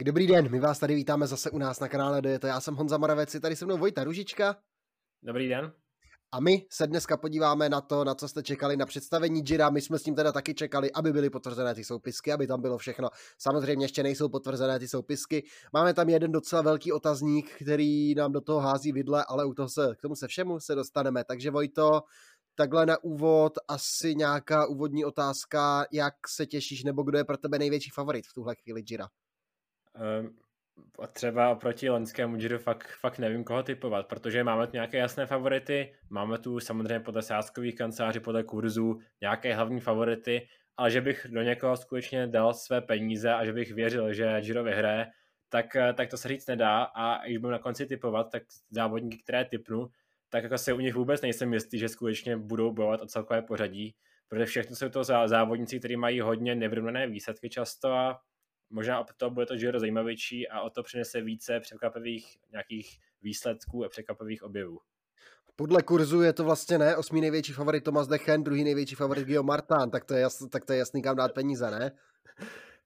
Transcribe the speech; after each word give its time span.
Tak, 0.00 0.04
dobrý 0.04 0.26
den, 0.26 0.50
my 0.50 0.60
vás 0.60 0.78
tady 0.78 0.94
vítáme 0.94 1.26
zase 1.26 1.50
u 1.50 1.58
nás 1.58 1.80
na 1.80 1.88
kanále 1.88 2.38
To 2.38 2.46
Já 2.46 2.60
jsem 2.60 2.74
Honza 2.74 2.98
Moravec, 2.98 3.34
je 3.34 3.40
tady 3.40 3.56
se 3.56 3.64
mnou 3.64 3.78
Vojta 3.78 4.04
Ružička. 4.04 4.56
Dobrý 5.22 5.48
den. 5.48 5.72
A 6.32 6.40
my 6.40 6.66
se 6.70 6.86
dneska 6.86 7.16
podíváme 7.16 7.68
na 7.68 7.80
to, 7.80 8.04
na 8.04 8.14
co 8.14 8.28
jste 8.28 8.42
čekali 8.42 8.76
na 8.76 8.86
představení 8.86 9.42
Jira. 9.48 9.70
My 9.70 9.80
jsme 9.80 9.98
s 9.98 10.02
tím 10.02 10.14
teda 10.14 10.32
taky 10.32 10.54
čekali, 10.54 10.92
aby 10.92 11.12
byly 11.12 11.30
potvrzené 11.30 11.74
ty 11.74 11.84
soupisky, 11.84 12.32
aby 12.32 12.46
tam 12.46 12.60
bylo 12.62 12.78
všechno. 12.78 13.08
Samozřejmě 13.38 13.84
ještě 13.84 14.02
nejsou 14.02 14.28
potvrzené 14.28 14.78
ty 14.78 14.88
soupisky. 14.88 15.44
Máme 15.72 15.94
tam 15.94 16.08
jeden 16.08 16.32
docela 16.32 16.62
velký 16.62 16.92
otazník, 16.92 17.50
který 17.62 18.14
nám 18.14 18.32
do 18.32 18.40
toho 18.40 18.60
hází 18.60 18.92
vidle, 18.92 19.24
ale 19.28 19.44
u 19.44 19.54
toho 19.54 19.68
se, 19.68 19.94
k 19.98 20.02
tomu 20.02 20.16
se 20.16 20.28
všemu 20.28 20.60
se 20.60 20.74
dostaneme. 20.74 21.24
Takže 21.24 21.50
Vojto, 21.50 22.02
takhle 22.54 22.86
na 22.86 23.04
úvod 23.04 23.52
asi 23.68 24.14
nějaká 24.14 24.66
úvodní 24.66 25.04
otázka, 25.04 25.86
jak 25.92 26.14
se 26.28 26.46
těšíš, 26.46 26.84
nebo 26.84 27.02
kdo 27.02 27.18
je 27.18 27.24
pro 27.24 27.36
tebe 27.36 27.58
největší 27.58 27.90
favorit 27.90 28.26
v 28.26 28.34
tuhle 28.34 28.54
chvíli 28.54 28.82
Jira? 28.90 29.08
Um, 29.94 30.36
třeba 31.12 31.50
oproti 31.50 31.90
loňskému 31.90 32.36
Giro 32.36 32.58
fakt, 32.58 32.88
fakt 33.00 33.18
nevím, 33.18 33.44
koho 33.44 33.62
typovat, 33.62 34.06
protože 34.06 34.44
máme 34.44 34.66
tu 34.66 34.72
nějaké 34.72 34.98
jasné 34.98 35.26
favority, 35.26 35.94
máme 36.10 36.38
tu 36.38 36.60
samozřejmě 36.60 37.00
podle 37.00 37.22
sázkových 37.22 37.76
kanceláří, 37.76 38.20
podle 38.20 38.44
kurzů 38.44 38.98
nějaké 39.20 39.54
hlavní 39.54 39.80
favority, 39.80 40.48
ale 40.76 40.90
že 40.90 41.00
bych 41.00 41.26
do 41.30 41.42
někoho 41.42 41.76
skutečně 41.76 42.26
dal 42.26 42.54
své 42.54 42.80
peníze 42.80 43.32
a 43.34 43.44
že 43.44 43.52
bych 43.52 43.72
věřil, 43.72 44.12
že 44.12 44.40
Giro 44.40 44.64
vyhraje, 44.64 45.06
tak, 45.48 45.66
tak 45.94 46.10
to 46.10 46.16
se 46.16 46.28
říct 46.28 46.46
nedá. 46.46 46.82
A 46.82 47.26
když 47.26 47.38
budu 47.38 47.50
na 47.50 47.58
konci 47.58 47.86
typovat, 47.86 48.30
tak 48.32 48.42
závodníky, 48.70 49.22
které 49.22 49.44
typnu, 49.44 49.88
tak 50.28 50.42
jako 50.42 50.58
se 50.58 50.72
u 50.72 50.80
nich 50.80 50.94
vůbec 50.94 51.22
nejsem 51.22 51.52
jistý, 51.52 51.78
že 51.78 51.88
skutečně 51.88 52.36
budou 52.36 52.72
bojovat 52.72 53.00
o 53.00 53.06
celkové 53.06 53.42
pořadí, 53.42 53.94
protože 54.28 54.46
všechno 54.46 54.76
jsou 54.76 54.88
to 54.88 55.04
závodníci, 55.04 55.78
kteří 55.78 55.96
mají 55.96 56.20
hodně 56.20 56.54
nevyrovnané 56.54 57.06
výsledky 57.06 57.50
často 57.50 57.92
a 57.92 58.20
možná 58.70 59.00
o 59.00 59.04
to 59.16 59.30
bude 59.30 59.46
to 59.46 59.56
Giro 59.56 59.80
zajímavější 59.80 60.48
a 60.48 60.60
o 60.60 60.70
to 60.70 60.82
přinese 60.82 61.20
více 61.20 61.60
překvapivých 61.60 62.38
nějakých 62.52 62.98
výsledků 63.22 63.84
a 63.84 63.88
překvapivých 63.88 64.42
objevů. 64.42 64.78
Podle 65.56 65.82
kurzu 65.82 66.22
je 66.22 66.32
to 66.32 66.44
vlastně 66.44 66.78
ne, 66.78 66.96
osmý 66.96 67.20
největší 67.20 67.52
favorit 67.52 67.84
Tomas 67.84 68.08
Dechen, 68.08 68.44
druhý 68.44 68.64
největší 68.64 68.94
favorit 68.94 69.26
Gio 69.26 69.42
Martán, 69.42 69.90
tak 69.90 70.04
to 70.04 70.14
je, 70.14 70.20
jasný, 70.20 70.50
tak 70.50 70.64
to 70.64 70.72
je 70.72 70.78
jasný, 70.78 71.02
kam 71.02 71.16
dát 71.16 71.34
peníze, 71.34 71.70
ne? 71.70 71.92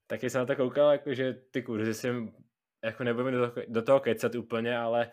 Taky 0.07 0.31
jsem 0.31 0.39
na 0.39 0.47
to 0.47 0.57
koukal, 0.57 0.93
jako, 0.93 1.15
že 1.15 1.33
ty 1.51 1.63
kurzy 1.63 1.95
si 1.95 2.09
jako 2.85 3.05
nebudeme 3.05 3.31
do, 3.31 3.51
toho, 3.51 3.67
do 3.69 3.83
toho 3.83 4.01
kecat 4.01 4.35
úplně, 4.35 4.79
ale 4.79 5.11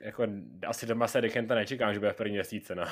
jako 0.00 0.26
asi 0.66 0.86
doma 0.86 1.08
se 1.08 1.20
Dekenta 1.20 1.54
nečekám, 1.54 1.94
že 1.94 2.00
bude 2.00 2.12
v 2.12 2.16
první 2.16 2.32
měsíce, 2.32 2.74
no. 2.74 2.84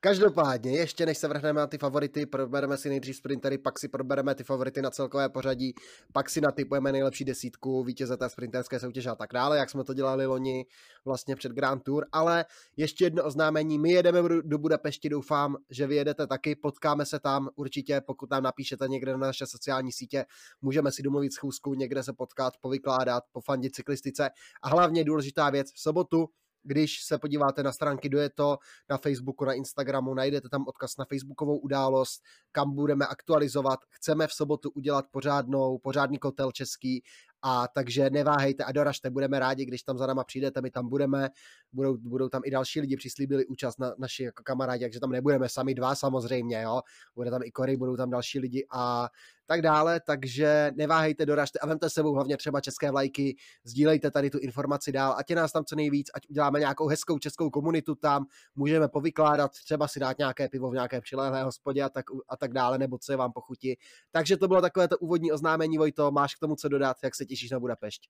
Každopádně, 0.00 0.70
ještě 0.70 1.06
než 1.06 1.18
se 1.18 1.28
vrhneme 1.28 1.60
na 1.60 1.66
ty 1.66 1.78
favority, 1.78 2.26
probereme 2.26 2.76
si 2.76 2.88
nejdřív 2.88 3.16
sprintery, 3.16 3.58
pak 3.58 3.78
si 3.78 3.88
probereme 3.88 4.34
ty 4.34 4.44
favority 4.44 4.82
na 4.82 4.90
celkové 4.90 5.28
pořadí, 5.28 5.74
pak 6.12 6.30
si 6.30 6.40
natypujeme 6.40 6.92
nejlepší 6.92 7.24
desítku, 7.24 7.84
vítěze 7.84 8.16
té 8.16 8.28
sprinterské 8.28 8.80
soutěže 8.80 9.10
a 9.10 9.14
tak 9.14 9.30
dále, 9.32 9.58
jak 9.58 9.70
jsme 9.70 9.84
to 9.84 9.94
dělali 9.94 10.26
loni 10.26 10.66
vlastně 11.04 11.36
před 11.36 11.52
Grand 11.52 11.82
Tour, 11.82 12.06
ale 12.12 12.44
ještě 12.76 13.04
jedno 13.04 13.24
oznámení, 13.24 13.78
my 13.78 13.92
jedeme 13.92 14.22
do 14.42 14.58
Budapešti, 14.58 15.08
doufám, 15.08 15.56
že 15.70 15.86
vy 15.86 15.96
jedete 15.96 16.26
taky, 16.26 16.56
potkáme 16.56 17.06
se 17.06 17.20
tam 17.20 17.48
určitě, 17.56 18.00
pokud 18.00 18.30
nám 18.30 18.42
napíšete 18.42 18.88
někde 18.88 19.12
na 19.12 19.18
naše 19.18 19.46
sociální 19.46 19.92
sítě, 19.92 20.24
můžeme 20.62 20.92
si 20.92 21.02
domluvit 21.02 21.32
schůzku, 21.32 21.74
někde 21.74 22.02
se 22.02 22.12
potkat, 22.12 22.54
povykládat, 22.60 23.24
pofandit 23.32 23.74
cyklistice. 23.74 24.30
A 24.62 24.68
hlavně 24.68 25.04
důležitá 25.04 25.50
věc, 25.50 25.72
v 25.72 25.80
sobotu 25.80 26.28
když 26.62 27.04
se 27.04 27.18
podíváte 27.18 27.62
na 27.62 27.72
stránky 27.72 28.08
do 28.08 28.18
je 28.18 28.30
to, 28.30 28.58
na 28.90 28.98
Facebooku, 28.98 29.44
na 29.44 29.52
Instagramu, 29.52 30.14
najdete 30.14 30.48
tam 30.48 30.64
odkaz 30.66 30.96
na 30.96 31.04
Facebookovou 31.04 31.58
událost, 31.58 32.22
kam 32.52 32.74
budeme 32.74 33.06
aktualizovat. 33.06 33.80
Chceme 33.90 34.26
v 34.26 34.32
sobotu 34.32 34.70
udělat 34.70 35.04
pořádnou, 35.10 35.78
pořádný 35.78 36.18
kotel 36.18 36.52
český 36.52 37.02
a 37.42 37.68
takže 37.68 38.10
neváhejte 38.10 38.64
a 38.64 38.72
doražte, 38.72 39.10
budeme 39.10 39.38
rádi, 39.38 39.64
když 39.64 39.82
tam 39.82 39.98
za 39.98 40.06
náma 40.06 40.24
přijdete, 40.24 40.60
my 40.60 40.70
tam 40.70 40.88
budeme, 40.88 41.28
budou, 41.72 41.96
budou 41.96 42.28
tam 42.28 42.42
i 42.44 42.50
další 42.50 42.80
lidi, 42.80 42.96
přislíbili 42.96 43.46
účast 43.46 43.78
na 43.78 43.94
naši 43.98 44.22
jako 44.22 44.42
kamarádi, 44.42 44.84
takže 44.84 45.00
tam 45.00 45.10
nebudeme 45.10 45.48
sami 45.48 45.74
dva 45.74 45.94
samozřejmě, 45.94 46.62
jo, 46.62 46.80
bude 47.14 47.30
tam 47.30 47.42
i 47.44 47.50
Kory, 47.50 47.76
budou 47.76 47.96
tam 47.96 48.10
další 48.10 48.38
lidi 48.38 48.66
a 48.72 49.08
tak 49.50 49.62
dále, 49.62 50.00
takže 50.06 50.72
neváhejte, 50.74 51.26
doražte 51.26 51.58
a 51.58 51.66
vemte 51.66 51.90
sebou 51.90 52.12
hlavně 52.12 52.36
třeba 52.36 52.60
české 52.60 52.90
vlajky, 52.90 53.36
sdílejte 53.64 54.10
tady 54.10 54.30
tu 54.30 54.38
informaci 54.38 54.92
dál, 54.92 55.14
ať 55.18 55.30
je 55.30 55.36
nás 55.36 55.52
tam 55.52 55.64
co 55.64 55.76
nejvíc, 55.76 56.10
ať 56.14 56.22
uděláme 56.30 56.58
nějakou 56.60 56.86
hezkou 56.86 57.18
českou 57.18 57.50
komunitu 57.50 57.94
tam, 57.94 58.26
můžeme 58.54 58.88
povykládat, 58.88 59.50
třeba 59.64 59.88
si 59.88 60.00
dát 60.00 60.18
nějaké 60.18 60.48
pivo 60.48 60.70
v 60.70 60.74
nějaké 60.74 61.00
přilehlé 61.00 61.42
hospodě 61.42 61.82
a 61.82 61.88
tak, 61.88 62.04
a 62.28 62.36
tak 62.36 62.52
dále, 62.52 62.78
nebo 62.78 62.98
co 62.98 63.12
je 63.12 63.16
vám 63.16 63.32
pochutí. 63.32 63.76
Takže 64.10 64.36
to 64.36 64.48
bylo 64.48 64.60
takové 64.60 64.88
to 64.88 64.98
úvodní 64.98 65.32
oznámení, 65.32 65.78
Vojto, 65.78 66.10
máš 66.10 66.34
k 66.34 66.38
tomu 66.38 66.56
co 66.56 66.68
dodat, 66.68 66.96
jak 67.04 67.14
se 67.14 67.26
těšíš 67.30 67.50
na 67.50 67.60
Budapešť? 67.60 68.02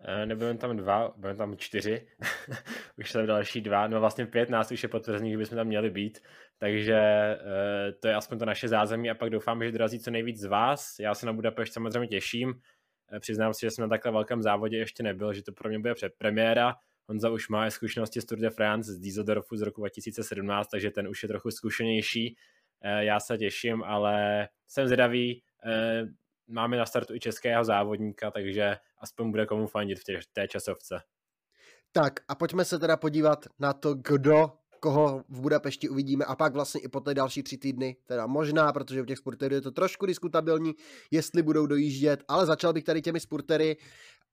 Eh, 0.00 0.26
Nebudeme 0.26 0.58
tam 0.58 0.76
dva, 0.76 1.14
budeme 1.16 1.36
tam 1.38 1.56
čtyři, 1.56 2.06
už 2.98 3.10
jsou 3.10 3.26
další 3.26 3.60
dva, 3.60 3.86
no 3.88 4.00
vlastně 4.00 4.26
pět 4.26 4.50
nás 4.50 4.70
už 4.70 4.82
je 4.82 4.88
potvrzených, 4.88 5.32
že 5.32 5.38
bychom 5.38 5.56
tam 5.56 5.66
měli 5.66 5.90
být, 5.90 6.22
takže 6.58 6.96
eh, 6.96 7.92
to 7.92 8.08
je 8.08 8.14
aspoň 8.14 8.38
to 8.38 8.44
naše 8.44 8.68
zázemí 8.68 9.10
a 9.10 9.14
pak 9.14 9.30
doufám, 9.30 9.64
že 9.64 9.72
dorazí 9.72 10.00
co 10.00 10.10
nejvíc 10.10 10.40
z 10.40 10.44
vás. 10.44 10.98
Já 11.00 11.14
se 11.14 11.26
na 11.26 11.32
Budapešť 11.32 11.72
samozřejmě 11.72 12.08
těším, 12.08 12.54
eh, 13.12 13.20
přiznám 13.20 13.54
si, 13.54 13.60
že 13.60 13.70
jsem 13.70 13.82
na 13.82 13.88
takhle 13.88 14.12
velkém 14.12 14.42
závodě 14.42 14.76
ještě 14.76 15.02
nebyl, 15.02 15.32
že 15.32 15.42
to 15.42 15.52
pro 15.52 15.68
mě 15.68 15.78
bude 15.78 15.94
premiéra. 16.18 16.74
Honza 17.08 17.30
už 17.30 17.48
má 17.48 17.70
zkušenosti 17.70 18.20
z 18.20 18.24
Tour 18.24 18.38
de 18.38 18.50
France 18.50 18.92
z 18.92 18.98
Dieseldorfu 18.98 19.56
z 19.56 19.62
roku 19.62 19.80
2017, 19.80 20.68
takže 20.68 20.90
ten 20.90 21.08
už 21.08 21.22
je 21.22 21.28
trochu 21.28 21.50
zkušenější. 21.50 22.36
Já 22.98 23.20
se 23.20 23.38
těším, 23.38 23.82
ale 23.82 24.48
jsem 24.66 24.86
zvědavý, 24.86 25.42
máme 26.46 26.76
na 26.76 26.86
startu 26.86 27.14
i 27.14 27.20
českého 27.20 27.64
závodníka, 27.64 28.30
takže 28.30 28.76
aspoň 28.98 29.30
bude 29.30 29.46
komu 29.46 29.66
fandit 29.66 29.98
v 29.98 30.04
té, 30.32 30.48
časovce. 30.48 31.00
Tak 31.92 32.20
a 32.28 32.34
pojďme 32.34 32.64
se 32.64 32.78
teda 32.78 32.96
podívat 32.96 33.46
na 33.58 33.72
to, 33.72 33.94
kdo 33.94 34.52
koho 34.80 35.24
v 35.28 35.40
Budapešti 35.40 35.88
uvidíme 35.88 36.24
a 36.24 36.36
pak 36.36 36.52
vlastně 36.52 36.80
i 36.80 36.88
po 36.88 37.00
té 37.00 37.14
další 37.14 37.42
tři 37.42 37.58
týdny, 37.58 37.96
teda 38.06 38.26
možná, 38.26 38.72
protože 38.72 39.02
u 39.02 39.04
těch 39.04 39.18
sporterů 39.18 39.54
je 39.54 39.60
to 39.60 39.70
trošku 39.70 40.06
diskutabilní, 40.06 40.74
jestli 41.10 41.42
budou 41.42 41.66
dojíždět, 41.66 42.24
ale 42.28 42.46
začal 42.46 42.72
bych 42.72 42.84
tady 42.84 43.02
těmi 43.02 43.20
sportery 43.20 43.76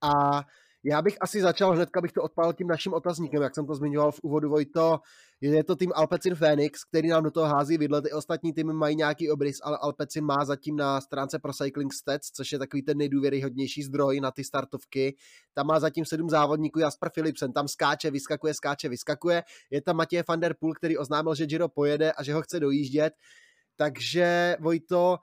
a 0.00 0.42
já 0.84 1.02
bych 1.02 1.16
asi 1.20 1.40
začal 1.40 1.72
hnedka, 1.72 2.00
bych 2.00 2.12
to 2.12 2.22
odpálil 2.22 2.52
tím 2.52 2.66
naším 2.66 2.94
otazníkem, 2.94 3.42
jak 3.42 3.54
jsem 3.54 3.66
to 3.66 3.74
zmiňoval 3.74 4.12
v 4.12 4.20
úvodu 4.22 4.48
Vojto. 4.48 5.00
Je 5.40 5.64
to 5.64 5.76
tým 5.76 5.92
Alpecin 5.94 6.34
Phoenix, 6.34 6.84
který 6.84 7.08
nám 7.08 7.24
do 7.24 7.30
toho 7.30 7.46
hází 7.46 7.78
vidle. 7.78 8.02
Ty 8.02 8.12
ostatní 8.12 8.52
týmy 8.52 8.72
mají 8.72 8.96
nějaký 8.96 9.30
obrys, 9.30 9.56
ale 9.62 9.78
Alpecin 9.80 10.24
má 10.24 10.44
zatím 10.44 10.76
na 10.76 11.00
stránce 11.00 11.38
Pro 11.38 11.52
Cycling 11.52 11.92
Stats, 11.92 12.30
což 12.30 12.52
je 12.52 12.58
takový 12.58 12.82
ten 12.82 12.98
nejdůvěryhodnější 12.98 13.82
zdroj 13.82 14.20
na 14.20 14.30
ty 14.30 14.44
startovky. 14.44 15.16
Tam 15.54 15.66
má 15.66 15.80
zatím 15.80 16.04
sedm 16.04 16.30
závodníků, 16.30 16.78
Jasper 16.78 17.10
Philipsen 17.10 17.52
tam 17.52 17.68
skáče, 17.68 18.10
vyskakuje, 18.10 18.54
skáče, 18.54 18.88
vyskakuje. 18.88 19.42
Je 19.70 19.82
tam 19.82 19.96
Matěj 19.96 20.22
van 20.28 20.40
der 20.40 20.54
Poel, 20.60 20.74
který 20.74 20.98
oznámil, 20.98 21.34
že 21.34 21.46
Giro 21.46 21.68
pojede 21.68 22.12
a 22.12 22.22
že 22.22 22.34
ho 22.34 22.42
chce 22.42 22.60
dojíždět. 22.60 23.12
Takže 23.76 24.56
Vojto, 24.60 25.18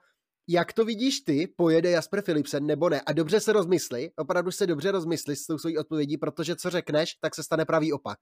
jak 0.52 0.72
to 0.72 0.84
vidíš 0.84 1.20
ty, 1.20 1.46
pojede 1.56 1.90
Jasper 1.90 2.22
Philipsen 2.22 2.66
nebo 2.66 2.88
ne? 2.88 3.00
A 3.06 3.12
dobře 3.12 3.40
se 3.40 3.52
rozmysli, 3.52 4.10
opravdu 4.16 4.50
se 4.50 4.66
dobře 4.66 4.90
rozmysli 4.90 5.36
s 5.36 5.46
tou 5.46 5.58
svojí 5.58 5.78
odpovědí, 5.78 6.16
protože 6.16 6.56
co 6.56 6.70
řekneš, 6.70 7.14
tak 7.14 7.34
se 7.34 7.42
stane 7.42 7.64
pravý 7.64 7.92
opak. 7.92 8.18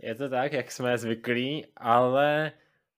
Je 0.00 0.14
to 0.14 0.28
tak, 0.28 0.52
jak 0.52 0.72
jsme 0.72 0.98
zvyklí, 0.98 1.66
ale 1.76 2.52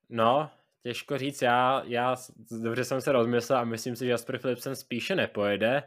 no, 0.08 0.50
těžko 0.82 1.18
říct, 1.18 1.42
já, 1.42 1.82
já 1.86 2.16
dobře 2.62 2.84
jsem 2.84 3.00
se 3.00 3.12
rozmyslel 3.12 3.58
a 3.58 3.64
myslím 3.64 3.96
si, 3.96 4.04
že 4.04 4.10
Jasper 4.10 4.38
Philipsen 4.38 4.76
spíše 4.76 5.16
nepojede, 5.16 5.82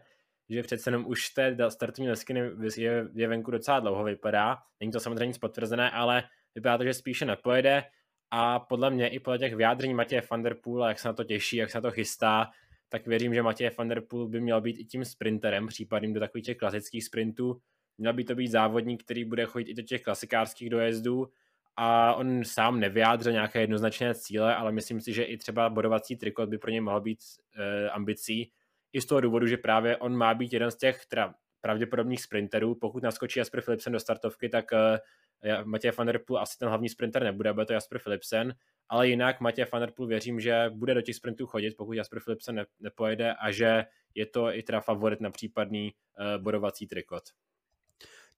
že 0.49 0.63
přece 0.63 0.87
jenom 0.87 1.05
už 1.07 1.29
té 1.29 1.57
startovní 1.69 2.09
lesky 2.09 2.33
je, 2.77 3.07
je 3.13 3.27
venku 3.27 3.51
docela 3.51 3.79
dlouho 3.79 4.03
vypadá, 4.03 4.57
není 4.79 4.91
to 4.91 4.99
samozřejmě 4.99 5.27
nic 5.27 5.37
potvrzené, 5.37 5.91
ale 5.91 6.23
vypadá 6.55 6.77
to, 6.77 6.83
že 6.83 6.93
spíše 6.93 7.25
nepojede, 7.25 7.83
a 8.35 8.59
podle 8.59 8.89
mě 8.89 9.07
i 9.07 9.19
podle 9.19 9.39
těch 9.39 9.55
vyjádření 9.55 9.93
Matěje 9.93 10.21
van 10.31 10.43
der 10.43 10.55
jak 10.87 10.99
se 10.99 11.07
na 11.07 11.13
to 11.13 11.23
těší, 11.23 11.57
jak 11.57 11.69
se 11.69 11.77
na 11.77 11.81
to 11.81 11.91
chystá, 11.91 12.49
tak 12.89 13.07
věřím, 13.07 13.33
že 13.33 13.43
Matěj 13.43 13.71
van 13.77 13.87
der 13.87 14.01
Poel 14.01 14.27
by 14.27 14.41
měl 14.41 14.61
být 14.61 14.79
i 14.79 14.85
tím 14.85 15.05
sprinterem, 15.05 15.67
případným 15.67 16.13
do 16.13 16.19
takových 16.19 16.45
těch 16.45 16.57
klasických 16.57 17.03
sprintů. 17.03 17.61
Měl 17.97 18.13
by 18.13 18.23
to 18.23 18.35
být 18.35 18.47
závodník, 18.47 19.03
který 19.03 19.25
bude 19.25 19.45
chodit 19.45 19.71
i 19.71 19.73
do 19.73 19.81
těch 19.81 20.01
klasikářských 20.01 20.69
dojezdů 20.69 21.27
a 21.75 22.13
on 22.13 22.43
sám 22.43 22.79
nevyjádřil 22.79 23.31
nějaké 23.31 23.61
jednoznačné 23.61 24.15
cíle, 24.15 24.55
ale 24.55 24.71
myslím 24.71 25.01
si, 25.01 25.13
že 25.13 25.23
i 25.23 25.37
třeba 25.37 25.69
bodovací 25.69 26.15
trikot 26.15 26.49
by 26.49 26.57
pro 26.57 26.71
něj 26.71 26.81
mohl 26.81 27.01
být 27.01 27.19
e, 27.55 27.89
ambicí. 27.89 28.51
I 28.93 29.01
z 29.01 29.05
toho 29.05 29.21
důvodu, 29.21 29.47
že 29.47 29.57
právě 29.57 29.97
on 29.97 30.17
má 30.17 30.33
být 30.33 30.53
jeden 30.53 30.71
z 30.71 30.77
těch 30.77 31.05
teda 31.05 31.33
pravděpodobných 31.63 32.21
sprinterů. 32.21 32.75
Pokud 32.75 33.03
naskočí 33.03 33.39
Jasper 33.39 33.61
Philipsen 33.61 33.93
do 33.93 33.99
startovky, 33.99 34.49
tak 34.49 34.73
e, 34.73 34.99
Matěj 35.63 35.91
van 35.91 36.07
der 36.07 36.19
Poel 36.19 36.41
asi 36.41 36.57
ten 36.57 36.69
hlavní 36.69 36.89
sprinter 36.89 37.23
nebude, 37.23 37.53
bude 37.53 37.65
to 37.65 37.73
Jasper 37.73 37.99
Philipsen, 37.99 38.55
ale 38.89 39.07
jinak 39.07 39.39
Matěj 39.39 39.65
van 39.73 39.81
der 39.81 39.91
Poel 39.91 40.07
věřím, 40.07 40.39
že 40.39 40.65
bude 40.69 40.93
do 40.93 41.01
těch 41.01 41.15
sprintů 41.15 41.45
chodit, 41.45 41.71
pokud 41.77 41.93
Jasper 41.93 42.19
Philipsen 42.23 42.55
ne, 42.55 42.65
nepojede 42.79 43.33
a 43.33 43.51
že 43.51 43.85
je 44.15 44.25
to 44.25 44.53
i 44.53 44.63
teda 44.63 44.81
favorit 44.81 45.21
na 45.21 45.31
případný 45.31 45.93
uh, 45.93 46.43
bodovací 46.43 46.87
trikot. 46.87 47.23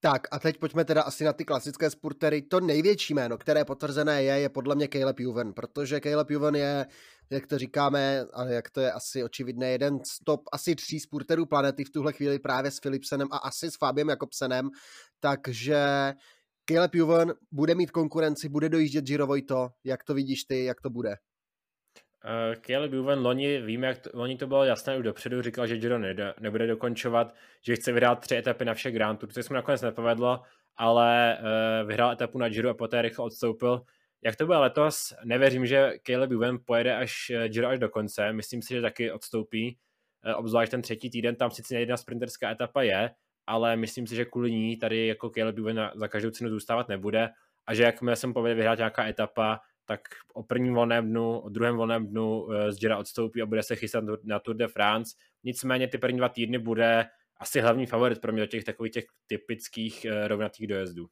Tak 0.05 0.27
a 0.31 0.39
teď 0.39 0.57
pojďme 0.57 0.85
teda 0.85 1.01
asi 1.01 1.23
na 1.23 1.33
ty 1.33 1.45
klasické 1.45 1.89
spurtery. 1.89 2.41
To 2.41 2.59
největší 2.59 3.13
jméno, 3.13 3.37
které 3.37 3.65
potvrzené 3.65 4.23
je, 4.23 4.39
je 4.39 4.49
podle 4.49 4.75
mě 4.75 4.87
Caleb 4.87 5.19
Juven, 5.19 5.53
protože 5.53 5.99
Caleb 5.99 6.29
Juven 6.29 6.55
je, 6.55 6.85
jak 7.29 7.47
to 7.47 7.57
říkáme, 7.57 8.25
a 8.33 8.45
jak 8.45 8.69
to 8.69 8.81
je 8.81 8.91
asi 8.91 9.23
očividné, 9.23 9.71
jeden 9.71 9.99
z 10.05 10.23
top 10.23 10.41
asi 10.51 10.75
tří 10.75 10.99
spurterů 10.99 11.45
planety 11.45 11.83
v 11.83 11.89
tuhle 11.89 12.13
chvíli 12.13 12.39
právě 12.39 12.71
s 12.71 12.79
Philipsenem 12.79 13.27
a 13.31 13.37
asi 13.37 13.71
s 13.71 13.77
Fabiem 13.77 14.09
Jakobsenem, 14.09 14.69
takže 15.19 16.13
Caleb 16.65 16.95
Juven 16.95 17.33
bude 17.51 17.75
mít 17.75 17.91
konkurenci, 17.91 18.49
bude 18.49 18.69
dojíždět 18.69 19.05
Giro 19.05 19.27
jak 19.83 20.03
to 20.03 20.13
vidíš 20.13 20.43
ty, 20.43 20.65
jak 20.65 20.81
to 20.81 20.89
bude? 20.89 21.15
Uh, 22.25 22.55
Caleb 22.61 22.93
Juven 22.93 23.19
loni, 23.19 23.61
víme, 23.61 23.87
jak 23.87 23.97
to, 23.97 24.09
loni 24.13 24.37
to 24.37 24.47
bylo 24.47 24.63
jasné 24.63 24.97
už 24.97 25.03
dopředu, 25.03 25.41
říkal, 25.41 25.67
že 25.67 25.77
Giro 25.77 25.99
nebude, 25.99 26.33
nebude 26.39 26.67
dokončovat, 26.67 27.35
že 27.65 27.75
chce 27.75 27.91
vyhrát 27.91 28.19
tři 28.19 28.35
etapy 28.35 28.65
na 28.65 28.73
všech 28.73 28.93
Grand 28.93 29.19
Tour, 29.19 29.29
což 29.31 29.45
se 29.45 29.53
mu 29.53 29.55
nakonec 29.55 29.81
nepovedlo, 29.81 30.41
ale 30.77 31.37
uh, 31.39 31.87
vyhrál 31.87 32.11
etapu 32.11 32.37
na 32.37 32.49
Giro 32.49 32.69
a 32.69 32.73
poté 32.73 33.01
rychle 33.01 33.25
odstoupil. 33.25 33.81
Jak 34.23 34.35
to 34.35 34.45
bude 34.45 34.57
letos, 34.57 35.13
nevěřím, 35.23 35.65
že 35.65 35.91
Caleb 36.03 36.31
Juven 36.31 36.57
pojede 36.65 36.95
až 36.95 37.31
uh, 37.35 37.43
Giro 37.43 37.67
až 37.67 37.79
do 37.79 37.89
konce, 37.89 38.33
myslím 38.33 38.61
si, 38.61 38.73
že 38.73 38.81
taky 38.81 39.11
odstoupí, 39.11 39.77
uh, 40.25 40.39
obzvlášť 40.39 40.71
ten 40.71 40.81
třetí 40.81 41.09
týden, 41.09 41.35
tam 41.35 41.51
sice 41.51 41.79
jedna 41.79 41.97
sprinterská 41.97 42.51
etapa 42.51 42.81
je, 42.81 43.09
ale 43.47 43.75
myslím 43.75 44.07
si, 44.07 44.15
že 44.15 44.25
kvůli 44.25 44.51
ní 44.51 44.77
tady 44.77 45.07
jako 45.07 45.29
Caleb 45.29 45.57
Juven 45.57 45.91
za 45.95 46.07
každou 46.07 46.29
cenu 46.29 46.49
zůstávat 46.49 46.87
nebude. 46.89 47.29
A 47.67 47.73
že 47.73 47.83
jakmile 47.83 48.15
jsem 48.15 48.33
povede 48.33 48.55
vyhrát 48.55 48.77
nějaká 48.77 49.07
etapa, 49.07 49.59
tak 49.85 50.01
o 50.33 50.43
prvním 50.43 50.73
volném 50.73 51.09
dnu, 51.09 51.39
o 51.39 51.49
druhém 51.49 51.77
volném 51.77 52.07
dnu 52.07 52.51
eh, 52.51 52.71
z 52.71 52.83
Jira 52.83 52.97
odstoupí 52.97 53.41
a 53.41 53.45
bude 53.45 53.63
se 53.63 53.75
chystat 53.75 54.03
na 54.23 54.39
Tour 54.39 54.55
de 54.55 54.67
France. 54.67 55.15
Nicméně 55.43 55.87
ty 55.87 55.97
první 55.97 56.17
dva 56.17 56.29
týdny 56.29 56.57
bude 56.57 57.05
asi 57.37 57.61
hlavní 57.61 57.85
favorit 57.85 58.21
pro 58.21 58.33
mě 58.33 58.41
do 58.41 58.47
těch 58.47 58.63
takových 58.63 58.93
těch 58.93 59.05
typických 59.27 60.05
eh, 60.05 60.27
rovnatých 60.27 60.67
dojezdů. 60.67 61.07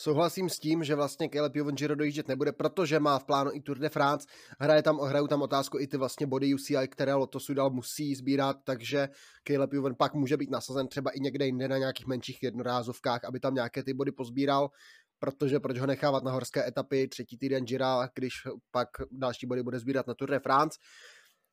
Souhlasím 0.00 0.48
s 0.48 0.58
tím, 0.58 0.84
že 0.84 0.94
vlastně 0.94 1.28
Caleb 1.28 1.56
Juven 1.56 1.74
Giro 1.74 1.94
dojíždět 1.94 2.28
nebude, 2.28 2.52
protože 2.52 3.00
má 3.00 3.18
v 3.18 3.24
plánu 3.24 3.50
i 3.54 3.60
Tour 3.60 3.78
de 3.78 3.88
France. 3.88 4.26
Hraje 4.60 4.82
tam, 4.82 4.98
hrajou 4.98 5.26
tam 5.26 5.42
otázku 5.42 5.78
i 5.78 5.86
ty 5.86 5.96
vlastně 5.96 6.26
body 6.26 6.54
UCI, 6.54 6.88
které 6.88 7.14
Lotosu 7.14 7.54
dal 7.54 7.70
musí 7.70 8.14
sbírat, 8.14 8.56
takže 8.64 9.08
Caleb 9.44 9.72
Juven 9.72 9.94
pak 9.94 10.14
může 10.14 10.36
být 10.36 10.50
nasazen 10.50 10.88
třeba 10.88 11.10
i 11.10 11.20
někde 11.20 11.46
jinde 11.46 11.68
na 11.68 11.78
nějakých 11.78 12.06
menších 12.06 12.42
jednorázovkách, 12.42 13.24
aby 13.24 13.40
tam 13.40 13.54
nějaké 13.54 13.82
ty 13.82 13.94
body 13.94 14.12
pozbíral 14.12 14.70
protože 15.18 15.60
proč 15.60 15.78
ho 15.78 15.86
nechávat 15.86 16.24
na 16.24 16.30
horské 16.30 16.68
etapy 16.68 17.08
třetí 17.08 17.38
týden 17.38 17.64
Gira, 17.64 18.08
když 18.14 18.34
pak 18.70 18.88
další 19.10 19.46
body 19.46 19.62
bude 19.62 19.78
sbírat 19.78 20.06
na 20.06 20.14
Tour 20.14 20.30
de 20.30 20.38
France. 20.38 20.78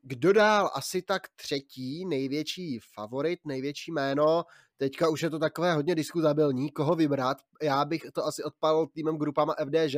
Kdo 0.07 0.33
dál? 0.33 0.71
Asi 0.73 1.01
tak 1.01 1.21
třetí 1.35 2.05
největší 2.05 2.79
favorit, 2.93 3.39
největší 3.45 3.91
jméno. 3.91 4.43
Teďka 4.77 5.09
už 5.09 5.21
je 5.21 5.29
to 5.29 5.39
takové 5.39 5.73
hodně 5.73 5.95
diskutabilní, 5.95 6.71
koho 6.71 6.95
vybrat. 6.95 7.37
Já 7.61 7.85
bych 7.85 8.01
to 8.13 8.25
asi 8.25 8.43
odpal 8.43 8.87
týmem 8.87 9.17
grupama 9.17 9.55
FDŽ 9.65 9.95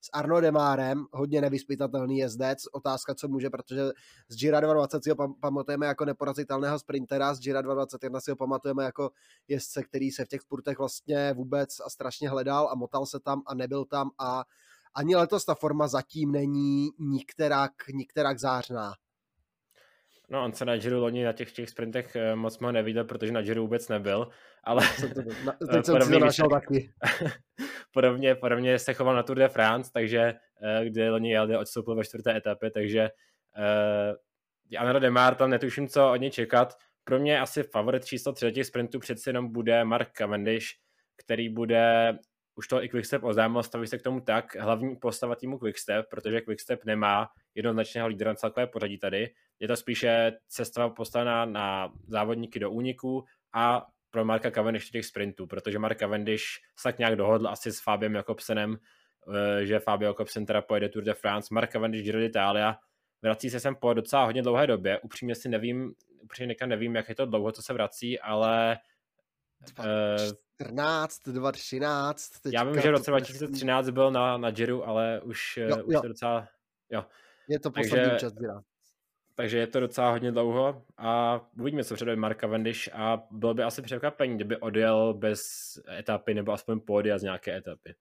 s 0.00 0.10
Arno 0.12 0.40
Demárem, 0.40 1.04
hodně 1.12 1.40
nevyspytatelný 1.40 2.18
jezdec. 2.18 2.58
Otázka, 2.72 3.14
co 3.14 3.28
může, 3.28 3.50
protože 3.50 3.80
z 4.28 4.36
Gira 4.36 4.60
20 4.60 5.04
si 5.04 5.10
ho 5.10 5.16
pamatujeme 5.40 5.86
jako 5.86 6.04
neporazitelného 6.04 6.78
sprintera, 6.78 7.34
z 7.34 7.40
Gira 7.40 7.62
21 7.62 8.20
si 8.20 8.30
ho 8.30 8.36
pamatujeme 8.36 8.84
jako 8.84 9.10
jezdce, 9.48 9.82
který 9.82 10.10
se 10.10 10.24
v 10.24 10.28
těch 10.28 10.40
spurtech 10.40 10.78
vlastně 10.78 11.32
vůbec 11.32 11.80
a 11.86 11.90
strašně 11.90 12.28
hledal 12.28 12.68
a 12.68 12.74
motal 12.74 13.06
se 13.06 13.20
tam 13.20 13.42
a 13.46 13.54
nebyl 13.54 13.84
tam 13.84 14.10
a 14.18 14.44
ani 14.94 15.16
letos 15.16 15.44
ta 15.44 15.54
forma 15.54 15.88
zatím 15.88 16.32
není 16.32 16.90
nikterak, 16.98 17.72
nikterak 17.92 18.38
zářná. 18.38 18.94
No, 20.30 20.44
on 20.44 20.52
se 20.52 20.64
na 20.64 20.76
Giro 20.76 21.00
loni 21.00 21.24
na 21.24 21.32
těch, 21.32 21.52
těch 21.52 21.70
sprintech 21.70 22.16
eh, 22.16 22.36
moc 22.36 22.58
moc 22.58 22.72
neviděl, 22.72 23.04
protože 23.04 23.32
na 23.32 23.42
Giro 23.42 23.62
vůbec 23.62 23.88
nebyl, 23.88 24.28
ale 24.64 24.82
na, 25.44 25.52
teď 25.72 25.84
jsem 25.84 26.02
si 26.02 26.12
to 26.12 26.18
našel 26.18 26.48
taky. 26.48 26.92
podobně, 27.92 28.34
podobně 28.34 28.78
se 28.78 28.94
choval 28.94 29.14
na 29.14 29.22
Tour 29.22 29.36
de 29.36 29.48
France, 29.48 29.90
takže 29.94 30.34
eh, 30.62 30.84
kde 30.84 31.10
loni 31.10 31.30
jel, 31.30 31.58
odstoupil 31.58 31.94
ve 31.94 32.04
čtvrté 32.04 32.36
etapě, 32.36 32.70
takže 32.70 33.10
uh, 33.58 34.78
Anro 34.78 35.00
Demar 35.00 35.34
tam 35.34 35.50
netuším, 35.50 35.88
co 35.88 36.10
od 36.12 36.16
něj 36.16 36.30
čekat. 36.30 36.76
Pro 37.04 37.18
mě 37.18 37.40
asi 37.40 37.62
favorit 37.62 38.04
číslo 38.04 38.32
tři 38.32 38.52
těch 38.52 38.66
sprintů 38.66 38.98
přeci 38.98 39.28
jenom 39.28 39.52
bude 39.52 39.84
Mark 39.84 40.12
Cavendish, 40.12 40.66
který 41.16 41.48
bude 41.48 42.18
už 42.60 42.68
to 42.68 42.84
i 42.84 42.88
Quickstep 42.88 43.24
oznámil, 43.24 43.62
staví 43.62 43.86
se 43.86 43.98
k 43.98 44.02
tomu 44.02 44.20
tak, 44.20 44.56
hlavní 44.56 44.96
postava 44.96 45.34
týmu 45.34 45.58
Quickstep, 45.58 46.06
protože 46.10 46.40
Quickstep 46.40 46.84
nemá 46.84 47.28
jednoznačného 47.54 48.08
lídra 48.08 48.30
na 48.30 48.34
celkové 48.34 48.66
pořadí 48.66 48.98
tady. 48.98 49.30
Je 49.60 49.68
to 49.68 49.76
spíše 49.76 50.32
cesta 50.48 50.88
postavená 50.88 51.44
na 51.44 51.92
závodníky 52.06 52.58
do 52.58 52.70
úniku 52.70 53.24
a 53.52 53.86
pro 54.10 54.24
Marka 54.24 54.50
Cavendish 54.50 54.90
těch 54.90 55.06
sprintů, 55.06 55.46
protože 55.46 55.78
Mark 55.78 55.98
Cavendish 55.98 56.44
se 56.76 56.82
tak 56.82 56.98
nějak 56.98 57.16
dohodl 57.16 57.48
asi 57.48 57.72
s 57.72 57.80
Fabiem 57.80 58.14
Jakobsenem, 58.14 58.76
eh, 58.76 59.66
že 59.66 59.78
Fabio 59.78 60.08
Jakobsen 60.10 60.46
teda 60.46 60.62
pojede 60.62 60.88
Tour 60.88 61.04
de 61.04 61.14
France, 61.14 61.54
Mark 61.54 61.72
Cavendish 61.72 62.04
Giro 62.04 62.18
d'Italia, 62.18 62.76
vrací 63.22 63.50
se 63.50 63.60
sem 63.60 63.74
po 63.74 63.94
docela 63.94 64.24
hodně 64.24 64.42
dlouhé 64.42 64.66
době, 64.66 64.98
upřímně 64.98 65.34
si 65.34 65.48
nevím, 65.48 65.94
upřímně 66.22 66.56
nevím, 66.66 66.96
jak 66.96 67.08
je 67.08 67.14
to 67.14 67.26
dlouho, 67.26 67.52
co 67.52 67.62
se 67.62 67.72
vrací, 67.72 68.20
ale 68.20 68.78
2014, 69.60 71.28
2013. 71.28 72.32
Já 72.52 72.64
vím, 72.64 72.80
že 72.80 72.88
v 72.88 72.90
roce 72.90 73.10
2013 73.10 73.90
byl 73.90 74.10
na, 74.10 74.36
na 74.36 74.50
Giro, 74.50 74.88
ale 74.88 75.20
už, 75.20 75.56
jo, 75.56 75.84
už 75.84 75.94
jo. 75.94 76.00
to 76.00 76.08
docela, 76.08 76.48
jo. 76.90 77.04
Je 77.48 77.60
to 77.60 77.70
poslední 77.70 78.18
čas 78.18 78.32
takže 79.40 79.58
je 79.58 79.66
to 79.66 79.80
docela 79.80 80.10
hodně 80.10 80.32
dlouho 80.32 80.82
a 80.98 81.40
uvidíme, 81.58 81.84
co 81.84 81.94
předvede 81.94 82.16
Marka 82.16 82.46
Vendiš 82.46 82.90
a 82.92 83.22
bylo 83.30 83.54
by 83.54 83.62
asi 83.62 83.82
překvapení, 83.82 84.34
kdyby 84.34 84.56
odjel 84.56 85.14
bez 85.14 85.40
etapy 85.98 86.34
nebo 86.34 86.52
aspoň 86.52 86.80
pódia 86.80 87.18
z 87.18 87.22
nějaké 87.22 87.56
etapy. 87.56 87.94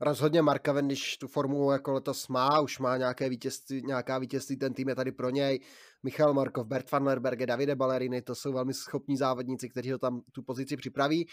Rozhodně 0.00 0.42
Marka 0.42 0.72
Vendiš 0.72 1.16
tu 1.16 1.28
formu 1.28 1.72
jako 1.72 1.92
letos 1.92 2.28
má, 2.28 2.60
už 2.60 2.78
má 2.78 2.96
nějaké 2.96 3.28
vítězství, 3.28 3.82
nějaká 3.86 4.18
vítězství, 4.18 4.56
ten 4.56 4.74
tým 4.74 4.88
je 4.88 4.94
tady 4.94 5.12
pro 5.12 5.30
něj. 5.30 5.60
Michal 6.02 6.34
Markov, 6.34 6.66
Bert 6.66 6.90
van 6.90 7.02
Lerberge, 7.02 7.46
Davide 7.46 7.76
Ballerini, 7.76 8.22
to 8.22 8.34
jsou 8.34 8.52
velmi 8.52 8.74
schopní 8.74 9.16
závodníci, 9.16 9.68
kteří 9.68 9.92
ho 9.92 9.98
tam 9.98 10.20
tu 10.32 10.42
pozici 10.42 10.76
připraví. 10.76 11.28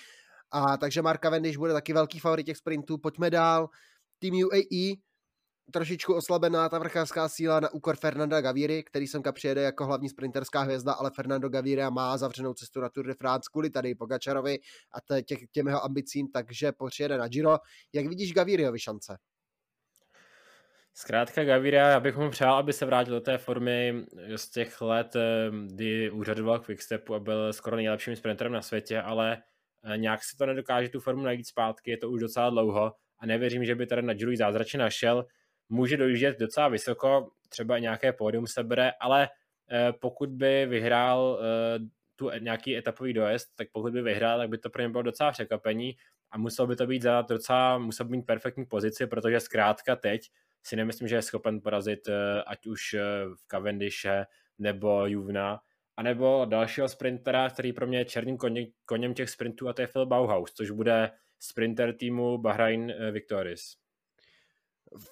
A 0.51 0.77
takže 0.77 1.01
Marka 1.01 1.29
Vendiš 1.29 1.57
bude 1.57 1.73
taky 1.73 1.93
velký 1.93 2.19
favorit 2.19 2.45
těch 2.45 2.57
sprintů. 2.57 2.97
Pojďme 2.97 3.29
dál. 3.29 3.69
Tým 4.19 4.33
UAE, 4.33 4.95
trošičku 5.71 6.13
oslabená 6.13 6.69
ta 6.69 6.79
vrchářská 6.79 7.29
síla 7.29 7.59
na 7.59 7.73
úkor 7.73 7.95
Fernanda 7.95 8.41
Gaviry, 8.41 8.83
který 8.83 9.07
semka 9.07 9.31
přijede 9.31 9.61
jako 9.61 9.85
hlavní 9.85 10.09
sprinterská 10.09 10.61
hvězda, 10.61 10.93
ale 10.93 11.11
Fernando 11.15 11.49
Gaviria 11.49 11.89
má 11.89 12.17
zavřenou 12.17 12.53
cestu 12.53 12.81
na 12.81 12.89
Tour 12.89 13.07
de 13.07 13.13
France 13.13 13.49
kvůli 13.51 13.69
tady 13.69 13.95
Pogačarovi 13.95 14.59
a 14.91 15.21
těch, 15.21 15.39
těm 15.51 15.67
jeho 15.67 15.85
ambicím, 15.85 16.27
takže 16.31 16.71
přijede 16.89 17.17
na 17.17 17.27
Giro. 17.27 17.57
Jak 17.93 18.07
vidíš 18.07 18.33
Gaviriovi 18.33 18.79
šance? 18.79 19.17
Zkrátka 20.93 21.43
Gaviria, 21.43 21.87
já 21.87 21.99
bych 21.99 22.17
mu 22.17 22.29
přál, 22.29 22.55
aby 22.55 22.73
se 22.73 22.85
vrátil 22.85 23.13
do 23.13 23.21
té 23.21 23.37
formy 23.37 24.05
z 24.35 24.49
těch 24.49 24.81
let, 24.81 25.15
eh, 25.15 25.51
kdy 25.65 26.11
úřadoval 26.11 26.59
Quickstepu 26.59 27.15
a 27.15 27.19
byl 27.19 27.53
skoro 27.53 27.75
nejlepším 27.75 28.15
sprinterem 28.15 28.53
na 28.53 28.61
světě, 28.61 29.01
ale 29.01 29.43
eh, 29.83 29.97
nějak 29.97 30.23
si 30.23 30.37
to 30.37 30.45
nedokáže 30.45 30.89
tu 30.89 30.99
formu 30.99 31.23
najít 31.23 31.47
zpátky, 31.47 31.91
je 31.91 31.97
to 31.97 32.09
už 32.09 32.21
docela 32.21 32.49
dlouho 32.49 32.93
a 33.19 33.25
nevěřím, 33.25 33.65
že 33.65 33.75
by 33.75 33.87
tady 33.87 34.01
na 34.01 34.13
Giro 34.13 34.31
zázračně 34.35 34.79
našel 34.79 35.25
může 35.71 35.97
dojíždět 35.97 36.39
docela 36.39 36.67
vysoko, 36.67 37.31
třeba 37.49 37.79
nějaké 37.79 38.13
pódium 38.13 38.47
sebere, 38.47 38.91
ale 38.99 39.29
eh, 39.71 39.93
pokud 39.93 40.29
by 40.29 40.65
vyhrál 40.65 41.39
eh, 41.41 41.79
tu 42.15 42.29
e, 42.29 42.39
nějaký 42.39 42.77
etapový 42.77 43.13
dojezd, 43.13 43.55
tak 43.55 43.67
pokud 43.71 43.93
by 43.93 44.01
vyhrál, 44.01 44.39
tak 44.39 44.49
by 44.49 44.57
to 44.57 44.69
pro 44.69 44.81
ně 44.81 44.89
bylo 44.89 45.03
docela 45.03 45.31
překvapení 45.31 45.95
a 46.31 46.37
musel 46.37 46.67
by 46.67 46.75
to 46.75 46.87
být 46.87 47.01
za 47.01 47.21
docela, 47.21 47.77
musel 47.77 48.05
by 48.05 48.17
mít 48.17 48.25
perfektní 48.25 48.65
pozici, 48.65 49.07
protože 49.07 49.39
zkrátka 49.39 49.95
teď 49.95 50.31
si 50.63 50.75
nemyslím, 50.75 51.07
že 51.07 51.15
je 51.15 51.21
schopen 51.21 51.61
porazit 51.61 52.07
eh, 52.07 52.43
ať 52.47 52.67
už 52.67 52.95
v 53.35 53.47
Cavendishe 53.47 54.25
nebo 54.59 55.05
Juvna, 55.05 55.59
anebo 55.97 56.45
dalšího 56.49 56.89
sprintera, 56.89 57.49
který 57.49 57.73
pro 57.73 57.87
mě 57.87 57.97
je 57.97 58.05
černým 58.05 58.37
koněm, 58.37 58.65
koněm 58.85 59.13
těch 59.13 59.29
sprintů 59.29 59.69
a 59.69 59.73
to 59.73 59.81
je 59.81 59.87
Phil 59.87 60.05
Bauhaus, 60.05 60.53
což 60.53 60.71
bude 60.71 61.11
sprinter 61.39 61.93
týmu 61.93 62.37
Bahrain 62.37 62.93
Victoris. 63.11 63.80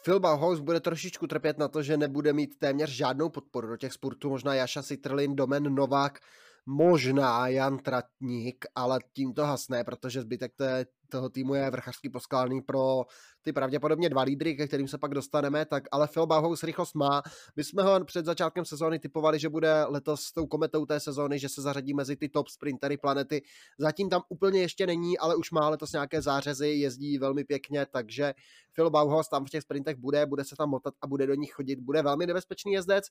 Phil 0.01 0.19
Bauhaus 0.19 0.59
bude 0.59 0.79
trošičku 0.79 1.27
trpět 1.27 1.57
na 1.57 1.67
to, 1.67 1.83
že 1.83 1.97
nebude 1.97 2.33
mít 2.33 2.59
téměř 2.59 2.89
žádnou 2.89 3.29
podporu 3.29 3.67
do 3.67 3.77
těch 3.77 3.93
sportů. 3.93 4.29
Možná 4.29 4.53
Jaša 4.53 4.81
Sitrlin, 4.81 5.35
Domen 5.35 5.75
Novák, 5.75 6.19
možná 6.65 7.47
Jan 7.47 7.77
Tratník, 7.77 8.65
ale 8.75 8.99
tím 9.13 9.33
to 9.33 9.45
hasne, 9.45 9.83
protože 9.83 10.21
zbytek 10.21 10.53
té, 10.55 10.85
toho 11.09 11.29
týmu 11.29 11.55
je 11.55 11.69
vrchařský 11.69 12.09
poskládaný 12.09 12.61
pro 12.61 13.05
ty 13.41 13.53
pravděpodobně 13.53 14.09
dva 14.09 14.21
lídry, 14.21 14.55
ke 14.55 14.67
kterým 14.67 14.87
se 14.87 14.97
pak 14.97 15.13
dostaneme, 15.13 15.65
tak 15.65 15.83
ale 15.91 16.07
Phil 16.07 16.25
Bauhaus 16.25 16.63
rychlost 16.63 16.95
má. 16.95 17.21
My 17.55 17.63
jsme 17.63 17.83
ho 17.83 18.05
před 18.05 18.25
začátkem 18.25 18.65
sezóny 18.65 18.99
typovali, 18.99 19.39
že 19.39 19.49
bude 19.49 19.83
letos 19.83 20.21
s 20.21 20.33
tou 20.33 20.47
kometou 20.47 20.85
té 20.85 20.99
sezóny, 20.99 21.39
že 21.39 21.49
se 21.49 21.61
zařadí 21.61 21.93
mezi 21.93 22.15
ty 22.15 22.29
top 22.29 22.47
sprintery 22.47 22.97
planety. 22.97 23.41
Zatím 23.79 24.09
tam 24.09 24.21
úplně 24.29 24.61
ještě 24.61 24.87
není, 24.87 25.17
ale 25.17 25.35
už 25.35 25.51
má 25.51 25.69
letos 25.69 25.91
nějaké 25.91 26.21
zářezy, 26.21 26.67
jezdí 26.69 27.17
velmi 27.17 27.43
pěkně, 27.43 27.85
takže 27.91 28.33
Phil 28.73 28.89
Bauhaus 28.89 29.29
tam 29.29 29.45
v 29.45 29.49
těch 29.49 29.61
sprintech 29.61 29.95
bude, 29.95 30.25
bude 30.25 30.43
se 30.43 30.55
tam 30.55 30.69
motat 30.69 30.93
a 31.01 31.07
bude 31.07 31.27
do 31.27 31.33
nich 31.33 31.51
chodit, 31.51 31.79
bude 31.79 32.01
velmi 32.01 32.27
nebezpečný 32.27 32.71
jezdec. 32.71 33.05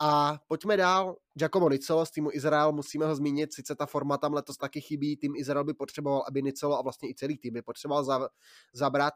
A 0.00 0.38
pojďme 0.48 0.76
dál. 0.76 1.16
Giacomo 1.34 1.68
Nicolo 1.68 2.06
z 2.06 2.10
týmu 2.10 2.30
Izrael, 2.32 2.72
musíme 2.72 3.06
ho 3.06 3.14
zmínit, 3.14 3.54
sice 3.54 3.74
ta 3.74 3.86
forma 3.86 4.18
tam 4.18 4.34
letos 4.34 4.56
taky 4.56 4.80
chybí, 4.80 5.16
tým 5.16 5.36
Izrael 5.36 5.64
by 5.64 5.74
potřeboval, 5.74 6.24
aby 6.28 6.42
Nicolo 6.42 6.78
a 6.78 6.82
vlastně 6.82 7.08
i 7.08 7.14
celý 7.14 7.38
tým 7.38 7.54
by 7.54 7.62
potřeboval 7.62 8.04
za, 8.04 8.28
zabrat. 8.72 9.14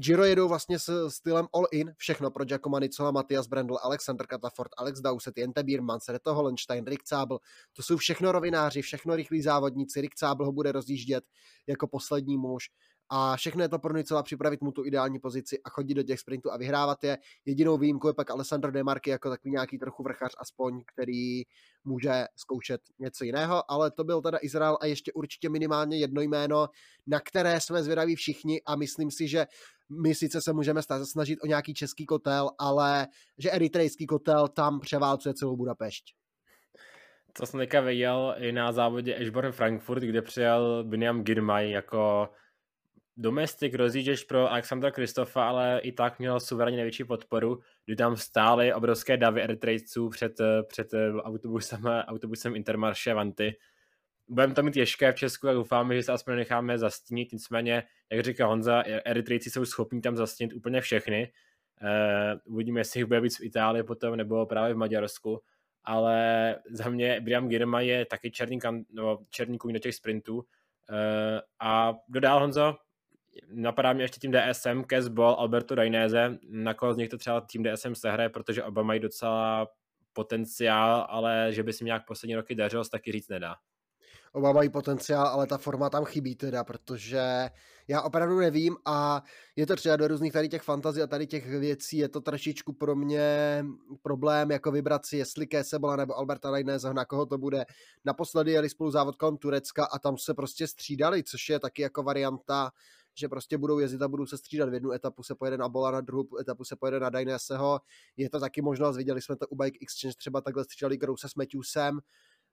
Giro 0.00 0.24
jedou 0.24 0.48
vlastně 0.48 0.78
s 0.78 1.08
stylem 1.08 1.46
all-in, 1.52 1.92
všechno 1.96 2.30
pro 2.30 2.44
Giacomo 2.44 2.78
Nicola, 2.78 3.10
Matias 3.10 3.46
Brendel, 3.46 3.78
Alexander 3.82 4.26
Katafort, 4.26 4.70
Alex 4.76 5.00
Dowsett, 5.00 5.38
Jente 5.38 5.62
Biermann, 5.62 5.98
Reto 6.08 6.34
Holenstein, 6.34 6.84
Rick 6.86 7.08
Zabel, 7.08 7.38
to 7.72 7.82
jsou 7.82 7.96
všechno 7.96 8.32
rovináři, 8.32 8.82
všechno 8.82 9.16
rychlí 9.16 9.42
závodníci, 9.42 10.00
Rick 10.00 10.18
Zabel 10.18 10.46
ho 10.46 10.52
bude 10.52 10.72
rozjíždět 10.72 11.24
jako 11.66 11.86
poslední 11.86 12.36
muž 12.36 12.70
a 13.10 13.36
všechno 13.36 13.62
je 13.62 13.68
to 13.68 13.78
pro 13.78 13.96
Nicola 13.96 14.22
připravit 14.22 14.60
mu 14.60 14.72
tu 14.72 14.84
ideální 14.84 15.18
pozici 15.18 15.58
a 15.64 15.70
chodit 15.70 15.94
do 15.94 16.02
těch 16.02 16.20
sprintů 16.20 16.52
a 16.52 16.56
vyhrávat 16.56 17.04
je. 17.04 17.18
Jedinou 17.44 17.78
výjimkou 17.78 18.08
je 18.08 18.14
pak 18.14 18.30
Alessandro 18.30 18.70
Demarky 18.70 19.10
jako 19.10 19.30
takový 19.30 19.52
nějaký 19.52 19.78
trochu 19.78 20.02
vrchař 20.02 20.32
aspoň, 20.38 20.82
který 20.94 21.42
může 21.84 22.24
zkoušet 22.36 22.80
něco 22.98 23.24
jiného, 23.24 23.70
ale 23.70 23.90
to 23.90 24.04
byl 24.04 24.22
teda 24.22 24.38
Izrael 24.42 24.78
a 24.80 24.86
ještě 24.86 25.12
určitě 25.12 25.48
minimálně 25.48 25.98
jedno 25.98 26.22
jméno, 26.22 26.68
na 27.06 27.20
které 27.20 27.60
jsme 27.60 27.82
zvědaví 27.82 28.16
všichni 28.16 28.62
a 28.66 28.76
myslím 28.76 29.10
si, 29.10 29.28
že 29.28 29.46
my 30.02 30.14
sice 30.14 30.40
se 30.42 30.52
můžeme 30.52 30.80
snažit 31.04 31.38
o 31.42 31.46
nějaký 31.46 31.74
český 31.74 32.06
kotel, 32.06 32.50
ale 32.58 33.06
že 33.38 33.50
eritrejský 33.50 34.06
kotel 34.06 34.48
tam 34.48 34.80
převálcuje 34.80 35.34
celou 35.34 35.56
Budapešť. 35.56 36.04
To 37.32 37.46
jsem 37.46 37.60
teďka 37.60 37.80
viděl 37.80 38.34
i 38.38 38.52
na 38.52 38.72
závodě 38.72 39.16
Ashburn 39.16 39.52
Frankfurt, 39.52 40.02
kde 40.02 40.22
přijel 40.22 40.84
Biniam 40.84 41.22
Girmay 41.22 41.70
jako 41.70 42.28
domestik 43.16 43.74
rozjížděč 43.74 44.24
pro 44.24 44.50
Alexandra 44.50 44.90
Kristofa, 44.90 45.48
ale 45.48 45.80
i 45.82 45.92
tak 45.92 46.18
měl 46.18 46.40
suverénně 46.40 46.76
největší 46.76 47.04
podporu, 47.04 47.60
kdy 47.86 47.96
tam 47.96 48.16
stály 48.16 48.74
obrovské 48.74 49.16
davy 49.16 49.42
eritrejců 49.42 50.08
před, 50.08 50.32
před 50.68 50.88
autobusem, 51.22 51.86
autobusem 51.86 52.56
Intermarše 52.56 53.14
Vanty. 53.14 53.56
Budeme 54.28 54.54
to 54.54 54.62
mít 54.62 54.74
těžké 54.74 55.12
v 55.12 55.16
Česku 55.16 55.48
a 55.48 55.52
doufáme, 55.52 55.94
že 55.94 56.02
se 56.02 56.12
aspoň 56.12 56.36
necháme 56.36 56.78
zastínit, 56.78 57.32
nicméně, 57.32 57.82
jak 58.12 58.24
říká 58.24 58.46
Honza, 58.46 58.82
eritrejci 59.04 59.50
jsou 59.50 59.64
schopni 59.64 60.00
tam 60.00 60.16
zastínit 60.16 60.52
úplně 60.52 60.80
všechny. 60.80 61.32
Uh, 61.82 62.54
uvidíme, 62.54 62.80
jestli 62.80 63.00
jich 63.00 63.06
bude 63.06 63.20
víc 63.20 63.38
v 63.38 63.44
Itálii 63.44 63.82
potom, 63.82 64.16
nebo 64.16 64.46
právě 64.46 64.74
v 64.74 64.76
Maďarsku, 64.76 65.40
ale 65.84 66.56
za 66.70 66.88
mě 66.88 67.20
Brian 67.20 67.48
Girma 67.48 67.80
je 67.80 68.06
taky 68.06 68.30
černý, 68.30 68.58
no, 68.92 69.18
černý 69.30 69.58
kůň 69.58 69.72
do 69.72 69.78
těch 69.78 69.94
sprintů. 69.94 70.36
Uh, 70.36 70.44
a 71.60 71.94
dodál 72.08 72.40
Honzo, 72.40 72.76
napadá 73.48 73.92
mě 73.92 74.04
ještě 74.04 74.20
tým 74.20 74.32
DSM, 74.32 74.84
Casball, 74.90 75.34
Alberto 75.34 75.74
Dainese, 75.74 76.38
na 76.48 76.74
koho 76.74 76.94
z 76.94 76.96
nich 76.96 77.08
to 77.08 77.18
třeba 77.18 77.40
tým 77.40 77.64
DSM 77.64 77.94
sehraje, 77.94 78.28
protože 78.28 78.64
oba 78.64 78.82
mají 78.82 79.00
docela 79.00 79.68
potenciál, 80.12 81.06
ale 81.08 81.48
že 81.50 81.62
by 81.62 81.72
si 81.72 81.84
nějak 81.84 82.06
poslední 82.06 82.36
roky 82.36 82.54
dařilo, 82.54 82.84
taky 82.84 83.12
říct 83.12 83.28
nedá. 83.28 83.56
Oba 84.32 84.52
mají 84.52 84.68
potenciál, 84.68 85.26
ale 85.26 85.46
ta 85.46 85.58
forma 85.58 85.90
tam 85.90 86.04
chybí 86.04 86.36
teda, 86.36 86.64
protože 86.64 87.50
já 87.88 88.02
opravdu 88.02 88.38
nevím 88.38 88.76
a 88.84 89.22
je 89.56 89.66
to 89.66 89.76
třeba 89.76 89.96
do 89.96 90.08
různých 90.08 90.32
tady 90.32 90.48
těch 90.48 90.62
fantazí 90.62 91.02
a 91.02 91.06
tady 91.06 91.26
těch 91.26 91.46
věcí, 91.46 91.98
je 91.98 92.08
to 92.08 92.20
trošičku 92.20 92.72
pro 92.72 92.96
mě 92.96 93.64
problém, 94.02 94.50
jako 94.50 94.70
vybrat 94.70 95.06
si, 95.06 95.16
jestli 95.16 95.46
Kesebola 95.46 95.96
nebo 95.96 96.18
Alberta 96.18 96.50
Dainese, 96.50 96.94
na 96.94 97.04
koho 97.04 97.26
to 97.26 97.38
bude. 97.38 97.64
Naposledy 98.04 98.52
jeli 98.52 98.68
spolu 98.68 98.90
závod 98.90 99.16
kolem 99.16 99.36
Turecka 99.36 99.84
a 99.92 99.98
tam 99.98 100.18
se 100.18 100.34
prostě 100.34 100.66
střídali, 100.66 101.22
což 101.22 101.48
je 101.48 101.58
taky 101.58 101.82
jako 101.82 102.02
varianta 102.02 102.70
že 103.14 103.28
prostě 103.28 103.58
budou 103.58 103.78
jezdit 103.78 104.02
a 104.02 104.08
budou 104.08 104.26
se 104.26 104.38
střídat. 104.38 104.68
V 104.68 104.74
jednu 104.74 104.92
etapu 104.92 105.22
se 105.22 105.34
pojede 105.34 105.58
na 105.58 105.68
Bola, 105.68 105.90
na 105.90 106.00
druhou 106.00 106.38
etapu 106.40 106.64
se 106.64 106.76
pojede 106.76 107.00
na 107.00 107.10
Daineseho. 107.10 107.80
Je 108.16 108.30
to 108.30 108.40
taky 108.40 108.62
možnost, 108.62 108.96
viděli 108.96 109.22
jsme 109.22 109.36
to 109.36 109.46
u 109.48 109.56
Bike 109.56 109.78
Exchange, 109.82 110.16
třeba 110.16 110.40
takhle 110.40 110.64
střídali 110.64 110.96
Grouse 110.96 111.28
s 111.28 111.34
Matthewsem. 111.34 112.00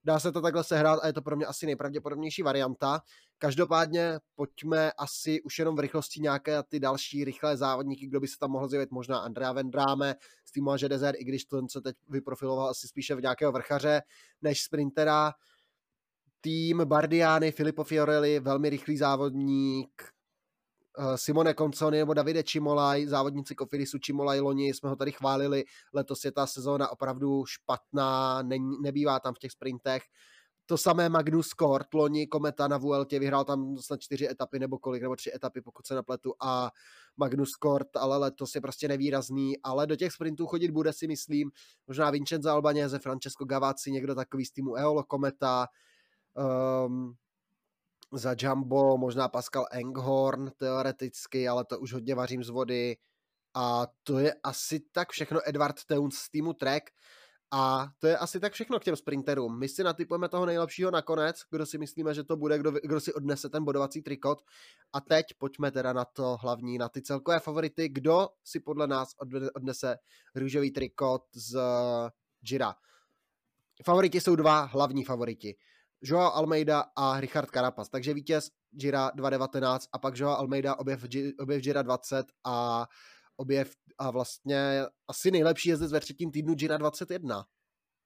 Dá 0.04 0.20
se 0.20 0.32
to 0.32 0.42
takhle 0.42 0.64
sehrát 0.64 1.00
a 1.04 1.08
je 1.08 1.14
to 1.14 1.22
pro 1.22 1.36
mě 1.36 1.46
asi 1.46 1.66
nejpravděpodobnější 1.66 2.42
varianta. 2.42 3.02
Každopádně 3.38 4.20
pojďme 4.36 4.92
asi 4.92 5.42
už 5.42 5.60
jenom 5.60 5.76
v 5.76 5.80
rychlosti 5.80 6.22
nějaké 6.22 6.64
ty 6.64 6.80
další 6.80 7.24
rychlé 7.24 7.58
závodníky, 7.58 8.08
kdo 8.08 8.20
by 8.20 8.28
se 8.28 8.38
tam 8.40 8.52
mohl 8.52 8.68
zjevit, 8.68 8.92
možná 8.92 9.20
Andrea 9.20 9.52
Vendráme 9.52 10.16
z 10.46 10.52
týmu 10.52 10.72
Desert, 10.88 11.16
i 11.20 11.24
když 11.24 11.46
to, 11.46 11.68
co 11.68 11.82
teď 11.82 11.96
vyprofiloval 12.10 12.70
asi 12.70 12.88
spíše 12.88 13.16
v 13.16 13.22
nějakého 13.22 13.52
vrchaře 13.52 14.02
než 14.42 14.64
sprintera. 14.64 15.34
Tým 16.42 16.82
Bardiány, 16.86 17.52
Filippo 17.52 17.84
Fiorelli, 17.84 18.40
velmi 18.40 18.70
rychlý 18.70 18.98
závodník, 18.98 20.04
Simone 21.16 21.54
Conconi 21.54 21.98
nebo 21.98 22.14
Davide 22.14 22.44
Čimolaj, 22.44 23.08
závodníci 23.08 23.56
Kofirisu 23.56 24.00
Čimolaj 24.00 24.40
loni, 24.40 24.74
jsme 24.74 24.90
ho 24.90 24.96
tady 24.96 25.12
chválili, 25.12 25.64
letos 25.94 26.26
je 26.26 26.32
ta 26.32 26.48
sezóna 26.48 26.92
opravdu 26.92 27.46
špatná, 27.46 28.42
ne, 28.42 28.56
nebývá 28.82 29.20
tam 29.20 29.34
v 29.34 29.40
těch 29.40 29.52
sprintech. 29.52 30.04
To 30.66 30.78
samé 30.78 31.10
Magnus 31.10 31.54
Kort, 31.54 31.94
loni 31.94 32.28
Kometa 32.28 32.68
na 32.68 32.78
Vueltě, 32.78 33.20
vyhrál 33.20 33.46
tam 33.46 33.78
snad 33.78 34.00
čtyři 34.00 34.30
etapy 34.30 34.60
nebo 34.60 34.78
kolik, 34.78 35.02
nebo 35.02 35.16
tři 35.16 35.32
etapy, 35.36 35.62
pokud 35.62 35.88
se 35.88 35.96
napletu 35.96 36.34
a 36.42 36.72
Magnus 37.18 37.56
Kort, 37.56 37.98
ale 37.98 38.18
letos 38.18 38.56
je 38.56 38.62
prostě 38.62 38.88
nevýrazný, 38.88 39.62
ale 39.64 39.88
do 39.88 39.96
těch 39.96 40.12
sprintů 40.12 40.48
chodit 40.48 40.72
bude 40.72 40.94
si 40.94 41.08
myslím, 41.08 41.52
možná 41.88 42.10
Vincenzo 42.10 42.50
Albanese, 42.50 43.00
Francesco 43.00 43.46
Gavazzi, 43.46 43.92
někdo 43.92 44.16
takový 44.16 44.46
z 44.46 44.52
týmu 44.52 44.76
Eolo 44.76 45.04
Kometa, 45.04 45.68
um, 46.86 47.16
za 48.12 48.36
Jumbo, 48.40 48.98
možná 48.98 49.28
Pascal 49.28 49.66
Enghorn 49.72 50.52
teoreticky, 50.58 51.48
ale 51.48 51.66
to 51.66 51.80
už 51.80 51.94
hodně 51.94 52.16
vařím 52.16 52.44
z 52.44 52.50
vody. 52.50 52.98
A 53.54 53.88
to 54.04 54.20
je 54.20 54.36
asi 54.44 54.80
tak 54.80 55.12
všechno 55.12 55.40
Edward 55.50 55.86
Teuns 55.86 56.16
z 56.16 56.30
týmu 56.30 56.54
Trek. 56.54 56.92
A 57.54 57.88
to 58.00 58.08
je 58.08 58.18
asi 58.18 58.40
tak 58.40 58.54
všechno 58.54 58.80
k 58.80 58.84
těm 58.84 58.96
sprinterům. 58.96 59.60
My 59.60 59.70
si 59.70 59.84
natypujeme 59.84 60.30
toho 60.30 60.46
nejlepšího 60.46 60.92
nakonec, 60.92 61.42
kdo 61.52 61.66
si 61.66 61.78
myslíme, 61.78 62.14
že 62.14 62.24
to 62.24 62.38
bude, 62.38 62.60
kdo, 62.60 62.72
kdo 62.72 63.00
si 63.00 63.14
odnese 63.14 63.50
ten 63.50 63.64
bodovací 63.64 64.02
trikot. 64.02 64.42
A 64.94 65.02
teď 65.02 65.26
pojďme 65.38 65.72
teda 65.72 65.94
na 65.94 66.06
to 66.06 66.38
hlavní, 66.42 66.78
na 66.78 66.90
ty 66.90 67.02
celkové 67.02 67.40
favority. 67.40 67.90
Kdo 67.90 68.30
si 68.44 68.60
podle 68.60 68.88
nás 68.88 69.16
odnese 69.56 69.98
růžový 70.36 70.72
trikot 70.72 71.24
z 71.34 71.60
Gira? 72.42 72.76
Favoriti 73.86 74.22
jsou 74.22 74.36
dva 74.36 74.62
hlavní 74.62 75.04
favoriti. 75.04 75.56
Joao 76.04 76.34
Almeida 76.34 76.84
a 76.96 77.20
Richard 77.20 77.50
Carapaz. 77.50 77.90
Takže 77.90 78.14
vítěz 78.14 78.50
Gira 78.72 79.12
2.19 79.16 79.80
a 79.94 80.00
pak 80.00 80.18
Joao 80.18 80.38
Almeida 80.38 80.80
objev, 80.80 81.06
objev 81.40 81.64
Gira 81.64 81.82
20 81.82 82.26
a 82.44 82.88
objev 83.38 83.74
a 83.98 84.12
vlastně 84.12 84.82
asi 85.08 85.32
nejlepší 85.32 85.70
jezdec 85.70 85.92
ve 85.92 86.00
třetím 86.00 86.32
týdnu 86.32 86.56
Gira 86.56 86.78
21. 86.78 87.46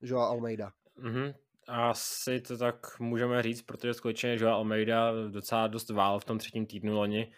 Joao 0.02 0.30
Almeida. 0.30 0.70
Mm-hmm. 1.02 1.34
Asi 1.68 2.40
to 2.40 2.58
tak 2.58 3.00
můžeme 3.00 3.42
říct, 3.42 3.62
protože 3.62 3.94
skutečně 3.94 4.36
Joao 4.40 4.54
Almeida 4.54 5.12
docela 5.28 5.66
dost 5.66 5.90
vál 5.90 6.18
v 6.18 6.24
tom 6.24 6.38
třetím 6.38 6.66
týdnu 6.66 6.94
loni. 6.94 7.32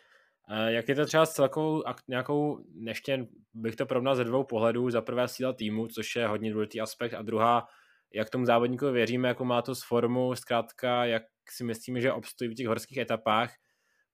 Jak 0.67 0.89
je 0.89 0.95
to 0.95 1.07
třeba 1.07 1.27
s 1.27 1.33
celkovou 1.33 1.83
nějakou, 2.09 2.65
ještě 2.87 3.27
bych 3.55 3.77
to 3.77 3.87
porovnal 3.87 4.17
ze 4.17 4.25
dvou 4.25 4.45
pohledů, 4.45 4.91
za 4.91 5.03
prvé 5.03 5.29
síla 5.29 5.53
týmu, 5.53 5.87
což 5.87 6.17
je 6.17 6.27
hodně 6.27 6.53
důležitý 6.53 6.81
aspekt, 6.81 7.15
a 7.15 7.23
druhá 7.23 7.67
jak 8.15 8.31
tomu 8.31 8.45
závodníkovi 8.45 8.93
věříme, 8.93 9.29
jako 9.29 9.45
má 9.45 9.63
to 9.63 9.75
s 9.75 9.83
formu, 9.83 10.35
zkrátka, 10.35 11.05
jak 11.05 11.23
si 11.51 11.65
myslíme, 11.65 12.01
že 12.01 12.13
obstojí 12.13 12.51
v 12.51 12.55
těch 12.55 12.67
horských 12.67 12.99
etapách. 12.99 13.55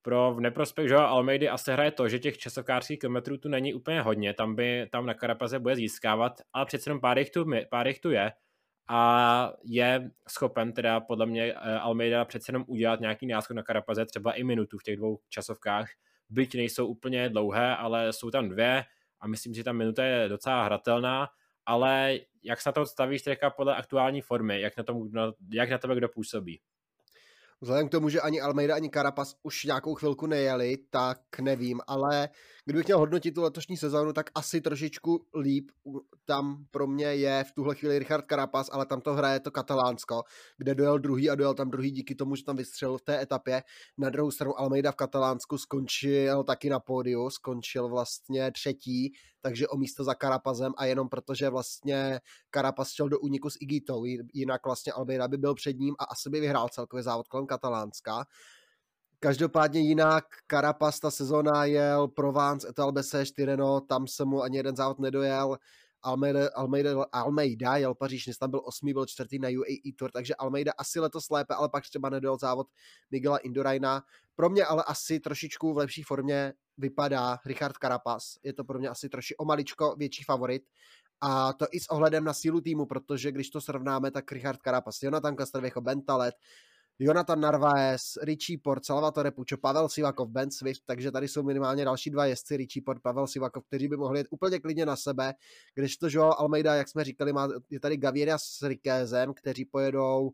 Pro 0.02 0.34
v 0.34 0.40
neprospěch 0.40 0.90
Joa 0.90 1.06
Almeidy 1.06 1.48
asi 1.48 1.72
hraje 1.72 1.90
to, 1.90 2.08
že 2.08 2.18
těch 2.18 2.38
časovkářských 2.38 2.98
kilometrů 2.98 3.38
tu 3.38 3.48
není 3.48 3.74
úplně 3.74 4.02
hodně, 4.02 4.34
tam 4.34 4.54
by 4.54 4.88
tam 4.92 5.06
na 5.06 5.14
Karapaze 5.14 5.58
bude 5.58 5.76
získávat, 5.76 6.32
ale 6.52 6.66
přece 6.66 6.90
jenom 6.90 7.00
pár 7.00 7.18
tu, 7.34 7.46
pár 7.70 7.88
jich 7.88 8.00
tu 8.00 8.10
je. 8.10 8.32
A 8.88 9.52
je 9.64 10.10
schopen 10.28 10.72
teda 10.72 11.00
podle 11.00 11.26
mě 11.26 11.52
eh, 11.52 11.78
Almeida 11.78 12.24
přece 12.24 12.50
jenom 12.50 12.64
udělat 12.66 13.00
nějaký 13.00 13.26
náskok 13.26 13.56
na 13.56 13.62
Karapaze, 13.62 14.06
třeba 14.06 14.32
i 14.32 14.44
minutu 14.44 14.78
v 14.78 14.82
těch 14.82 14.96
dvou 14.96 15.18
časovkách, 15.28 15.88
byť 16.30 16.54
nejsou 16.54 16.86
úplně 16.86 17.28
dlouhé, 17.28 17.76
ale 17.76 18.12
jsou 18.12 18.30
tam 18.30 18.48
dvě 18.48 18.84
a 19.20 19.26
myslím, 19.26 19.54
že 19.54 19.64
ta 19.64 19.72
minuta 19.72 20.04
je 20.04 20.28
docela 20.28 20.64
hratelná 20.64 21.28
ale 21.66 22.18
jak 22.42 22.60
se 22.60 22.68
na 22.68 22.72
to 22.72 22.86
stavíš 22.86 23.22
teďka 23.22 23.50
podle 23.50 23.76
aktuální 23.76 24.20
formy, 24.20 24.60
jak 24.60 24.76
na, 24.76 24.84
tom, 24.84 25.08
jak 25.52 25.70
na 25.70 25.78
tebe 25.78 25.96
kdo 25.96 26.08
působí? 26.08 26.60
Vzhledem 27.60 27.88
k 27.88 27.90
tomu, 27.90 28.08
že 28.08 28.20
ani 28.20 28.40
Almeida, 28.40 28.74
ani 28.74 28.90
Carapaz 28.90 29.36
už 29.42 29.64
nějakou 29.64 29.94
chvilku 29.94 30.26
nejeli, 30.26 30.76
tak 30.90 31.18
nevím, 31.40 31.80
ale 31.86 32.28
kdybych 32.64 32.86
měl 32.86 32.98
hodnotit 32.98 33.34
tu 33.34 33.42
letošní 33.42 33.76
sezónu, 33.76 34.12
tak 34.12 34.30
asi 34.34 34.60
trošičku 34.60 35.26
líp 35.40 35.70
tam 36.24 36.64
pro 36.70 36.86
mě 36.86 37.06
je 37.06 37.44
v 37.44 37.52
tuhle 37.52 37.74
chvíli 37.74 37.98
Richard 37.98 38.24
Carapaz, 38.28 38.70
ale 38.72 38.86
tam 38.86 39.00
to 39.00 39.14
hraje 39.14 39.40
to 39.40 39.50
Katalánsko, 39.50 40.22
kde 40.56 40.74
dojel 40.74 40.98
druhý 40.98 41.30
a 41.30 41.34
dojel 41.34 41.54
tam 41.54 41.70
druhý 41.70 41.90
díky 41.90 42.14
tomu, 42.14 42.36
že 42.36 42.44
tam 42.44 42.56
vystřelil 42.56 42.98
v 42.98 43.02
té 43.02 43.22
etapě. 43.22 43.62
Na 43.98 44.10
druhou 44.10 44.30
stranu 44.30 44.60
Almeida 44.60 44.92
v 44.92 44.96
Katalánsku 44.96 45.58
skončil 45.58 46.44
taky 46.44 46.70
na 46.70 46.80
pódiu, 46.80 47.30
skončil 47.30 47.88
vlastně 47.88 48.52
třetí, 48.52 49.12
takže 49.40 49.68
o 49.68 49.76
místo 49.76 50.04
za 50.04 50.14
Karapazem 50.14 50.72
a 50.76 50.84
jenom 50.84 51.08
protože 51.08 51.48
vlastně 51.48 52.20
Karapaz 52.50 52.90
šel 52.90 53.08
do 53.08 53.20
úniku 53.20 53.50
s 53.50 53.56
Igitou, 53.60 54.04
jinak 54.34 54.66
vlastně 54.66 54.92
Almeida 54.92 55.28
by 55.28 55.36
byl 55.36 55.54
před 55.54 55.78
ním 55.78 55.94
a 55.98 56.04
asi 56.04 56.30
by 56.30 56.40
vyhrál 56.40 56.68
celkově 56.68 57.02
závod 57.02 57.28
kolem 57.28 57.46
Katalánska. 57.46 58.24
Každopádně 59.24 59.80
jinak 59.80 60.24
Carapaz 60.50 61.00
ta 61.00 61.10
sezóna 61.10 61.64
jel 61.64 62.08
Provence, 62.08 62.68
Etalbese, 62.68 63.26
Štyreno, 63.26 63.80
tam 63.80 64.06
se 64.06 64.24
mu 64.24 64.42
ani 64.42 64.56
jeden 64.56 64.76
závod 64.76 64.98
nedojel 64.98 65.56
Almeida, 66.02 66.48
Almeida, 66.54 67.04
Almeida 67.12 67.76
jel 67.76 67.94
Paříž, 67.94 68.30
tam 68.40 68.50
byl 68.50 68.62
osmý, 68.64 68.92
byl 68.92 69.06
čtvrtý 69.06 69.38
na 69.38 69.48
UAE 69.48 69.92
Tour, 69.98 70.10
takže 70.10 70.34
Almeida 70.34 70.72
asi 70.78 71.00
letos 71.00 71.30
lépe, 71.30 71.54
ale 71.54 71.68
pak 71.68 71.84
třeba 71.84 72.10
nedojel 72.10 72.38
závod 72.38 72.66
Miguela 73.10 73.38
Indurajna. 73.38 74.02
Pro 74.34 74.50
mě 74.50 74.64
ale 74.64 74.84
asi 74.86 75.20
trošičku 75.20 75.74
v 75.74 75.76
lepší 75.76 76.02
formě 76.02 76.52
vypadá 76.78 77.38
Richard 77.46 77.76
Carapaz. 77.82 78.38
Je 78.42 78.52
to 78.52 78.64
pro 78.64 78.78
mě 78.78 78.88
asi 78.88 79.08
troši 79.08 79.36
o 79.36 79.44
maličko 79.44 79.94
větší 79.98 80.24
favorit. 80.24 80.62
A 81.20 81.52
to 81.52 81.66
i 81.70 81.80
s 81.80 81.90
ohledem 81.90 82.24
na 82.24 82.34
sílu 82.34 82.60
týmu, 82.60 82.86
protože 82.86 83.32
když 83.32 83.50
to 83.50 83.60
srovnáme, 83.60 84.10
tak 84.10 84.32
Richard 84.32 84.58
Carapaz, 84.64 85.02
Jonathan 85.02 85.36
Castrovejo, 85.36 85.80
Bentalet, 85.80 86.34
Jonathan 86.98 87.40
Narvaez, 87.40 88.02
Richie 88.22 88.58
Port, 88.58 88.84
Salvatore 88.84 89.30
Pučo, 89.30 89.56
Pavel 89.58 89.88
Sivakov, 89.88 90.28
Ben 90.28 90.50
Swift, 90.50 90.82
takže 90.86 91.10
tady 91.10 91.28
jsou 91.28 91.42
minimálně 91.42 91.84
další 91.84 92.10
dva 92.10 92.26
jezdci, 92.26 92.56
Richie 92.56 92.82
Port, 92.82 93.02
Pavel 93.02 93.26
Sivakov, 93.26 93.64
kteří 93.66 93.88
by 93.88 93.96
mohli 93.96 94.20
jít 94.20 94.26
úplně 94.30 94.60
klidně 94.60 94.86
na 94.86 94.96
sebe, 94.96 95.34
když 95.74 95.96
to 95.96 96.06
Joao 96.10 96.40
Almeida, 96.40 96.74
jak 96.74 96.88
jsme 96.88 97.04
říkali, 97.04 97.32
má, 97.32 97.48
je 97.70 97.80
tady 97.80 97.96
Gaviria 97.96 98.38
s 98.38 98.62
Rikézem, 98.62 99.34
kteří 99.34 99.64
pojedou 99.64 100.30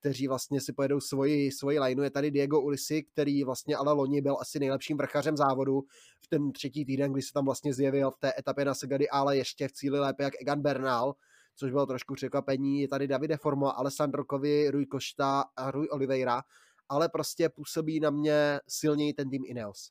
kteří 0.00 0.28
vlastně 0.28 0.60
si 0.60 0.72
pojedou 0.72 1.00
svoji, 1.00 1.52
svoji 1.52 1.80
lineu. 1.80 2.02
Je 2.02 2.10
tady 2.10 2.30
Diego 2.30 2.60
Ulisi, 2.60 3.02
který 3.02 3.44
vlastně 3.44 3.76
ale 3.76 3.92
loni 3.92 4.20
byl 4.20 4.36
asi 4.40 4.58
nejlepším 4.58 4.96
vrchařem 4.96 5.36
závodu 5.36 5.80
v 6.20 6.28
ten 6.28 6.52
třetí 6.52 6.84
týden, 6.84 7.12
kdy 7.12 7.22
se 7.22 7.32
tam 7.32 7.44
vlastně 7.44 7.74
zjevil 7.74 8.10
v 8.10 8.18
té 8.18 8.32
etapě 8.38 8.64
na 8.64 8.74
Segady, 8.74 9.08
ale 9.08 9.36
ještě 9.36 9.68
v 9.68 9.72
cíli 9.72 10.00
lépe 10.00 10.22
jak 10.22 10.34
Egan 10.42 10.62
Bernal 10.62 11.14
což 11.58 11.70
bylo 11.70 11.86
trošku 11.86 12.14
překvapení. 12.14 12.80
Je 12.80 12.88
tady 12.88 13.08
Davide 13.08 13.36
Formo, 13.36 13.78
Alessandro 13.78 14.24
Kovi, 14.24 14.70
Rui 14.70 14.86
Košta 14.86 15.44
a 15.56 15.70
Rui 15.70 15.88
Oliveira, 15.88 16.42
ale 16.88 17.08
prostě 17.08 17.48
působí 17.48 18.00
na 18.00 18.10
mě 18.10 18.60
silněji 18.68 19.14
ten 19.14 19.30
tým 19.30 19.42
Ineos. 19.46 19.90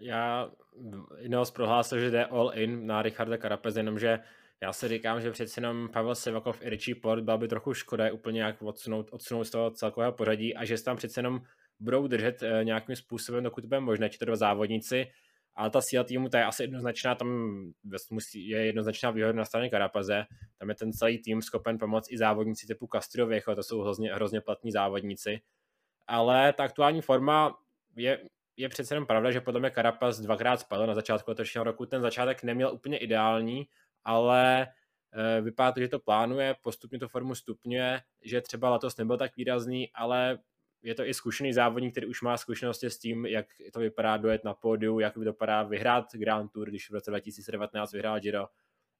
Já 0.00 0.50
Ineos 1.18 1.50
prohlásil, 1.50 2.00
že 2.00 2.10
jde 2.10 2.24
all 2.24 2.52
in 2.54 2.86
na 2.86 3.02
Richarda 3.02 3.38
Carapez, 3.38 3.76
jenomže 3.76 4.18
já 4.62 4.72
si 4.72 4.88
říkám, 4.88 5.20
že 5.20 5.30
přeci 5.30 5.60
jenom 5.60 5.88
Pavel 5.92 6.14
Sivakov 6.14 6.62
i 6.62 6.70
Richie 6.70 6.94
Port 6.94 7.24
byl 7.24 7.38
by 7.38 7.48
trochu 7.48 7.74
škoda 7.74 8.12
úplně 8.12 8.42
jak 8.42 8.62
odsunout, 8.62 9.08
odsunout 9.12 9.44
z 9.44 9.50
toho 9.50 9.70
celkového 9.70 10.12
pořadí 10.12 10.56
a 10.56 10.64
že 10.64 10.78
se 10.78 10.84
tam 10.84 10.96
přeci 10.96 11.18
jenom 11.18 11.42
budou 11.80 12.06
držet 12.06 12.42
eh, 12.42 12.64
nějakým 12.64 12.96
způsobem, 12.96 13.44
dokud 13.44 13.64
bude 13.64 13.80
možné, 13.80 14.10
dva 14.20 14.36
závodníci, 14.36 15.06
ale 15.54 15.70
ta 15.70 15.80
síla 15.80 16.04
týmu 16.04 16.28
ta 16.28 16.38
je 16.38 16.44
asi 16.44 16.62
jednoznačná, 16.62 17.14
tam 17.14 17.28
je 18.34 18.66
jednoznačná 18.66 19.10
výhoda 19.10 19.32
na 19.32 19.44
straně 19.44 19.70
Karapaze, 19.70 20.24
tam 20.58 20.68
je 20.68 20.74
ten 20.74 20.92
celý 20.92 21.18
tým 21.18 21.42
schopen 21.42 21.78
pomoct 21.78 22.12
i 22.12 22.18
závodníci 22.18 22.66
typu 22.66 22.88
Castro 22.92 23.26
Viejo, 23.26 23.54
to 23.54 23.62
jsou 23.62 23.80
hrozně, 23.80 24.14
hrozně 24.14 24.40
platní 24.40 24.72
závodníci, 24.72 25.40
ale 26.06 26.52
ta 26.52 26.64
aktuální 26.64 27.00
forma 27.00 27.56
je, 27.96 28.20
je 28.56 28.68
přece 28.68 28.94
jenom 28.94 29.06
pravda, 29.06 29.30
že 29.30 29.40
podle 29.40 29.60
mě 29.60 29.70
Karapaz 29.70 30.20
dvakrát 30.20 30.60
spadl 30.60 30.86
na 30.86 30.94
začátku 30.94 31.30
letošního 31.30 31.64
roku, 31.64 31.86
ten 31.86 32.02
začátek 32.02 32.42
neměl 32.42 32.72
úplně 32.74 32.98
ideální, 32.98 33.68
ale 34.04 34.62
e, 35.12 35.40
vypadá 35.40 35.72
to, 35.72 35.80
že 35.80 35.88
to 35.88 35.98
plánuje, 35.98 36.54
postupně 36.62 36.98
to 36.98 37.08
formu 37.08 37.34
stupňuje, 37.34 38.00
že 38.24 38.40
třeba 38.40 38.70
letos 38.70 38.96
nebyl 38.96 39.18
tak 39.18 39.36
výrazný, 39.36 39.90
ale 39.94 40.38
je 40.82 40.94
to 40.94 41.04
i 41.04 41.14
zkušený 41.14 41.52
závodník, 41.52 41.92
který 41.92 42.06
už 42.06 42.22
má 42.22 42.36
zkušenosti 42.36 42.90
s 42.90 42.98
tím, 42.98 43.26
jak 43.26 43.46
to 43.72 43.80
vypadá 43.80 44.16
dojet 44.16 44.44
na 44.44 44.54
pódiu, 44.54 44.98
jak 44.98 45.16
vypadá 45.16 45.62
vyhrát 45.62 46.04
Grand 46.12 46.52
Tour, 46.52 46.68
když 46.68 46.90
v 46.90 46.94
roce 46.94 47.10
2019 47.10 47.92
vyhrál 47.92 48.20
Giro, 48.20 48.46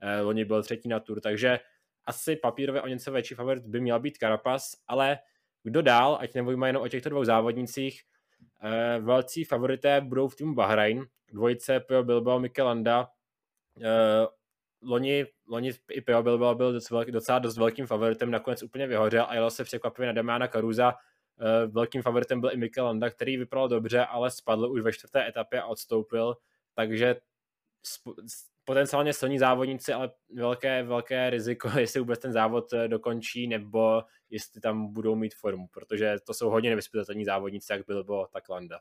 eh, 0.01 0.21
loni 0.21 0.45
byl 0.45 0.63
třetí 0.63 0.89
na 0.89 1.01
Tour, 1.01 1.21
takže 1.21 1.61
asi 2.05 2.37
papírově 2.37 2.83
o 2.83 2.87
něco 2.87 3.13
větší 3.13 3.35
favorit 3.35 3.67
by 3.67 3.81
měl 3.81 4.01
být 4.01 4.17
Carapaz, 4.17 4.73
ale 4.87 5.19
kdo 5.63 5.83
dál, 5.83 6.19
ať 6.21 6.35
nemluvíme 6.35 6.69
jenom 6.69 6.83
o 6.83 6.89
těchto 6.89 7.09
dvou 7.09 7.25
závodnicích, 7.25 8.03
eh, 8.63 8.99
velcí 9.01 9.45
favorité 9.45 10.01
budou 10.01 10.29
v 10.29 10.37
týmu 10.37 10.55
Bahrain, 10.55 11.07
dvojice 11.33 11.81
Pio 11.81 12.03
Bilbao, 12.03 12.41
Mikelanda, 12.41 13.09
eh, 13.83 14.27
loni, 14.83 15.27
loni 15.49 15.73
i 15.91 16.01
Pio 16.01 16.23
Bilbao 16.23 16.55
byl 16.55 16.73
docela, 16.73 17.05
docela 17.05 17.39
dost 17.39 17.57
velkým 17.57 17.87
favoritem, 17.87 18.31
nakonec 18.31 18.63
úplně 18.63 18.87
vyhořel 18.87 19.27
a 19.29 19.35
jelo 19.35 19.51
se 19.51 19.65
překvapivě 19.65 20.07
na 20.07 20.13
Damiana 20.13 20.49
Caruza, 20.49 20.95
Eh, 20.95 21.10
velkým 21.67 22.03
favoritem 22.03 22.41
byl 22.41 22.51
i 22.53 22.57
Mikel 22.57 22.85
Landa, 22.85 23.11
který 23.11 23.37
vypadal 23.37 23.69
dobře, 23.69 24.05
ale 24.05 24.31
spadl 24.31 24.73
už 24.73 24.81
ve 24.81 24.93
čtvrté 24.93 25.29
etapě 25.29 25.63
a 25.63 25.67
odstoupil, 25.67 26.37
takže 26.75 27.17
potenciálně 28.65 29.13
silní 29.13 29.39
závodníci, 29.39 29.93
ale 29.93 30.11
velké, 30.35 30.83
velké 30.83 31.31
riziko, 31.31 31.71
jestli 31.79 32.01
vůbec 32.01 32.21
ten 32.21 32.33
závod 32.33 32.73
eh, 32.73 32.89
dokončí, 32.89 33.47
nebo 33.47 34.03
jestli 34.31 34.61
tam 34.61 34.93
budou 34.93 35.15
mít 35.15 35.35
formu, 35.35 35.67
protože 35.71 36.17
to 36.27 36.35
jsou 36.35 36.51
hodně 36.51 36.71
nevyspytatelní 36.71 37.25
závodníci, 37.25 37.73
jak 37.73 37.87
byl 37.87 38.27
tak 38.33 38.49
Landa. 38.49 38.81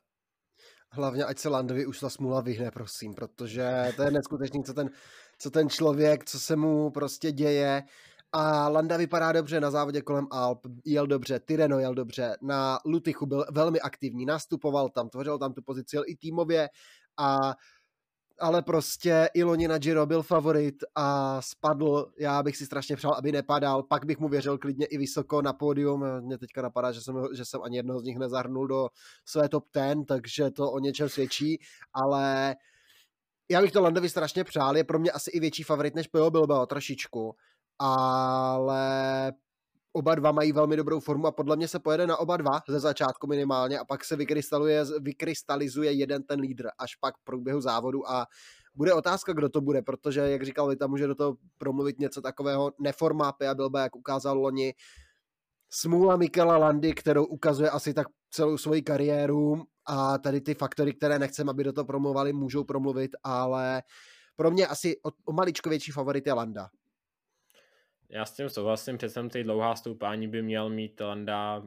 Hlavně, 0.92 1.26
ať 1.26 1.38
se 1.38 1.50
Landovi 1.50 1.86
už 1.86 2.00
ta 2.00 2.10
smůla 2.10 2.42
vyhne, 2.42 2.72
prosím, 2.72 3.14
protože 3.14 3.94
to 3.96 4.04
je 4.04 4.12
neskutečný, 4.12 4.64
co 4.64 4.74
ten, 4.74 4.90
co 5.40 5.52
ten 5.52 5.70
člověk, 5.70 6.26
co 6.26 6.40
se 6.40 6.56
mu 6.56 6.92
prostě 6.92 7.32
děje 7.32 7.84
a 8.32 8.70
Landa 8.70 8.98
vypadá 8.98 9.32
dobře 9.32 9.60
na 9.60 9.72
závodě 9.72 10.02
kolem 10.02 10.28
Alp, 10.32 10.60
jel 10.86 11.08
dobře, 11.08 11.40
Tyreno 11.40 11.80
jel 11.80 11.96
dobře, 11.96 12.38
na 12.42 12.80
Lutychu 12.86 13.26
byl 13.26 13.46
velmi 13.52 13.80
aktivní, 13.80 14.26
nastupoval 14.26 14.90
tam, 14.90 15.10
tvořil 15.10 15.38
tam 15.38 15.54
tu 15.54 15.62
pozici, 15.62 15.96
jel 15.96 16.04
i 16.08 16.16
týmově, 16.16 16.70
a, 17.18 17.56
ale 18.40 18.62
prostě 18.62 19.30
i 19.34 19.44
loni 19.44 19.68
na 19.68 19.78
Giro 19.78 20.06
byl 20.06 20.24
favorit 20.24 20.76
a 20.96 21.42
spadl, 21.42 22.12
já 22.20 22.44
bych 22.44 22.58
si 22.58 22.66
strašně 22.66 22.96
přál, 22.96 23.14
aby 23.14 23.32
nepadal, 23.32 23.84
pak 23.84 24.06
bych 24.06 24.20
mu 24.20 24.28
věřil 24.28 24.58
klidně 24.58 24.86
i 24.86 24.98
vysoko 24.98 25.42
na 25.42 25.54
pódium, 25.54 26.06
mě 26.22 26.38
teďka 26.38 26.62
napadá, 26.62 26.92
že 26.92 27.02
jsem, 27.02 27.16
že 27.34 27.46
jsem 27.46 27.62
ani 27.64 27.78
jednoho 27.78 28.00
z 28.00 28.04
nich 28.04 28.18
nezahrnul 28.18 28.68
do 28.68 28.90
své 29.26 29.50
top 29.50 29.66
ten, 29.72 30.06
takže 30.06 30.52
to 30.52 30.72
o 30.72 30.80
něčem 30.80 31.10
svědčí, 31.10 31.60
ale 31.94 32.56
já 33.52 33.62
bych 33.62 33.72
to 33.72 33.82
Landovi 33.82 34.10
strašně 34.10 34.44
přál, 34.44 34.78
je 34.78 34.84
pro 34.84 35.00
mě 35.00 35.12
asi 35.12 35.32
i 35.32 35.40
větší 35.40 35.64
favorit 35.64 35.96
než 35.96 36.08
Pio 36.08 36.32
Bilbao 36.32 36.66
trošičku 36.66 37.36
ale 37.80 39.34
oba 39.94 40.16
dva 40.16 40.32
mají 40.32 40.52
velmi 40.52 40.78
dobrou 40.78 41.00
formu 41.00 41.28
a 41.28 41.32
podle 41.32 41.56
mě 41.56 41.68
se 41.68 41.80
pojede 41.80 42.08
na 42.08 42.18
oba 42.18 42.38
dva 42.38 42.60
ze 42.70 42.80
začátku 42.80 43.28
minimálně 43.28 43.80
a 43.80 43.86
pak 43.86 44.06
se 44.06 44.16
vykrystalizuje, 44.16 44.86
vykrystalizuje 45.00 45.92
jeden 45.92 46.24
ten 46.24 46.40
lídr 46.40 46.68
až 46.78 46.96
pak 46.96 47.18
v 47.18 47.24
průběhu 47.24 47.62
závodu 47.62 48.10
a 48.12 48.26
bude 48.76 48.94
otázka, 48.94 49.34
kdo 49.34 49.50
to 49.50 49.62
bude, 49.62 49.82
protože, 49.82 50.20
jak 50.20 50.46
říkal 50.46 50.70
Vita, 50.70 50.88
může 50.88 51.08
do 51.08 51.16
toho 51.16 51.38
promluvit 51.58 52.00
něco 52.00 52.22
takového 52.22 52.72
neforma 52.80 53.32
Pia 53.32 53.56
Bilba, 53.56 53.82
jak 53.82 53.96
ukázal 53.96 54.40
loni, 54.40 54.74
smůla 55.70 56.16
Mikela 56.16 56.58
Landy, 56.58 56.94
kterou 56.94 57.26
ukazuje 57.26 57.70
asi 57.70 57.94
tak 57.94 58.08
celou 58.32 58.58
svoji 58.58 58.82
kariéru 58.82 59.64
a 59.86 60.18
tady 60.18 60.42
ty 60.42 60.54
faktory, 60.54 60.94
které 60.94 61.20
nechcem, 61.20 61.50
aby 61.50 61.64
do 61.64 61.74
toho 61.74 61.86
promluvali, 61.86 62.34
můžou 62.34 62.64
promluvit, 62.64 63.12
ale 63.24 63.84
pro 64.36 64.52
mě 64.52 64.68
asi 64.68 65.02
o, 65.06 65.10
o 65.26 65.34
maličko 65.34 65.70
větší 65.70 65.92
favorit 65.92 66.28
je 66.28 66.34
Landa. 66.34 66.70
Já 68.10 68.26
s 68.26 68.36
tím 68.36 68.50
souhlasím, 68.50 68.98
přece 68.98 69.30
ty 69.30 69.44
dlouhá 69.44 69.76
stoupání 69.76 70.28
by 70.28 70.42
měl 70.42 70.70
mít 70.70 71.02
Landa 71.02 71.64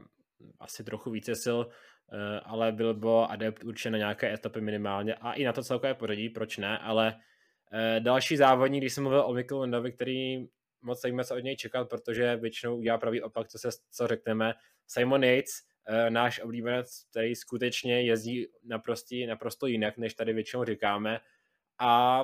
asi 0.60 0.84
trochu 0.84 1.10
více 1.10 1.36
sil, 1.44 1.58
eh, 2.12 2.40
ale 2.40 2.72
byl 2.72 2.94
by 2.94 3.08
adept 3.28 3.64
určitě 3.64 3.90
na 3.90 3.98
nějaké 3.98 4.34
etapy 4.34 4.60
minimálně 4.60 5.14
a 5.14 5.32
i 5.32 5.44
na 5.44 5.52
to 5.52 5.62
celkové 5.62 5.94
pořadí, 5.94 6.28
proč 6.28 6.56
ne, 6.56 6.78
ale 6.78 7.20
eh, 7.72 8.00
další 8.00 8.36
závodník, 8.36 8.82
když 8.82 8.92
jsem 8.92 9.04
mluvil 9.04 9.24
o 9.26 9.34
Mikkel 9.34 9.58
Landovi, 9.58 9.92
který 9.92 10.46
moc 10.82 11.02
nevíme, 11.02 11.24
co 11.24 11.34
od 11.34 11.44
něj 11.44 11.56
čekat, 11.56 11.88
protože 11.88 12.36
většinou 12.36 12.76
udělá 12.76 12.98
pravý 12.98 13.22
opak, 13.22 13.48
co, 13.48 13.58
se, 13.58 13.68
co 13.90 14.06
řekneme. 14.06 14.54
Simon 14.86 15.24
Yates, 15.24 15.52
eh, 15.86 16.10
náš 16.10 16.40
oblíbenec, 16.40 17.04
který 17.10 17.34
skutečně 17.34 18.02
jezdí 18.02 18.46
naprosto, 18.64 19.14
naprosto 19.28 19.66
jinak, 19.66 19.98
než 19.98 20.14
tady 20.14 20.32
většinou 20.32 20.64
říkáme. 20.64 21.20
A 21.78 22.22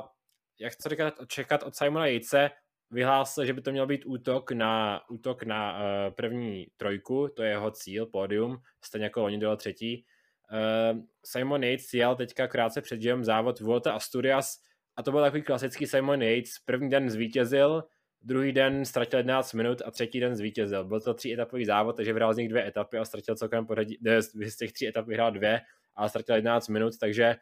jak 0.61 0.73
chci 0.73 0.89
říkat, 0.89 1.15
čekat 1.29 1.63
od 1.63 1.77
Simona 1.77 2.07
Yatese, 2.07 2.51
vyhlásil, 2.91 3.45
že 3.45 3.53
by 3.53 3.61
to 3.61 3.73
měl 3.73 3.87
být 3.87 4.05
útok 4.07 4.53
na, 4.53 5.01
útok 5.11 5.43
na 5.43 5.73
uh, 5.73 6.15
první 6.15 6.67
trojku, 6.77 7.29
to 7.37 7.43
je 7.43 7.51
jeho 7.51 7.71
cíl, 7.71 8.07
pódium, 8.07 8.59
stejně 8.85 9.05
jako 9.05 9.21
loni 9.21 9.39
dal 9.39 9.57
třetí. 9.57 10.05
Uh, 10.53 11.01
Simon 11.25 11.65
Yates 11.65 11.95
jel 11.95 12.17
teďka 12.17 12.49
krátce 12.49 12.83
před 12.83 13.03
živem 13.03 13.25
závod 13.25 13.61
Vuelta 13.61 13.93
Asturias 13.93 14.57
a 14.97 15.03
to 15.03 15.11
byl 15.11 15.21
takový 15.21 15.43
klasický 15.43 15.87
Simon 15.87 16.23
Yates. 16.23 16.51
První 16.65 16.91
den 16.91 17.11
zvítězil, 17.11 17.85
druhý 18.23 18.53
den 18.53 18.85
ztratil 18.85 19.19
11 19.19 19.53
minut 19.53 19.83
a 19.85 19.91
třetí 19.91 20.21
den 20.21 20.37
zvítězil. 20.37 20.85
Byl 20.85 21.01
to 21.01 21.15
tří 21.15 21.33
etapový 21.33 21.65
závod, 21.65 21.97
takže 21.97 22.13
vyhrál 22.13 22.35
z 22.35 22.37
nich 22.37 22.49
dvě 22.49 22.67
etapy 22.67 22.99
a 22.99 23.05
ztratil 23.05 23.37
celkem 23.37 23.67
pořadí, 23.67 23.99
z 24.47 24.57
těch 24.57 24.73
tří 24.73 24.89
etap 24.89 25.07
vyhrál 25.07 25.33
dvě 25.33 25.61
a 25.97 26.09
ztratil 26.09 26.35
11 26.35 26.69
minut, 26.69 26.99
takže 27.01 27.37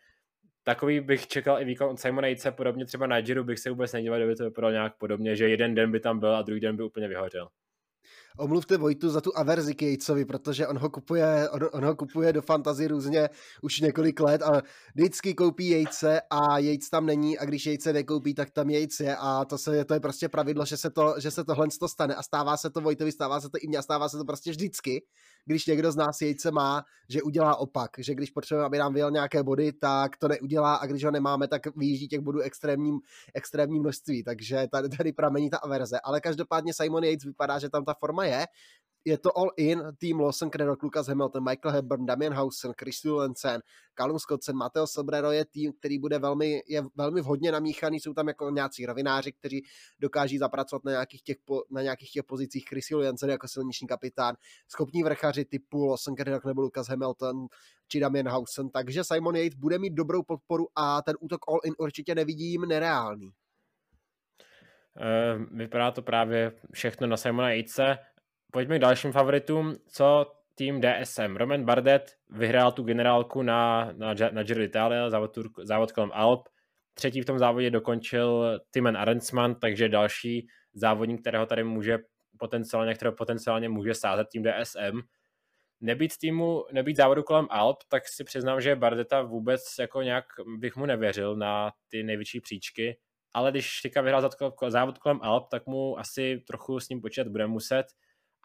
takový 0.66 1.00
bych 1.00 1.26
čekal 1.26 1.60
i 1.62 1.64
výkon 1.64 1.90
od 1.90 2.00
Simona 2.00 2.28
Jejce, 2.28 2.52
podobně 2.52 2.86
třeba 2.86 3.06
na 3.06 3.20
Giro 3.20 3.44
bych 3.44 3.58
se 3.58 3.70
vůbec 3.70 3.92
nedíval, 3.92 4.18
kdyby 4.18 4.36
to 4.36 4.44
vypadalo 4.44 4.72
nějak 4.72 4.98
podobně, 4.98 5.36
že 5.36 5.48
jeden 5.48 5.74
den 5.74 5.92
by 5.92 6.00
tam 6.00 6.20
byl 6.20 6.36
a 6.36 6.42
druhý 6.42 6.60
den 6.60 6.76
by 6.76 6.82
úplně 6.82 7.08
vyhořel. 7.08 7.48
Omluvte 8.38 8.76
Vojtu 8.76 9.10
za 9.10 9.20
tu 9.20 9.36
averzi 9.36 9.74
k 9.74 9.82
Jejcovi, 9.82 10.24
protože 10.24 10.66
on 10.66 10.78
ho 10.78 10.90
kupuje, 10.90 11.50
on, 11.50 11.60
on 11.72 11.84
ho 11.84 11.96
kupuje 11.96 12.32
do 12.32 12.42
fantazy 12.42 12.86
různě 12.86 13.28
už 13.62 13.80
několik 13.80 14.20
let 14.20 14.42
a 14.42 14.62
vždycky 14.94 15.34
koupí 15.34 15.68
Jejce 15.68 16.20
a 16.30 16.58
Jejc 16.58 16.90
tam 16.90 17.06
není 17.06 17.38
a 17.38 17.44
když 17.44 17.66
Jejce 17.66 17.92
nekoupí, 17.92 18.34
tak 18.34 18.50
tam 18.50 18.70
Jejc 18.70 19.00
je 19.00 19.16
a 19.16 19.44
to, 19.44 19.58
se, 19.58 19.84
to 19.84 19.94
je 19.94 20.00
prostě 20.00 20.28
pravidlo, 20.28 20.64
že 20.64 20.76
se, 20.76 20.90
to, 20.90 21.14
že 21.18 21.30
se 21.30 21.44
tohle 21.44 21.66
to 21.80 21.88
stane 21.88 22.14
a 22.14 22.22
stává 22.22 22.56
se 22.56 22.70
to 22.70 22.80
Vojtovi, 22.80 23.12
stává 23.12 23.40
se 23.40 23.48
to 23.48 23.58
i 23.60 23.68
mně 23.68 23.78
a 23.78 23.82
stává 23.82 24.08
se 24.08 24.16
to 24.16 24.24
prostě 24.24 24.50
vždycky, 24.50 25.04
když 25.44 25.66
někdo 25.66 25.92
z 25.92 25.96
nás 25.96 26.20
Jejce 26.20 26.50
má, 26.50 26.84
že 27.08 27.22
udělá 27.22 27.56
opak, 27.56 27.90
že 27.98 28.14
když 28.14 28.30
potřebujeme, 28.30 28.66
aby 28.66 28.78
nám 28.78 28.94
vyjel 28.94 29.10
nějaké 29.10 29.42
body, 29.42 29.72
tak 29.72 30.16
to 30.16 30.28
neudělá 30.28 30.74
a 30.74 30.86
když 30.86 31.04
ho 31.04 31.10
nemáme, 31.10 31.48
tak 31.48 31.76
vyjíždí 31.76 32.08
těch 32.08 32.20
bodů 32.20 32.40
extrémním, 32.40 32.98
extrémní 33.34 33.80
množství, 33.80 34.24
takže 34.24 34.66
tady, 34.72 34.88
tady 34.88 35.12
pramení 35.12 35.50
ta 35.50 35.56
averze, 35.56 36.00
ale 36.00 36.20
každopádně 36.20 36.74
Simon 36.74 37.04
Yates 37.04 37.24
vypadá, 37.24 37.58
že 37.58 37.70
tam 37.70 37.84
ta 37.84 37.94
forma 37.94 38.25
je. 38.26 38.46
Je 39.06 39.18
to 39.18 39.38
all 39.38 39.50
in, 39.56 39.82
tým 39.98 40.20
Lawson, 40.20 40.50
Craddock, 40.50 40.82
Lucas 40.82 41.06
Hamilton, 41.06 41.44
Michael 41.44 41.74
Hepburn, 41.74 42.06
Damian 42.06 42.32
Hausen, 42.32 42.72
Chris 42.80 43.04
Lensen, 43.04 43.60
Callum 43.94 44.18
Scottsen, 44.18 44.56
Mateo 44.56 44.86
Sobrero 44.86 45.30
je 45.30 45.44
tým, 45.44 45.72
který 45.72 45.98
bude 45.98 46.18
velmi, 46.18 46.62
je 46.68 46.82
velmi 46.96 47.20
vhodně 47.20 47.52
namíchaný, 47.52 48.00
jsou 48.00 48.14
tam 48.14 48.28
jako 48.28 48.50
nějací 48.50 48.86
rovináři, 48.86 49.32
kteří 49.32 49.64
dokáží 50.00 50.38
zapracovat 50.38 50.84
na 50.84 50.90
nějakých 50.90 51.22
těch, 51.22 51.36
na 51.70 51.82
nějakých 51.82 52.10
těch 52.10 52.24
pozicích 52.24 52.64
Chris 52.68 52.90
Jensen 52.90 53.30
jako 53.30 53.48
silniční 53.48 53.86
kapitán, 53.86 54.34
schopní 54.68 55.02
vrchaři 55.02 55.44
typu 55.44 55.86
Lawson, 55.86 56.16
Craddock 56.16 56.44
nebo 56.44 56.62
Lucas 56.62 56.88
Hamilton, 56.88 57.46
či 57.88 58.00
Damian 58.00 58.28
Hausen, 58.28 58.70
takže 58.70 59.04
Simon 59.04 59.36
Yates 59.36 59.58
bude 59.58 59.78
mít 59.78 59.92
dobrou 59.92 60.22
podporu 60.22 60.66
a 60.74 61.02
ten 61.02 61.14
útok 61.20 61.40
all 61.48 61.60
in 61.64 61.74
určitě 61.78 62.14
nevidím 62.14 62.62
nereálný. 62.62 63.30
Uh, 64.96 65.58
vypadá 65.58 65.90
to 65.90 66.02
právě 66.02 66.52
všechno 66.72 67.06
na 67.06 67.16
Simona 67.16 67.50
Yatese. 67.50 67.98
Pojďme 68.56 68.78
k 68.78 68.80
dalším 68.80 69.12
favoritům. 69.12 69.74
Co 69.88 70.32
tým 70.54 70.80
DSM? 70.80 71.36
Roman 71.36 71.64
Bardet 71.64 72.16
vyhrál 72.30 72.72
tu 72.72 72.82
generálku 72.82 73.42
na, 73.42 73.92
na, 73.92 74.14
na 74.30 74.42
Giro 74.42 74.60
d'Italia, 74.60 75.10
závod, 75.10 75.38
závod 75.62 75.92
kolem 75.92 76.10
Alp. 76.14 76.48
Třetí 76.94 77.20
v 77.20 77.24
tom 77.24 77.38
závodě 77.38 77.70
dokončil 77.70 78.60
Timen 78.70 78.96
Arensman, 78.96 79.54
takže 79.54 79.88
další 79.88 80.46
závodník, 80.74 81.20
kterého 81.20 81.46
tady 81.46 81.64
může 81.64 81.98
potenciálně, 82.38 82.94
kterého 82.94 83.16
potenciálně 83.16 83.68
může 83.68 83.94
sázet 83.94 84.26
tým 84.32 84.42
DSM. 84.42 85.00
Nebýt 85.80 86.18
týmu, 86.20 86.64
nebýt 86.72 86.96
závodu 86.96 87.22
kolem 87.22 87.46
Alp, 87.50 87.76
tak 87.88 88.08
si 88.08 88.24
přiznám, 88.24 88.60
že 88.60 88.76
Bardeta 88.76 89.22
vůbec 89.22 89.62
jako 89.80 90.02
nějak 90.02 90.24
bych 90.58 90.76
mu 90.76 90.86
nevěřil 90.86 91.36
na 91.36 91.72
ty 91.88 92.02
největší 92.02 92.40
příčky 92.40 92.98
ale 93.34 93.50
když 93.50 93.80
teďka 93.80 94.00
vyhrál 94.00 94.30
závod 94.68 94.98
kolem 94.98 95.20
Alp, 95.22 95.48
tak 95.48 95.66
mu 95.66 95.98
asi 95.98 96.42
trochu 96.46 96.80
s 96.80 96.88
ním 96.88 97.00
počítat 97.00 97.28
bude 97.28 97.46
muset 97.46 97.84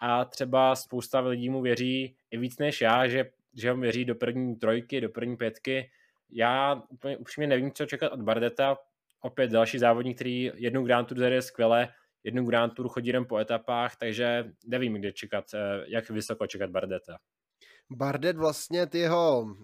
a 0.01 0.25
třeba 0.25 0.75
spousta 0.75 1.19
lidí 1.19 1.49
mu 1.49 1.61
věří 1.61 2.15
i 2.31 2.37
víc 2.37 2.57
než 2.57 2.81
já, 2.81 3.07
že, 3.07 3.25
že 3.53 3.73
mu 3.73 3.81
věří 3.81 4.05
do 4.05 4.15
první 4.15 4.55
trojky, 4.55 5.01
do 5.01 5.09
první 5.09 5.37
pětky. 5.37 5.91
Já 6.31 6.83
úplně 6.89 7.17
upřímně 7.17 7.47
nevím, 7.47 7.71
co 7.71 7.85
čekat 7.85 8.11
od 8.11 8.21
Bardeta. 8.21 8.77
Opět 9.21 9.51
další 9.51 9.79
závodník, 9.79 10.17
který 10.17 10.51
jednu 10.55 10.83
Grand 10.83 11.07
Tour 11.07 11.23
je 11.23 11.41
skvěle, 11.41 11.89
jednu 12.23 12.45
Grand 12.45 12.73
Tour 12.73 12.89
chodí 12.89 13.09
jen 13.09 13.25
po 13.25 13.37
etapách, 13.37 13.95
takže 13.95 14.43
nevím, 14.65 14.93
kde 14.93 15.11
čekat, 15.11 15.45
eh, 15.53 15.85
jak 15.87 16.09
vysoko 16.09 16.47
čekat 16.47 16.69
Bardeta. 16.69 17.17
Bardet 17.89 18.37
vlastně 18.37 18.87
ty 18.87 18.97
jeho 18.97 19.55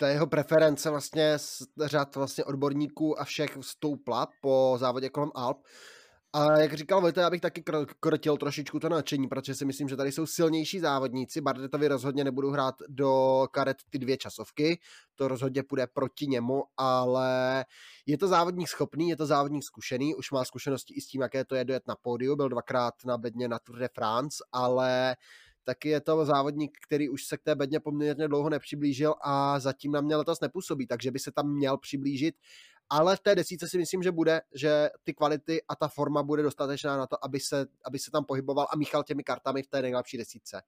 ta 0.00 0.08
jeho 0.08 0.26
preference 0.26 0.90
vlastně 0.90 1.38
z 1.38 1.62
řad 1.84 2.16
vlastně 2.16 2.44
odborníků 2.44 3.20
a 3.20 3.24
všech 3.24 3.58
stoupla 3.60 4.28
po 4.42 4.74
závodě 4.78 5.08
kolem 5.08 5.30
Alp. 5.34 5.58
A 6.32 6.58
jak 6.58 6.74
říkal 6.74 7.00
Vojta, 7.00 7.20
já 7.20 7.30
bych 7.30 7.40
taky 7.40 7.62
krotil 8.00 8.36
trošičku 8.36 8.80
to 8.80 8.88
nadšení, 8.88 9.28
protože 9.28 9.54
si 9.54 9.64
myslím, 9.64 9.88
že 9.88 9.96
tady 9.96 10.12
jsou 10.12 10.26
silnější 10.26 10.80
závodníci. 10.80 11.40
Bardetovi 11.40 11.88
rozhodně 11.88 12.24
nebudou 12.24 12.50
hrát 12.50 12.74
do 12.88 13.44
karet 13.50 13.76
ty 13.90 13.98
dvě 13.98 14.16
časovky, 14.16 14.80
to 15.14 15.28
rozhodně 15.28 15.62
půjde 15.62 15.86
proti 15.86 16.26
němu, 16.26 16.62
ale 16.76 17.64
je 18.06 18.18
to 18.18 18.28
závodník 18.28 18.68
schopný, 18.68 19.08
je 19.08 19.16
to 19.16 19.26
závodník 19.26 19.64
zkušený, 19.64 20.14
už 20.14 20.30
má 20.30 20.44
zkušenosti 20.44 20.94
i 20.94 21.00
s 21.00 21.06
tím, 21.06 21.20
jaké 21.20 21.44
to 21.44 21.54
je 21.54 21.64
dojet 21.64 21.82
na 21.88 21.96
pódiu, 21.96 22.36
byl 22.36 22.48
dvakrát 22.48 22.94
na 23.06 23.18
bedně 23.18 23.48
na 23.48 23.58
Tour 23.58 23.78
de 23.78 23.88
France, 23.94 24.44
ale 24.52 25.16
taky 25.64 25.88
je 25.88 26.00
to 26.00 26.24
závodník, 26.24 26.78
který 26.86 27.08
už 27.08 27.24
se 27.24 27.36
k 27.36 27.42
té 27.42 27.54
bedně 27.54 27.80
poměrně 27.80 28.28
dlouho 28.28 28.50
nepřiblížil 28.50 29.14
a 29.22 29.60
zatím 29.60 29.92
na 29.92 30.00
mě 30.00 30.16
letos 30.16 30.40
nepůsobí, 30.40 30.86
takže 30.86 31.10
by 31.10 31.18
se 31.18 31.32
tam 31.32 31.52
měl 31.52 31.78
přiblížit. 31.78 32.34
Ale 32.90 33.16
v 33.16 33.20
té 33.20 33.34
desíce 33.34 33.68
si 33.68 33.78
myslím, 33.78 34.02
že 34.02 34.12
bude, 34.12 34.40
že 34.54 34.90
ty 35.04 35.14
kvality 35.14 35.62
a 35.68 35.76
ta 35.76 35.88
forma 35.88 36.22
bude 36.22 36.42
dostatečná 36.42 36.96
na 36.96 37.06
to, 37.06 37.24
aby 37.24 37.40
se, 37.40 37.66
aby 37.84 37.98
se 37.98 38.10
tam 38.10 38.24
pohyboval 38.24 38.66
a 38.72 38.76
míchal 38.76 39.04
těmi 39.04 39.24
kartami 39.24 39.62
v 39.62 39.66
té 39.66 39.82
nejlepší 39.82 40.16
desíce. 40.16 40.62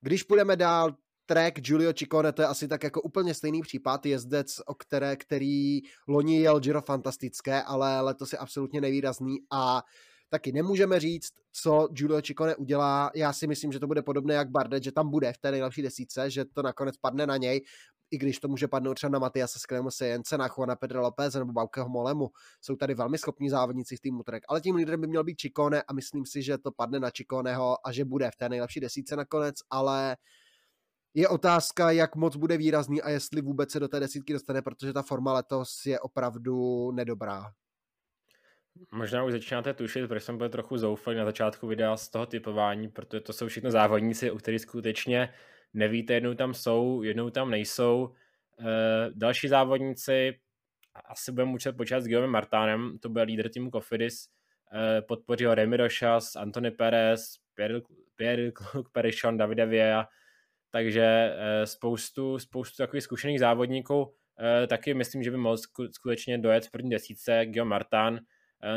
Když 0.00 0.22
půjdeme 0.22 0.56
dál, 0.56 0.96
track 1.26 1.60
Giulio 1.60 1.92
Ciccone, 1.92 2.32
to 2.32 2.42
je 2.42 2.48
asi 2.48 2.68
tak 2.68 2.82
jako 2.82 3.02
úplně 3.02 3.34
stejný 3.34 3.62
případ, 3.62 4.06
jezdec, 4.06 4.60
o 4.66 4.74
které, 4.74 5.16
který 5.16 5.80
loni 6.08 6.40
jel 6.40 6.60
Giro 6.60 6.82
fantastické, 6.82 7.62
ale 7.62 8.00
letos 8.00 8.32
je 8.32 8.38
absolutně 8.38 8.80
nevýrazný 8.80 9.36
a 9.50 9.82
taky 10.28 10.52
nemůžeme 10.52 11.00
říct, 11.00 11.32
co 11.52 11.88
Giulio 11.92 12.22
Ciccone 12.22 12.56
udělá. 12.56 13.10
Já 13.14 13.32
si 13.32 13.46
myslím, 13.46 13.72
že 13.72 13.80
to 13.80 13.86
bude 13.86 14.02
podobné 14.02 14.34
jak 14.34 14.50
Bardet, 14.50 14.82
že 14.82 14.92
tam 14.92 15.10
bude 15.10 15.32
v 15.32 15.38
té 15.38 15.50
nejlepší 15.50 15.82
desíce, 15.82 16.30
že 16.30 16.44
to 16.44 16.62
nakonec 16.62 16.96
padne 16.96 17.26
na 17.26 17.36
něj, 17.36 17.60
i 18.12 18.18
když 18.18 18.40
to 18.40 18.48
může 18.48 18.68
padnout 18.68 18.94
třeba 18.94 19.10
na 19.10 19.18
Matiasa 19.18 19.58
Sklemose 19.58 20.06
Jence, 20.06 20.38
na 20.38 20.48
Juana 20.56 20.76
Pedro 20.76 21.02
López 21.02 21.34
nebo 21.34 21.52
Baukeho 21.52 21.88
Molemu. 21.88 22.30
Jsou 22.60 22.76
tady 22.76 22.94
velmi 22.94 23.18
schopní 23.18 23.50
závodníci 23.50 23.96
v 23.96 24.00
týmu 24.00 24.22
Trek, 24.22 24.42
ale 24.48 24.60
tím 24.60 24.76
lídrem 24.76 25.00
by 25.00 25.06
měl 25.06 25.24
být 25.24 25.40
Ciccone 25.40 25.82
a 25.82 25.92
myslím 25.92 26.26
si, 26.26 26.42
že 26.42 26.58
to 26.58 26.72
padne 26.72 27.00
na 27.00 27.10
Cicconeho 27.10 27.86
a 27.86 27.92
že 27.92 28.04
bude 28.04 28.30
v 28.30 28.36
té 28.36 28.48
nejlepší 28.48 28.80
desíce 28.80 29.16
nakonec, 29.16 29.56
ale 29.70 30.16
je 31.14 31.28
otázka, 31.28 31.90
jak 31.90 32.16
moc 32.16 32.36
bude 32.36 32.56
výrazný 32.56 33.02
a 33.02 33.10
jestli 33.10 33.42
vůbec 33.42 33.70
se 33.70 33.80
do 33.80 33.88
té 33.88 34.00
desítky 34.00 34.32
dostane, 34.32 34.62
protože 34.62 34.92
ta 34.92 35.02
forma 35.02 35.32
letos 35.32 35.86
je 35.86 36.00
opravdu 36.00 36.90
nedobrá. 36.92 37.52
Možná 38.92 39.24
už 39.24 39.32
začínáte 39.32 39.74
tušit, 39.74 40.08
protože 40.08 40.20
jsem 40.20 40.38
byl 40.38 40.48
trochu 40.48 40.78
zoufalý 40.78 41.16
na 41.16 41.24
začátku 41.24 41.66
videa 41.66 41.96
z 41.96 42.08
toho 42.08 42.26
typování, 42.26 42.88
protože 42.88 43.20
to 43.20 43.32
jsou 43.32 43.48
všechno 43.48 43.70
závodníci, 43.70 44.30
u 44.30 44.38
kterých 44.38 44.60
skutečně 44.60 45.34
nevíte, 45.74 46.14
jednou 46.14 46.34
tam 46.34 46.54
jsou, 46.54 47.02
jednou 47.02 47.30
tam 47.30 47.50
nejsou. 47.50 48.14
E, 48.60 49.10
další 49.14 49.48
závodníci, 49.48 50.38
asi 51.04 51.32
budeme 51.32 51.50
muset 51.50 51.72
počítat 51.72 52.00
s 52.00 52.06
Guillaume 52.06 52.32
Martánem, 52.32 52.98
to 52.98 53.08
byl 53.08 53.22
lídr 53.22 53.48
týmu 53.48 53.70
Cofidis, 53.70 54.28
e, 54.74 55.02
podpoří 55.02 55.44
ho 55.44 55.54
Remy 55.54 55.76
Rochas, 55.76 56.36
Antony 56.36 56.70
Perez, 56.70 57.34
Pierre, 57.54 57.80
Pierre 58.16 58.52
Perichon, 58.92 59.36
Davide 59.36 59.66
Vieja, 59.66 60.08
takže 60.70 61.04
e, 61.04 61.66
spoustu, 61.66 62.38
spoustu 62.38 62.76
takových 62.76 63.02
zkušených 63.02 63.40
závodníků. 63.40 64.14
Taky 64.68 64.94
myslím, 64.94 65.22
že 65.22 65.30
by 65.30 65.36
mohl 65.36 65.56
skutečně 65.92 66.38
dojet 66.38 66.66
v 66.66 66.70
první 66.70 66.90
desítce 66.90 67.46
Guillaume 67.46 67.70
Martán, 67.70 68.18
Eh, 68.18 68.20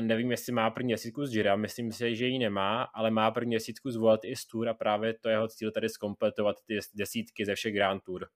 nevím, 0.02 0.32
jestli 0.32 0.54
má 0.54 0.70
první 0.70 0.92
desítku 0.92 1.26
z 1.26 1.36
Jira, 1.36 1.56
myslím 1.56 1.92
si, 1.92 2.16
že 2.16 2.28
ji 2.28 2.40
nemá, 2.40 2.84
ale 2.84 3.12
má 3.12 3.32
první 3.32 3.56
desítku 3.56 3.92
z 3.92 3.96
World 3.96 4.26
i 4.26 4.36
z 4.36 4.48
Tour 4.48 4.70
a 4.70 4.74
právě 4.74 5.14
to 5.14 5.30
jeho 5.30 5.48
cíl 5.48 5.72
tady 5.72 5.90
zkompletovat 5.90 6.56
ty 6.66 6.80
desítky 6.94 7.46
ze 7.46 7.56
všech 7.56 7.74
Grand 7.74 8.04
Tour. 8.04 8.28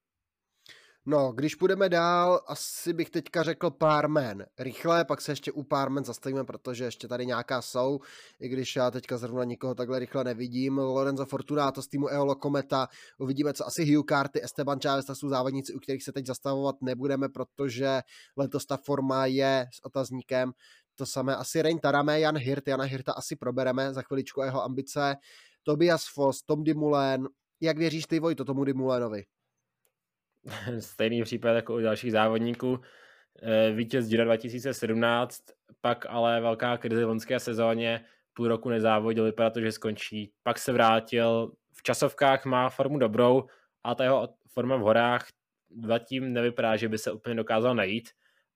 No, 1.05 1.31
když 1.31 1.55
půjdeme 1.55 1.89
dál, 1.89 2.41
asi 2.47 2.93
bych 2.93 3.09
teďka 3.09 3.43
řekl 3.43 3.69
pár 3.69 4.09
men. 4.09 4.45
Rychle, 4.59 5.05
pak 5.05 5.21
se 5.21 5.31
ještě 5.31 5.51
u 5.51 5.63
pár 5.63 5.89
men 5.89 6.03
zastavíme, 6.03 6.43
protože 6.43 6.83
ještě 6.83 7.07
tady 7.07 7.25
nějaká 7.25 7.61
jsou, 7.61 7.99
i 8.39 8.49
když 8.49 8.75
já 8.75 8.91
teďka 8.91 9.17
zrovna 9.17 9.43
nikoho 9.43 9.75
takhle 9.75 9.99
rychle 9.99 10.23
nevidím. 10.23 10.77
Lorenzo 10.77 11.25
Fortunato 11.25 11.81
z 11.81 11.87
týmu 11.87 12.07
Eolo 12.07 12.35
Kometa, 12.35 12.87
uvidíme, 13.17 13.53
co 13.53 13.67
asi 13.67 13.95
Hugh 13.95 14.05
Carty, 14.09 14.43
Esteban 14.43 14.79
Chávez, 14.79 15.05
to 15.05 15.15
jsou 15.15 15.29
závodníci, 15.29 15.73
u 15.73 15.79
kterých 15.79 16.03
se 16.03 16.11
teď 16.11 16.25
zastavovat 16.25 16.75
nebudeme, 16.81 17.29
protože 17.29 18.01
letos 18.37 18.65
ta 18.65 18.77
forma 18.77 19.25
je 19.25 19.67
s 19.73 19.85
otazníkem. 19.85 20.51
To 20.99 21.05
samé 21.05 21.35
asi 21.35 21.61
Rein 21.61 21.79
Tarame, 21.79 22.19
Jan 22.19 22.37
Hirt, 22.37 22.67
Jana 22.67 22.83
Hirta 22.83 23.11
asi 23.11 23.35
probereme 23.35 23.93
za 23.93 24.01
chviličku 24.01 24.41
jeho 24.41 24.63
ambice. 24.63 25.15
Tobias 25.63 26.05
Foss, 26.13 26.41
Tom 26.41 26.63
Dimulen. 26.63 27.27
Jak 27.61 27.77
věříš 27.77 28.05
ty, 28.05 28.19
Vojto, 28.19 28.45
tomu 28.45 28.63
Dimulenovi? 28.63 29.23
Stejný 30.79 31.23
případ 31.23 31.49
jako 31.51 31.75
u 31.75 31.79
dalších 31.79 32.11
závodníků. 32.11 32.79
Eh, 33.41 33.71
vítěz 33.71 34.07
Gira 34.07 34.23
2017, 34.23 35.41
pak 35.81 36.05
ale 36.09 36.41
velká 36.41 36.77
krize 36.77 37.05
v 37.05 37.07
loňské 37.07 37.39
sezóně, 37.39 38.05
půl 38.33 38.47
roku 38.47 38.69
nezávodil, 38.69 39.25
vypadá 39.25 39.49
to, 39.49 39.61
že 39.61 39.71
skončí. 39.71 40.31
Pak 40.43 40.59
se 40.59 40.71
vrátil, 40.71 41.51
v 41.73 41.83
časovkách 41.83 42.45
má 42.45 42.69
formu 42.69 42.97
dobrou, 42.97 43.47
a 43.83 43.95
ta 43.95 44.03
jeho 44.03 44.29
forma 44.47 44.75
v 44.75 44.81
horách 44.81 45.27
zatím 45.83 46.33
nevypadá, 46.33 46.75
že 46.75 46.89
by 46.89 46.97
se 46.97 47.11
úplně 47.11 47.35
dokázal 47.35 47.75
najít. 47.75 48.09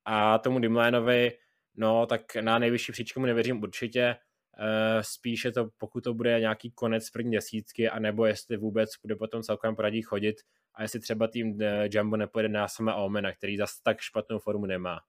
A 0.06 0.38
tomu 0.38 0.60
Dimlenovi 0.60 1.32
No, 1.76 2.06
tak 2.06 2.36
na 2.36 2.60
nejvyšší 2.60 2.92
příčku 2.92 3.20
mu 3.20 3.26
nevěřím 3.26 3.64
určitě. 3.64 4.16
Eh, 4.60 5.04
spíše 5.04 5.52
to, 5.52 5.70
pokud 5.78 6.04
to 6.04 6.14
bude 6.14 6.40
nějaký 6.40 6.72
konec 6.72 7.10
první 7.10 7.32
desítky, 7.32 7.90
anebo 7.90 8.26
jestli 8.26 8.58
vůbec 8.58 8.90
bude 9.02 9.16
potom 9.16 9.44
celkem 9.44 9.76
poradí 9.76 10.02
chodit 10.02 10.36
a 10.76 10.82
jestli 10.82 11.00
třeba 11.00 11.28
tým 11.28 11.62
eh, 11.62 11.90
Jumbo 11.92 12.18
nepojede 12.18 12.50
na 12.50 12.68
samé 12.68 12.94
Omena, 12.96 13.34
který 13.34 13.58
zase 13.58 13.74
tak 13.84 14.00
špatnou 14.00 14.40
formu 14.40 14.66
nemá. 14.66 15.00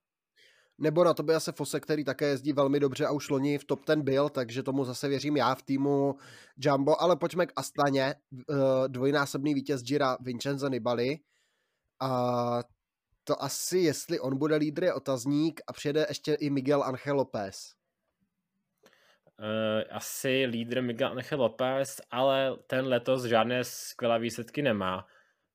nebo 0.79 1.05
na 1.05 1.15
to 1.15 1.23
by 1.23 1.35
asi 1.35 1.53
Fose, 1.53 1.81
který 1.81 2.05
také 2.05 2.27
jezdí 2.27 2.53
velmi 2.53 2.81
dobře 2.81 3.07
a 3.07 3.11
už 3.13 3.31
loni 3.31 3.59
v 3.59 3.65
top 3.65 3.85
ten 3.85 4.03
byl, 4.03 4.29
takže 4.29 4.63
tomu 4.63 4.85
zase 4.85 5.09
věřím 5.09 5.37
já 5.37 5.55
v 5.55 5.63
týmu 5.63 6.15
Jumbo, 6.57 7.03
ale 7.03 7.17
pojďme 7.17 7.47
k 7.47 7.53
Astaně, 7.57 8.05
eh, 8.05 8.89
dvojnásobný 8.89 9.55
vítěz 9.55 9.83
Gira 9.83 10.17
Vincenzo 10.21 10.69
Nibali 10.69 11.19
a 12.01 12.63
to 13.25 13.43
asi, 13.43 13.79
jestli 13.79 14.21
on 14.21 14.39
bude 14.39 14.57
lídr, 14.57 14.85
je 14.85 14.95
otazník 14.95 15.61
a 15.67 15.73
přijede 15.73 16.07
ještě 16.09 16.35
i 16.35 16.51
Miguel 16.51 16.83
Angel 16.83 17.17
López. 17.17 17.75
Uh, 19.39 19.97
asi 19.97 20.45
lídr 20.47 20.83
Miguel 20.83 21.09
Angel 21.09 21.41
López, 21.41 22.01
ale 22.11 22.57
ten 22.67 22.87
letos 22.87 23.25
žádné 23.25 23.65
skvělé 23.65 24.19
výsledky 24.19 24.63
nemá. 24.63 25.07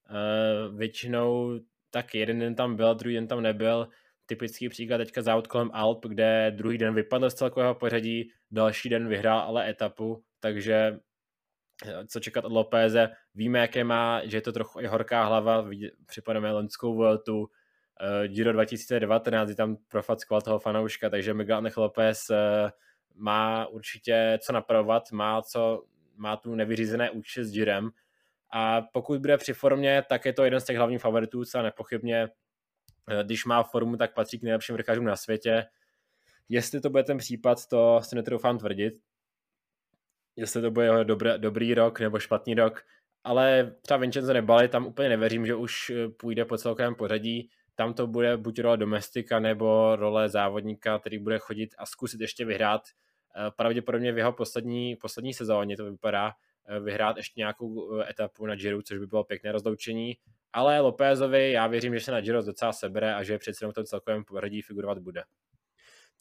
Uh, 0.09 0.77
většinou 0.77 1.59
tak 1.91 2.15
jeden 2.15 2.39
den 2.39 2.55
tam 2.55 2.75
byl, 2.75 2.95
druhý 2.95 3.15
den 3.15 3.27
tam 3.27 3.41
nebyl. 3.41 3.87
Typický 4.25 4.69
příklad 4.69 4.97
teďka 4.97 5.21
závod 5.21 5.47
kolem 5.47 5.71
Alp, 5.73 6.05
kde 6.05 6.51
druhý 6.55 6.77
den 6.77 6.93
vypadl 6.93 7.29
z 7.29 7.33
celkového 7.33 7.75
pořadí, 7.75 8.31
další 8.51 8.89
den 8.89 9.07
vyhrál 9.07 9.39
ale 9.39 9.69
etapu, 9.69 10.23
takže 10.39 10.99
eh, 11.85 12.07
co 12.07 12.19
čekat 12.19 12.45
od 12.45 12.51
Lopéze. 12.51 13.09
Víme, 13.35 13.59
jaké 13.59 13.83
má, 13.83 14.25
že 14.25 14.37
je 14.37 14.41
to 14.41 14.51
trochu 14.51 14.79
i 14.79 14.87
horká 14.87 15.23
hlava, 15.23 15.69
připadáme 16.05 16.51
loňskou 16.51 16.95
Vueltu, 16.95 17.49
Giro 18.27 18.53
2019, 18.53 19.47
kdy 19.47 19.55
tam 19.55 19.77
profackoval 19.87 20.41
toho 20.41 20.59
fanouška, 20.59 21.09
takže 21.09 21.33
Miguel 21.33 21.57
Angel 21.57 21.83
López 21.83 22.29
uh, 22.29 22.35
má 23.15 23.67
určitě 23.67 24.39
co 24.41 24.53
napravovat, 24.53 25.11
má, 25.11 25.41
co, 25.41 25.83
má 26.15 26.37
tu 26.37 26.55
nevyřízené 26.55 27.11
účty 27.11 27.45
s 27.45 27.51
Girem 27.51 27.89
a 28.51 28.81
pokud 28.81 29.21
bude 29.21 29.37
při 29.37 29.53
formě, 29.53 30.03
tak 30.09 30.25
je 30.25 30.33
to 30.33 30.43
jeden 30.43 30.59
z 30.59 30.65
těch 30.65 30.77
hlavních 30.77 31.01
favoritů, 31.01 31.43
a 31.55 31.61
nepochybně, 31.61 32.29
eh, 33.09 33.23
když 33.23 33.45
má 33.45 33.63
formu, 33.63 33.97
tak 33.97 34.13
patří 34.13 34.39
k 34.39 34.43
nejlepším 34.43 34.75
vrchařům 34.75 35.05
na 35.05 35.15
světě. 35.15 35.65
Jestli 36.49 36.81
to 36.81 36.89
bude 36.89 37.03
ten 37.03 37.17
případ, 37.17 37.65
to 37.67 38.01
si 38.03 38.15
netroufám 38.15 38.57
tvrdit. 38.57 38.93
Jestli 40.35 40.61
to 40.61 40.71
bude 40.71 41.03
dobrý, 41.03 41.29
dobrý 41.37 41.73
rok 41.73 41.99
nebo 41.99 42.19
špatný 42.19 42.53
rok, 42.53 42.85
ale 43.23 43.75
třeba 43.81 43.97
Vincenzo 43.97 44.33
Nebali, 44.33 44.67
tam 44.67 44.87
úplně 44.87 45.09
nevěřím, 45.09 45.45
že 45.45 45.55
už 45.55 45.89
eh, 45.89 46.09
půjde 46.09 46.45
po 46.45 46.57
celkovém 46.57 46.95
pořadí. 46.95 47.49
Tam 47.79 47.93
to 47.93 48.07
bude 48.07 48.37
buď 48.37 48.59
role 48.59 48.77
domestika 48.77 49.39
nebo 49.39 49.95
role 49.95 50.29
závodníka, 50.29 50.99
který 50.99 51.17
bude 51.17 51.39
chodit 51.39 51.75
a 51.77 51.85
zkusit 51.85 52.21
ještě 52.21 52.45
vyhrát. 52.45 52.81
Eh, 53.35 53.51
pravděpodobně 53.55 54.11
v 54.11 54.17
jeho 54.17 54.33
poslední, 54.33 54.95
poslední 54.95 55.33
sezóně 55.33 55.77
to 55.77 55.85
vypadá, 55.85 56.31
Eh, 56.69 56.79
vyhrát 56.79 57.17
ještě 57.17 57.39
nějakou 57.39 57.99
eh, 57.99 58.09
etapu 58.09 58.45
na 58.45 58.55
Giro, 58.55 58.81
což 58.81 58.97
by 58.97 59.07
bylo 59.07 59.23
pěkné 59.23 59.51
rozloučení. 59.51 60.17
Ale 60.53 60.79
Lopézovi 60.79 61.51
já 61.51 61.67
věřím, 61.67 61.93
že 61.93 61.99
se 61.99 62.11
na 62.11 62.21
Giro 62.21 62.43
docela 62.43 62.73
sebere 62.73 63.15
a 63.15 63.23
že 63.23 63.37
přece 63.37 63.67
v 63.67 63.73
tom 63.73 63.85
celkovém 63.85 64.23
poradí 64.23 64.61
figurovat 64.61 64.99
bude. 64.99 65.23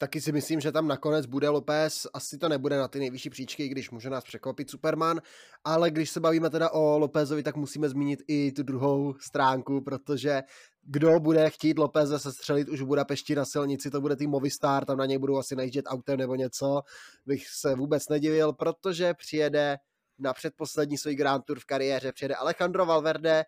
Taky 0.01 0.21
si 0.21 0.31
myslím, 0.31 0.59
že 0.59 0.71
tam 0.71 0.87
nakonec 0.87 1.25
bude 1.25 1.49
Lopez, 1.49 2.07
asi 2.13 2.37
to 2.37 2.49
nebude 2.49 2.77
na 2.77 2.87
ty 2.87 2.99
nejvyšší 2.99 3.29
příčky, 3.29 3.67
když 3.67 3.91
může 3.91 4.09
nás 4.09 4.23
překvapit 4.23 4.69
Superman, 4.69 5.21
ale 5.63 5.91
když 5.91 6.09
se 6.09 6.19
bavíme 6.19 6.49
teda 6.49 6.69
o 6.69 6.97
Lopezovi, 6.97 7.43
tak 7.43 7.55
musíme 7.55 7.89
zmínit 7.89 8.19
i 8.27 8.51
tu 8.51 8.63
druhou 8.63 9.13
stránku, 9.21 9.81
protože 9.81 10.41
kdo 10.83 11.19
bude 11.19 11.49
chtít 11.49 11.77
Lopeze 11.77 12.19
se 12.19 12.31
střelit 12.31 12.69
už 12.69 12.81
v 12.81 12.85
Budapešti 12.85 13.35
na 13.35 13.45
silnici, 13.45 13.91
to 13.91 14.01
bude 14.01 14.15
tým 14.15 14.29
Movistar, 14.29 14.85
tam 14.85 14.97
na 14.97 15.05
něj 15.05 15.17
budou 15.17 15.37
asi 15.37 15.55
najíždět 15.55 15.85
autem 15.87 16.17
nebo 16.17 16.35
něco, 16.35 16.81
bych 17.25 17.47
se 17.47 17.75
vůbec 17.75 18.09
nedivil, 18.09 18.53
protože 18.53 19.13
přijede 19.13 19.77
na 20.19 20.33
předposlední 20.33 20.97
svůj 20.97 21.15
Grand 21.15 21.45
Tour 21.45 21.59
v 21.59 21.65
kariéře. 21.65 22.11
Přijede 22.11 22.35
Alejandro 22.35 22.85
Valverde, 22.85 23.45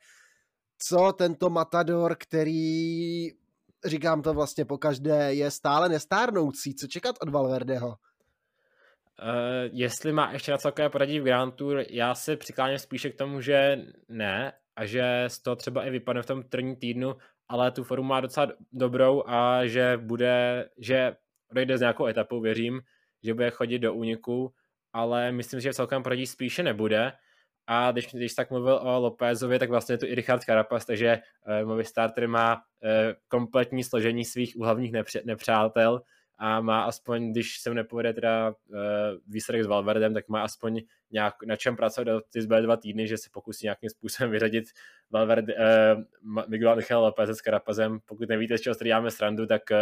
co 0.78 1.14
tento 1.18 1.50
Matador, 1.50 2.16
který, 2.20 3.41
říkám 3.86 4.22
to 4.22 4.34
vlastně 4.34 4.66
po 4.66 4.78
každé, 4.78 5.34
je 5.34 5.52
stále 5.52 5.90
nestárnoucí. 5.90 6.76
Co 6.76 6.88
čekat 6.88 7.16
od 7.22 7.30
Valverdeho? 7.30 7.88
Uh, 7.88 7.96
jestli 9.72 10.12
má 10.12 10.32
ještě 10.32 10.52
na 10.52 10.58
celkové 10.58 10.90
poradí 10.90 11.20
v 11.20 11.24
Grand 11.24 11.56
Tour, 11.56 11.84
já 11.90 12.16
se 12.16 12.38
přikláním 12.38 12.80
spíše 12.80 13.10
k 13.10 13.18
tomu, 13.18 13.42
že 13.42 13.86
ne 14.10 14.54
a 14.76 14.86
že 14.86 15.24
z 15.28 15.40
toho 15.40 15.56
třeba 15.56 15.84
i 15.84 15.90
vypadne 15.90 16.22
v 16.22 16.26
tom 16.26 16.44
prvním 16.44 16.76
týdnu, 16.76 17.16
ale 17.50 17.72
tu 17.72 17.84
formu 17.84 18.08
má 18.08 18.22
docela 18.22 18.48
dobrou 18.72 19.24
a 19.28 19.66
že 19.66 19.98
bude, 19.98 20.70
že 20.78 21.16
odejde 21.52 21.78
z 21.78 21.82
nějakou 21.82 22.06
etapou, 22.06 22.42
věřím, 22.42 22.82
že 23.24 23.34
bude 23.34 23.50
chodit 23.50 23.80
do 23.80 23.94
úniku 23.94 24.54
ale 24.94 25.32
myslím, 25.32 25.60
že 25.60 25.72
v 25.72 25.76
celkem 25.76 26.04
poradí 26.04 26.28
spíše 26.28 26.64
nebude. 26.64 27.14
A 27.68 27.92
když, 27.92 28.14
když 28.14 28.34
tak 28.34 28.52
mluvil 28.52 28.74
o 28.74 29.00
Lopézovi, 29.00 29.60
tak 29.60 29.70
vlastně 29.70 29.94
je 29.94 29.98
to 29.98 30.06
i 30.06 30.16
Richard 30.16 30.44
Carapaz, 30.44 30.86
takže 30.86 31.20
uh, 31.62 31.68
Movistar 31.68 32.12
který 32.12 32.28
má 32.28 32.56
uh, 32.56 32.62
kompletní 33.28 33.84
složení 33.84 34.26
svých 34.26 34.56
úhlavních 34.58 34.92
nepř- 34.92 35.26
nepřátel 35.26 36.02
a 36.38 36.62
má 36.62 36.84
aspoň, 36.84 37.32
když 37.32 37.60
se 37.60 37.70
mu 37.70 37.74
nepovede 37.74 38.14
teda 38.14 38.50
uh, 38.50 38.76
výsledek 39.28 39.64
s 39.64 39.68
Valverdem, 39.68 40.14
tak 40.14 40.30
má 40.30 40.44
aspoň 40.44 40.82
nějak 41.12 41.44
na 41.46 41.56
čem 41.56 41.76
pracovat 41.76 42.04
do 42.04 42.22
ty 42.22 42.42
zbylé 42.42 42.62
dva 42.62 42.78
týdny, 42.78 43.08
že 43.08 43.18
se 43.18 43.30
pokusí 43.34 43.66
nějakým 43.66 43.90
způsobem 43.90 44.32
vyřadit 44.32 44.66
Valverde, 45.12 45.56
uh, 45.56 46.44
Miguel 46.48 46.72
Angel 46.72 47.02
Lopez 47.02 47.30
s 47.30 47.38
Carapazem. 47.38 48.00
Pokud 48.06 48.30
nevíte, 48.30 48.58
z 48.58 48.62
čeho 48.62 48.76
tady 48.76 48.88
děláme 48.88 49.12
srandu, 49.12 49.46
tak 49.46 49.62
uh, 49.72 49.78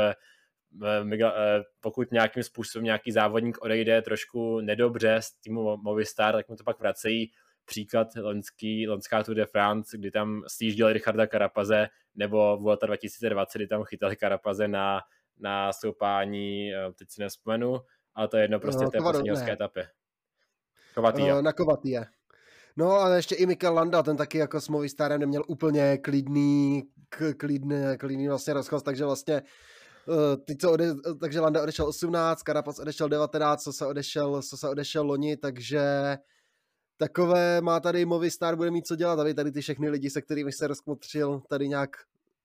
Eh, 0.84 1.18
eh, 1.24 1.64
pokud 1.80 2.12
nějakým 2.12 2.44
způsobem 2.44 2.84
nějaký 2.84 3.12
závodník 3.12 3.58
odejde 3.62 4.02
trošku 4.02 4.62
nedobře 4.62 5.18
z 5.20 5.32
týmu 5.32 5.78
Movistar, 5.78 6.36
tak 6.36 6.50
mu 6.50 6.56
to 6.56 6.64
pak 6.64 6.80
vracejí 6.80 7.32
příklad 7.70 8.08
loňský, 8.16 8.88
loňská 8.88 9.24
Tour 9.24 9.36
de 9.36 9.46
France, 9.46 9.98
kdy 9.98 10.12
tam 10.12 10.44
stíždili 10.48 10.94
Richarda 10.94 11.28
Karapaze, 11.28 11.88
nebo 12.16 12.58
Vuelta 12.58 12.86
2020, 12.86 13.58
kdy 13.58 13.68
tam 13.68 13.84
chytali 13.84 14.16
Karapaze 14.16 14.68
na, 14.68 15.00
na 15.40 15.74
stoupání, 15.74 16.74
eh, 16.74 16.94
teď 16.94 17.08
si 17.10 17.22
nespomenu, 17.22 17.80
ale 18.16 18.28
to 18.28 18.38
je 18.38 18.44
jedno 18.44 18.60
prostě 18.60 18.84
no, 18.84 18.92
té 18.92 18.98
poslední 18.98 19.52
etapě. 19.52 19.88
Kovatýja. 20.96 21.42
Na 21.42 21.54
Kovatýje. 21.54 22.06
No 22.78 22.92
a 22.92 23.16
ještě 23.16 23.36
i 23.36 23.46
Mikel 23.46 23.74
Landa, 23.74 24.04
ten 24.04 24.18
taky 24.18 24.38
jako 24.38 24.62
s 24.62 24.68
Movistarem 24.68 25.20
neměl 25.20 25.44
úplně 25.48 25.98
klidný, 25.98 26.84
klidný, 27.38 27.98
klidný 27.98 28.28
vlastně 28.28 28.54
rozchod, 28.54 28.84
takže 28.84 29.06
vlastně 29.06 29.42
Eh, 30.10 30.38
teď 30.38 30.58
co 30.62 30.72
ode, 30.72 30.96
takže 31.20 31.40
Landa 31.40 31.64
odešel 31.64 31.88
18, 31.88 32.44
Karapas 32.44 32.80
odešel 32.80 33.10
19, 33.10 33.64
co 33.64 33.74
se 33.74 33.86
odešel, 33.86 34.42
co 34.42 34.58
se 34.58 34.70
odešel 34.70 35.08
loni, 35.08 35.38
takže 35.38 35.82
takové 37.00 37.62
má 37.62 37.80
tady 37.80 38.06
Movistar, 38.06 38.56
bude 38.56 38.72
mít 38.72 38.88
co 38.88 38.96
dělat, 38.96 39.20
aby 39.20 39.34
tady 39.34 39.52
ty 39.52 39.62
všechny 39.62 39.90
lidi, 39.90 40.10
se 40.10 40.22
kterými 40.22 40.52
se 40.52 40.68
rozkmotřil, 40.68 41.42
tady 41.50 41.68
nějak 41.68 41.90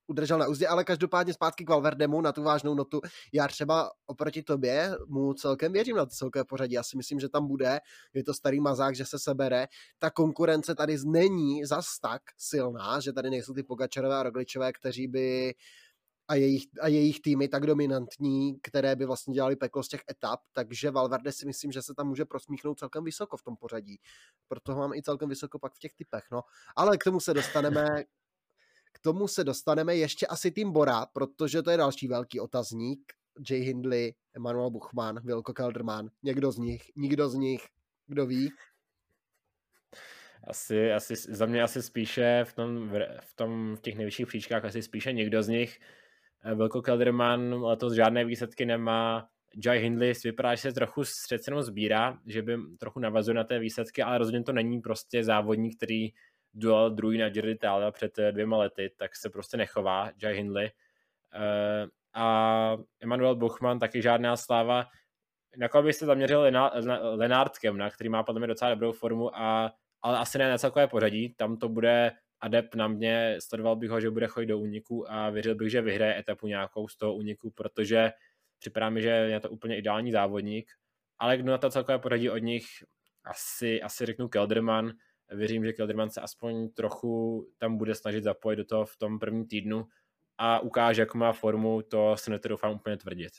udržel 0.06 0.38
na 0.38 0.48
úzdě, 0.48 0.68
ale 0.68 0.84
každopádně 0.84 1.34
zpátky 1.34 1.64
k 1.64 1.68
Valverdemu 1.68 2.20
na 2.20 2.32
tu 2.32 2.42
vážnou 2.42 2.74
notu. 2.74 3.00
Já 3.32 3.48
třeba 3.48 3.90
oproti 4.06 4.42
tobě 4.42 4.96
mu 5.06 5.34
celkem 5.34 5.72
věřím 5.72 5.96
na 5.96 6.06
to 6.06 6.10
celkové 6.10 6.44
pořadí. 6.44 6.74
Já 6.74 6.82
si 6.82 6.96
myslím, 6.96 7.20
že 7.20 7.28
tam 7.28 7.46
bude. 7.46 7.80
Je 8.14 8.24
to 8.24 8.34
starý 8.34 8.60
mazák, 8.60 8.94
že 8.94 9.04
se 9.04 9.18
sebere. 9.18 9.66
Ta 9.98 10.10
konkurence 10.10 10.74
tady 10.74 10.96
není 11.06 11.64
zas 11.64 11.98
tak 11.98 12.22
silná, 12.38 13.00
že 13.00 13.12
tady 13.12 13.30
nejsou 13.30 13.54
ty 13.54 13.62
Pogačarové 13.62 14.16
a 14.16 14.22
Rogličové, 14.22 14.72
kteří 14.72 15.08
by 15.08 15.54
a 16.28 16.34
jejich, 16.34 16.64
a 16.80 16.88
jejich 16.88 17.20
týmy 17.20 17.48
tak 17.48 17.66
dominantní, 17.66 18.60
které 18.62 18.96
by 18.96 19.06
vlastně 19.06 19.34
dělali 19.34 19.56
peklo 19.56 19.82
z 19.82 19.88
těch 19.88 20.00
etap, 20.10 20.40
takže 20.52 20.90
Valverde 20.90 21.32
si 21.32 21.46
myslím, 21.46 21.72
že 21.72 21.82
se 21.82 21.94
tam 21.94 22.08
může 22.08 22.24
prosmíchnout 22.24 22.78
celkem 22.78 23.04
vysoko 23.04 23.36
v 23.36 23.42
tom 23.42 23.56
pořadí. 23.56 24.00
Proto 24.48 24.76
mám 24.76 24.92
i 24.92 25.02
celkem 25.02 25.28
vysoko 25.28 25.58
pak 25.58 25.74
v 25.74 25.78
těch 25.78 25.94
typech, 25.94 26.24
no. 26.32 26.42
Ale 26.76 26.98
k 26.98 27.04
tomu 27.04 27.20
se 27.20 27.34
dostaneme, 27.34 28.04
k 28.92 28.98
tomu 29.00 29.28
se 29.28 29.44
dostaneme 29.44 29.96
ještě 29.96 30.26
asi 30.26 30.50
tým 30.50 30.72
Bora, 30.72 31.06
protože 31.06 31.62
to 31.62 31.70
je 31.70 31.76
další 31.76 32.08
velký 32.08 32.40
otazník. 32.40 33.12
Jay 33.50 33.60
Hindley, 33.60 34.14
Emanuel 34.36 34.70
Buchmann, 34.70 35.20
Vilko 35.24 35.52
Kelderman, 35.52 36.10
někdo 36.22 36.52
z 36.52 36.58
nich, 36.58 36.82
nikdo 36.96 37.28
z 37.28 37.34
nich, 37.34 37.68
kdo 38.06 38.26
ví? 38.26 38.50
Asi, 40.46 40.92
asi 40.92 41.14
za 41.16 41.46
mě 41.46 41.62
asi 41.62 41.82
spíše 41.82 42.44
v, 42.44 42.52
tom, 42.52 42.90
v, 43.20 43.34
tom, 43.34 43.76
v 43.76 43.80
těch 43.80 43.96
nejvyšších 43.96 44.26
příčkách 44.26 44.64
asi 44.64 44.82
spíše 44.82 45.12
někdo 45.12 45.42
z 45.42 45.48
nich. 45.48 45.80
Velko 46.54 46.82
Kelderman 46.82 47.62
letos 47.62 47.92
žádné 47.92 48.24
výsledky 48.24 48.66
nemá, 48.66 49.28
Jai 49.64 49.78
Hindley 49.78 50.12
vypadá, 50.24 50.54
že 50.54 50.60
se 50.60 50.72
trochu 50.72 51.02
přece 51.02 51.50
jenom 51.50 51.62
sbírá, 51.62 52.18
že 52.26 52.42
by 52.42 52.58
trochu 52.78 53.00
navazuje 53.00 53.34
na 53.34 53.44
té 53.44 53.58
výsledky, 53.58 54.02
ale 54.02 54.18
rozhodně 54.18 54.42
to 54.42 54.52
není 54.52 54.80
prostě 54.80 55.24
závodník, 55.24 55.76
který 55.76 56.08
duel 56.54 56.90
druhý 56.90 57.18
na 57.18 57.28
Giro 57.28 57.46
d'Italia 57.46 57.90
před 57.90 58.18
eh, 58.18 58.32
dvěma 58.32 58.56
lety, 58.56 58.92
tak 58.96 59.16
se 59.16 59.30
prostě 59.30 59.56
nechová 59.56 60.10
Jai 60.22 60.36
Hindley. 60.36 60.70
Uh, 61.34 61.90
a 62.14 62.76
Emanuel 63.00 63.34
Buchmann 63.34 63.78
taky 63.78 64.02
žádná 64.02 64.36
sláva. 64.36 64.86
Na 65.56 65.68
koho 65.68 65.82
bych 65.82 65.96
se 65.96 66.06
zaměřil 66.06 66.52
Lenard 67.00 67.58
Kemna, 67.58 67.90
který 67.90 68.10
má 68.10 68.22
podle 68.22 68.40
mě 68.40 68.46
docela 68.46 68.70
dobrou 68.70 68.92
formu, 68.92 69.38
a, 69.38 69.72
ale 70.02 70.18
asi 70.18 70.38
ne 70.38 70.50
na 70.50 70.58
celkové 70.58 70.86
pořadí. 70.86 71.34
Tam 71.34 71.56
to 71.56 71.68
bude 71.68 72.12
adept 72.44 72.74
na 72.74 72.88
mě, 72.88 73.36
sledoval 73.38 73.76
bych 73.76 73.90
ho, 73.90 74.00
že 74.00 74.10
bude 74.10 74.26
chodit 74.26 74.46
do 74.46 74.58
úniku 74.58 75.10
a 75.12 75.30
věřil 75.30 75.54
bych, 75.54 75.70
že 75.70 75.82
vyhraje 75.82 76.18
etapu 76.18 76.46
nějakou 76.46 76.88
z 76.88 76.96
toho 76.96 77.14
úniku, 77.14 77.50
protože 77.50 78.12
připadá 78.58 78.90
mi, 78.90 79.02
že 79.02 79.08
je 79.08 79.40
to 79.40 79.50
úplně 79.50 79.78
ideální 79.78 80.12
závodník, 80.12 80.72
ale 81.18 81.36
kdo 81.36 81.50
na 81.50 81.58
to 81.58 81.70
celkové 81.70 81.98
poradí 81.98 82.30
od 82.30 82.38
nich, 82.38 82.66
asi, 83.24 83.82
asi 83.82 84.06
řeknu 84.06 84.28
Kelderman, 84.28 84.92
věřím, 85.30 85.64
že 85.64 85.72
Kelderman 85.72 86.10
se 86.10 86.20
aspoň 86.20 86.68
trochu 86.68 87.46
tam 87.58 87.76
bude 87.76 87.94
snažit 87.94 88.24
zapojit 88.24 88.56
do 88.56 88.64
toho 88.64 88.84
v 88.84 88.96
tom 88.96 89.18
prvním 89.18 89.46
týdnu 89.46 89.86
a 90.38 90.60
ukáže, 90.60 91.02
jak 91.02 91.14
má 91.14 91.32
formu, 91.32 91.82
to 91.82 92.16
se 92.16 92.30
netroufám 92.30 92.72
úplně 92.74 92.96
tvrdit. 92.96 93.32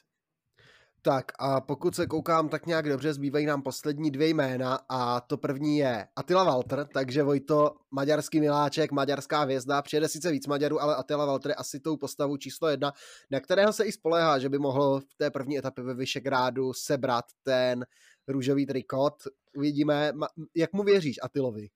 Tak 1.06 1.32
a 1.40 1.62
pokud 1.62 1.96
se 1.96 2.08
koukám 2.08 2.50
tak 2.50 2.66
nějak 2.66 2.90
dobře, 2.90 3.14
zbývají 3.14 3.46
nám 3.46 3.62
poslední 3.62 4.12
dvě 4.12 4.28
jména 4.28 4.80
a 4.90 5.22
to 5.22 5.38
první 5.38 5.78
je 5.78 6.08
Attila 6.16 6.44
Walter, 6.44 6.88
takže 6.94 7.24
Vojto, 7.24 7.76
maďarský 7.92 8.40
miláček, 8.40 8.92
maďarská 8.92 9.42
hvězda, 9.42 9.82
přijede 9.82 10.08
sice 10.08 10.32
víc 10.32 10.48
Maďarů, 10.48 10.82
ale 10.82 10.96
Attila 10.96 11.26
Walter 11.26 11.52
je 11.52 11.56
asi 11.56 11.80
tou 11.80 11.98
postavu 11.98 12.38
číslo 12.38 12.70
jedna, 12.70 12.94
na 13.32 13.40
kterého 13.40 13.74
se 13.74 13.86
i 13.86 13.92
spoléhá, 13.92 14.40
že 14.40 14.50
by 14.50 14.58
mohl 14.58 15.00
v 15.00 15.16
té 15.18 15.32
první 15.32 15.58
etapě 15.58 15.84
ve 15.84 15.94
Vyšegrádu 15.94 16.74
sebrat 16.74 17.26
ten 17.44 17.86
růžový 18.28 18.66
trikot. 18.66 19.14
Uvidíme, 19.58 20.14
jak 20.56 20.74
mu 20.74 20.84
věříš 20.84 21.20
Atilovi? 21.22 21.70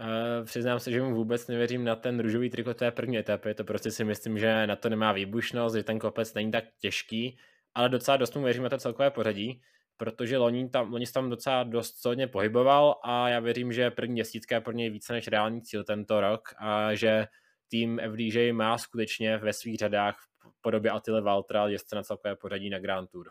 Uh, 0.00 0.44
přiznám 0.44 0.80
se, 0.80 0.90
že 0.90 1.02
mu 1.02 1.14
vůbec 1.14 1.46
nevěřím 1.46 1.84
na 1.84 1.96
ten 1.96 2.20
růžový 2.20 2.50
trikot 2.50 2.76
té 2.76 2.90
první 2.90 3.18
etapy, 3.18 3.54
to 3.54 3.64
prostě 3.64 3.90
si 3.90 4.04
myslím, 4.04 4.38
že 4.38 4.66
na 4.66 4.76
to 4.76 4.88
nemá 4.88 5.12
výbušnost, 5.12 5.76
že 5.76 5.82
ten 5.82 5.98
kopec 5.98 6.34
není 6.34 6.50
tak 6.50 6.64
těžký, 6.80 7.38
ale 7.74 7.88
docela 7.88 8.16
dost 8.16 8.36
mu 8.36 8.42
věřím 8.42 8.62
na 8.62 8.68
to 8.68 8.78
celkové 8.78 9.10
pořadí, 9.10 9.62
protože 9.96 10.38
loni 10.38 10.68
tam, 10.68 10.92
loni 10.92 11.06
tam 11.06 11.30
docela 11.30 11.62
dost 11.62 11.98
solidně 11.98 12.26
pohyboval 12.26 13.00
a 13.04 13.28
já 13.28 13.40
věřím, 13.40 13.72
že 13.72 13.90
první 13.90 14.16
desítka 14.16 14.54
je 14.54 14.60
pro 14.60 14.72
něj 14.72 14.90
více 14.90 15.12
než 15.12 15.28
reální 15.28 15.62
cíl 15.62 15.84
tento 15.84 16.20
rok 16.20 16.48
a 16.58 16.94
že 16.94 17.26
tým 17.68 18.00
FDJ 18.12 18.52
má 18.52 18.78
skutečně 18.78 19.38
ve 19.38 19.52
svých 19.52 19.76
řadách 19.76 20.16
v 20.40 20.60
podobě 20.60 20.90
Attila 20.90 21.20
Valtra 21.20 21.68
jezdce 21.68 21.96
na 21.96 22.02
celkové 22.02 22.36
pořadí 22.36 22.70
na 22.70 22.78
Grand 22.78 23.10
Tour. 23.10 23.30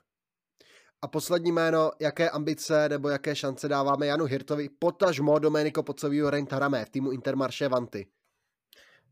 A 1.02 1.08
poslední 1.08 1.52
jméno, 1.52 1.92
jaké 2.02 2.30
ambice 2.30 2.90
nebo 2.90 3.10
jaké 3.10 3.36
šance 3.36 3.68
dáváme 3.68 4.08
Janu 4.08 4.26
Hirtovi, 4.26 4.70
potažmo 4.80 5.40
Domenico 5.40 5.84
Pocovýho 5.84 6.30
Rentaramé 6.30 6.86
v 6.86 6.90
týmu 6.90 7.12
Intermarché 7.12 7.68
Vanty? 7.68 8.08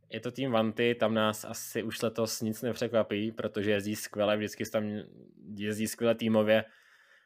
Je 0.10 0.20
to 0.20 0.32
tým 0.32 0.52
Vanty, 0.52 0.96
tam 0.96 1.14
nás 1.14 1.46
asi 1.46 1.84
už 1.84 2.02
letos 2.02 2.42
nic 2.42 2.62
nepřekvapí, 2.62 3.32
protože 3.32 3.72
jezdí 3.72 3.96
skvěle, 3.96 4.38
vždycky 4.38 4.66
tam 4.66 4.84
jezdí 5.56 5.88
skvěle 5.88 6.16
týmově. 6.16 6.66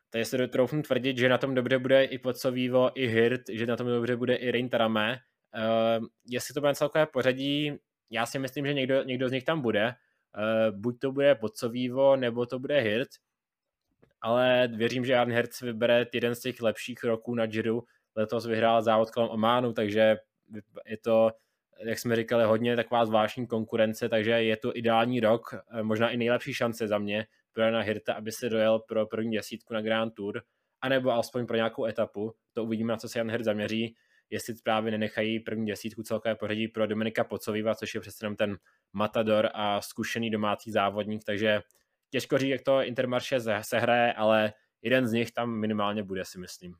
Takže 0.10 0.26
se 0.26 0.48
troufnu 0.48 0.82
tvrdit, 0.82 1.18
že 1.18 1.30
na 1.30 1.38
tom 1.38 1.56
dobře 1.56 1.80
bude 1.80 2.04
i 2.04 2.18
Pocovívo, 2.18 2.92
i 2.96 3.08
Hirt, 3.08 3.42
že 3.52 3.66
na 3.66 3.78
tom 3.78 3.88
dobře 3.88 4.16
bude 4.16 4.36
i 4.36 4.52
Reintarame. 4.52 5.18
Uh, 5.56 6.06
jestli 6.26 6.54
to 6.54 6.60
bude 6.60 6.76
celkové 6.76 7.06
pořadí, 7.06 7.78
já 8.10 8.26
si 8.26 8.40
myslím, 8.40 8.66
že 8.66 8.74
někdo, 8.74 9.04
někdo 9.04 9.30
z 9.30 9.32
nich 9.32 9.44
tam 9.44 9.62
bude. 9.62 9.86
Uh, 9.88 10.78
buď 10.80 11.00
to 11.00 11.12
bude 11.12 11.36
Pocovívo, 11.36 12.16
nebo 12.16 12.46
to 12.46 12.60
bude 12.60 12.80
Hirt 12.80 13.10
ale 14.22 14.68
věřím, 14.68 15.06
že 15.06 15.14
Jan 15.14 15.32
Hertz 15.32 15.62
vybere 15.62 16.06
jeden 16.14 16.36
z 16.36 16.40
těch 16.40 16.62
lepších 16.62 17.04
roků 17.04 17.36
na 17.36 17.46
Giro. 17.46 17.82
Letos 18.16 18.46
vyhrál 18.46 18.82
závod 18.82 19.12
kolem 19.12 19.30
Ománu, 19.30 19.74
takže 19.74 20.18
je 20.86 20.98
to, 20.98 21.32
jak 21.84 22.00
jsme 22.00 22.16
říkali, 22.16 22.44
hodně 22.44 22.76
taková 22.76 23.06
zvláštní 23.06 23.48
konkurence, 23.48 24.10
takže 24.10 24.32
je 24.32 24.58
to 24.58 24.78
ideální 24.78 25.20
rok, 25.20 25.56
možná 25.82 26.10
i 26.10 26.18
nejlepší 26.18 26.54
šance 26.54 26.88
za 26.88 26.98
mě 26.98 27.28
pro 27.52 27.64
Jana 27.64 27.80
Hirta, 27.80 28.14
aby 28.14 28.32
se 28.32 28.50
dojel 28.50 28.80
pro 28.80 29.06
první 29.06 29.36
desítku 29.36 29.74
na 29.74 29.82
Grand 29.82 30.14
Tour, 30.14 30.42
anebo 30.82 31.12
alespoň 31.12 31.48
pro 31.48 31.56
nějakou 31.56 31.86
etapu. 31.86 32.34
To 32.54 32.64
uvidíme, 32.64 32.94
na 32.94 32.98
co 32.98 33.10
se 33.10 33.20
Jan 33.20 33.32
Hirt 33.32 33.46
zaměří, 33.46 33.96
jestli 34.30 34.54
právě 34.64 34.92
nenechají 34.92 35.40
první 35.40 35.66
desítku 35.66 36.04
celkové 36.04 36.36
pořadí 36.36 36.68
pro 36.68 36.88
Dominika 36.88 37.24
Pocoviva, 37.24 37.76
což 37.76 37.96
je 37.96 38.02
přece 38.02 38.26
jenom 38.26 38.36
ten 38.36 38.58
matador 38.94 39.50
a 39.54 39.82
zkušený 39.82 40.30
domácí 40.30 40.72
závodník, 40.72 41.24
takže 41.24 41.62
těžko 42.10 42.38
říct, 42.38 42.50
jak 42.50 42.62
to 42.62 42.82
Intermarše 42.82 43.40
sehraje, 43.62 44.14
ale 44.14 44.54
jeden 44.82 45.08
z 45.08 45.12
nich 45.12 45.32
tam 45.32 45.60
minimálně 45.60 46.04
bude, 46.04 46.26
si 46.26 46.40
myslím. 46.40 46.76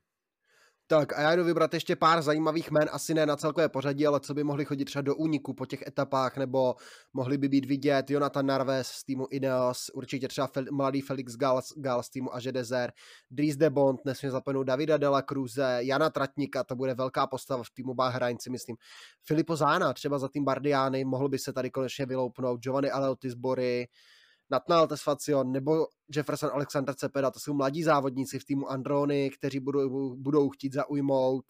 Tak 0.86 1.18
a 1.18 1.20
já 1.20 1.36
jdu 1.36 1.44
vybrat 1.44 1.74
ještě 1.74 1.96
pár 1.96 2.22
zajímavých 2.22 2.70
jmen, 2.70 2.88
asi 2.92 3.14
ne 3.14 3.26
na 3.26 3.36
celkové 3.36 3.68
pořadí, 3.68 4.06
ale 4.06 4.20
co 4.20 4.34
by 4.34 4.44
mohli 4.44 4.64
chodit 4.64 4.84
třeba 4.84 5.02
do 5.02 5.16
úniku 5.16 5.54
po 5.54 5.66
těch 5.66 5.82
etapách, 5.86 6.36
nebo 6.36 6.74
mohli 7.12 7.38
by 7.38 7.48
být 7.48 7.64
vidět 7.64 8.10
Jonathan 8.10 8.46
Narves 8.46 8.86
z 8.88 9.04
týmu 9.04 9.26
Ineos, 9.30 9.90
určitě 9.94 10.28
třeba 10.28 10.46
Fel, 10.46 10.64
mladý 10.72 11.00
Felix 11.00 11.36
Gal, 11.36 11.60
Gal 11.76 12.02
z 12.02 12.10
týmu 12.10 12.34
Aže 12.34 12.52
Dezer, 12.52 12.92
Dries 13.30 13.56
de 13.56 13.70
Bond, 13.70 14.04
nesmím 14.04 14.30
zapomenout 14.30 14.64
Davida 14.64 14.96
de 14.96 15.08
la 15.08 15.22
Cruze, 15.22 15.78
Jana 15.80 16.10
Tratníka, 16.10 16.64
to 16.64 16.76
bude 16.76 16.94
velká 16.94 17.26
postava 17.26 17.62
v 17.62 17.70
týmu 17.74 17.94
Bahrain, 17.94 18.36
si 18.40 18.50
myslím. 18.50 18.76
Filipo 19.24 19.56
Zána, 19.56 19.92
třeba 19.92 20.18
za 20.18 20.28
tým 20.28 20.44
Bardiány, 20.44 21.04
mohl 21.04 21.28
by 21.28 21.38
se 21.38 21.52
tady 21.52 21.70
konečně 21.70 22.06
vyloupnout, 22.06 22.60
Giovanni 22.60 22.90
Aleotisbory, 22.90 23.88
Natnal 24.52 24.86
Tesfacion 24.86 25.52
nebo 25.52 25.86
Jefferson 26.16 26.50
Alexander 26.52 26.94
Cepeda, 26.94 27.30
to 27.30 27.40
jsou 27.40 27.54
mladí 27.54 27.82
závodníci 27.82 28.38
v 28.38 28.44
týmu 28.44 28.70
Androny, 28.70 29.30
kteří 29.30 29.60
budou, 29.60 30.16
budou 30.16 30.48
chtít 30.48 30.72
zaujmout. 30.72 31.44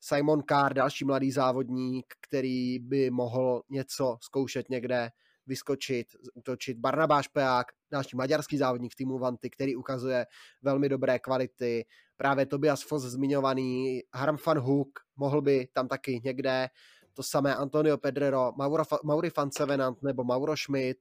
Simon 0.00 0.42
Carr, 0.48 0.74
další 0.74 1.04
mladý 1.04 1.32
závodník, 1.32 2.06
který 2.20 2.78
by 2.78 3.10
mohl 3.10 3.62
něco 3.70 4.16
zkoušet 4.20 4.70
někde, 4.70 5.10
vyskočit, 5.46 6.06
útočit. 6.34 6.78
Barnabáš 6.78 7.28
Peák, 7.28 7.66
další 7.90 8.16
maďarský 8.16 8.58
závodník 8.58 8.92
v 8.92 8.96
týmu 8.96 9.18
Vanty, 9.18 9.50
který 9.50 9.76
ukazuje 9.76 10.26
velmi 10.62 10.88
dobré 10.88 11.18
kvality. 11.18 11.84
Právě 12.16 12.46
Tobias 12.46 12.82
Foss 12.82 13.04
zmiňovaný, 13.04 14.00
Harm 14.14 14.36
van 14.46 14.58
Hook, 14.58 14.88
mohl 15.16 15.42
by 15.42 15.68
tam 15.72 15.88
taky 15.88 16.20
někde. 16.24 16.68
To 17.14 17.22
samé 17.22 17.56
Antonio 17.56 17.98
Pedrero, 17.98 18.52
Mauro, 18.56 18.84
Mauri 19.04 19.30
van 19.36 19.50
Sevenant 19.50 20.02
nebo 20.02 20.24
Mauro 20.24 20.56
Schmidt 20.56 20.98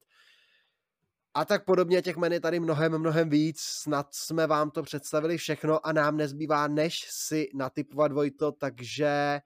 a 1.34 1.46
tak 1.46 1.66
podobně 1.66 2.02
těch 2.02 2.18
men 2.18 2.34
je 2.34 2.40
tady 2.40 2.60
mnohem, 2.60 2.98
mnohem 2.98 3.30
víc. 3.30 3.60
Snad 3.62 4.08
jsme 4.14 4.48
vám 4.48 4.72
to 4.72 4.84
představili 4.84 5.38
všechno 5.38 5.88
a 5.88 5.92
nám 5.92 6.18
nezbývá, 6.18 6.68
než 6.68 7.08
si 7.10 7.50
natypovat 7.54 8.12
Vojto, 8.12 8.52
takže 8.52 9.40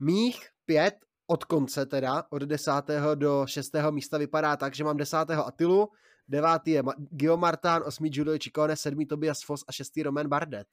mých 0.00 0.48
pět 0.64 0.94
od 1.26 1.44
konce 1.44 1.86
teda, 1.86 2.24
od 2.30 2.42
desátého 2.42 3.14
do 3.14 3.46
šestého 3.46 3.92
místa 3.92 4.18
vypadá 4.18 4.56
tak, 4.56 4.74
že 4.74 4.84
mám 4.84 4.96
desátého 4.96 5.46
Atilu, 5.46 5.88
devátý 6.28 6.70
je 6.70 6.82
Gio 7.10 7.36
Martán, 7.36 7.82
osmý 7.86 8.10
Giulio 8.10 8.38
Ciccone, 8.38 8.76
sedmý 8.76 9.06
Tobias 9.06 9.42
Foss 9.44 9.64
a 9.68 9.72
šestý 9.72 10.02
Roman 10.02 10.28
Bardet. 10.28 10.66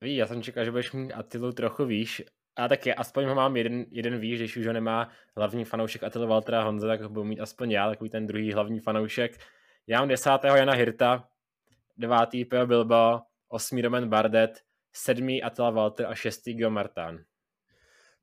Ví, 0.00 0.16
já 0.16 0.26
jsem 0.26 0.42
čekal, 0.42 0.64
že 0.64 0.70
budeš 0.70 0.92
mít 0.92 1.12
Atilu 1.12 1.52
trochu 1.52 1.84
výš, 1.84 2.22
a 2.60 2.68
taky 2.68 2.94
aspoň 2.94 3.24
ho 3.24 3.34
mám 3.34 3.56
jeden, 3.56 3.86
jeden 3.90 4.18
výš, 4.18 4.38
když 4.38 4.56
už 4.56 4.66
ho 4.66 4.72
nemá 4.72 5.08
hlavní 5.36 5.64
fanoušek 5.64 6.02
Attila 6.02 6.26
Waltera 6.26 6.62
Honza, 6.62 6.86
tak 6.86 7.00
ho 7.00 7.08
budu 7.08 7.24
mít 7.24 7.40
aspoň 7.40 7.70
já, 7.70 7.88
takový 7.88 8.10
ten 8.10 8.26
druhý 8.26 8.52
hlavní 8.52 8.80
fanoušek. 8.80 9.38
Já 9.86 9.98
mám 9.98 10.08
desátého 10.08 10.56
Jana 10.56 10.72
Hirta, 10.72 11.28
devátý 11.96 12.44
Pio 12.44 12.66
Bilbo, 12.66 13.20
osmý 13.48 13.82
Roman 13.82 14.08
Bardet, 14.08 14.60
sedmý 14.92 15.42
Attila 15.42 15.70
Walter 15.70 16.06
a 16.06 16.14
šestý 16.14 16.54
Gio 16.54 16.70
Martán. 16.70 17.18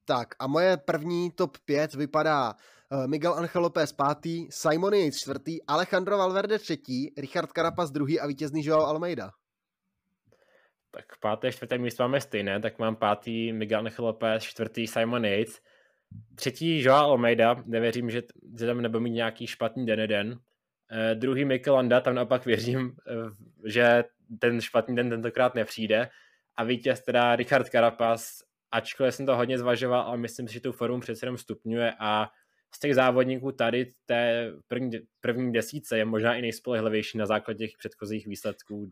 Tak 0.06 0.36
a 0.40 0.48
moje 0.48 0.78
první 0.78 1.32
top 1.32 1.58
5 1.66 1.94
vypadá 1.94 2.54
uh, 2.54 3.08
Miguel 3.08 3.34
Angel 3.34 3.62
López 3.62 3.94
pátý, 3.94 4.48
Simon 4.52 4.94
Yates 4.94 5.18
čtvrtý, 5.18 5.64
Alejandro 5.64 6.18
Valverde 6.18 6.60
třetí, 6.60 7.14
Richard 7.18 7.52
Carapaz 7.52 7.92
druhý 7.92 8.20
a 8.20 8.28
vítězný 8.28 8.66
Joao 8.66 8.86
Almeida 8.86 9.32
tak 10.98 11.20
páté, 11.20 11.52
čtvrté 11.52 11.78
místo 11.78 12.04
máme 12.04 12.22
stejné, 12.22 12.60
tak 12.60 12.80
mám 12.80 12.96
pátý 12.96 13.54
Miguel 13.54 13.80
Angel 13.80 14.06
Lopez, 14.06 14.44
čtvrtý 14.44 14.88
Simon 14.88 15.26
Yates, 15.26 15.62
třetí 16.36 16.84
Joao 16.84 17.12
Almeida, 17.12 17.64
nevěřím, 17.66 18.10
že, 18.10 18.24
že 18.60 18.66
tam 18.66 18.82
nebude 18.82 19.04
mít 19.04 19.10
nějaký 19.10 19.48
špatný 19.48 19.86
den 19.86 20.00
jeden, 20.00 20.32
uh, 20.32 20.40
druhý 21.14 21.46
Mikel 21.46 21.74
Landa, 21.74 22.02
tam 22.02 22.16
naopak 22.16 22.46
věřím, 22.46 22.80
uh, 22.86 23.30
že 23.66 24.04
ten 24.40 24.62
špatný 24.62 24.96
den 24.96 25.10
tentokrát 25.10 25.56
nepřijde. 25.56 26.10
A 26.58 26.64
vítěz 26.64 27.02
teda 27.02 27.36
Richard 27.36 27.68
Carapaz, 27.68 28.44
ačkoliv 28.72 29.16
jsem 29.16 29.26
to 29.26 29.36
hodně 29.36 29.58
zvažoval, 29.58 30.02
ale 30.02 30.18
myslím 30.18 30.48
si, 30.48 30.54
že 30.54 30.62
tu 30.62 30.72
formu 30.72 31.00
přece 31.00 31.26
jenom 31.26 31.38
stupňuje 31.38 31.94
a 32.00 32.30
z 32.76 32.80
těch 32.80 32.96
závodníků 32.96 33.52
tady 33.52 33.94
té 34.06 34.52
první, 34.68 34.92
první 35.22 35.54
desíce 35.54 35.98
je 35.98 36.06
možná 36.06 36.36
i 36.36 36.42
nejspolehlivější 36.42 37.18
na 37.18 37.26
základě 37.26 37.68
těch 37.68 37.78
předchozích 37.78 38.28
výsledků 38.28 38.92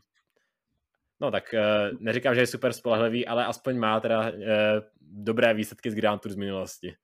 No 1.21 1.31
tak 1.31 1.43
uh, 1.53 1.97
neříkám, 1.99 2.35
že 2.35 2.41
je 2.41 2.47
super 2.47 2.73
spolehlivý, 2.73 3.27
ale 3.27 3.45
aspoň 3.45 3.77
má 3.77 3.99
teda 3.99 4.19
uh, 4.19 4.33
dobré 5.01 5.53
výsledky 5.53 5.91
z 5.91 5.95
Grand 5.95 6.21
Tour 6.21 6.31
z 6.31 6.35
minulosti. 6.35 6.95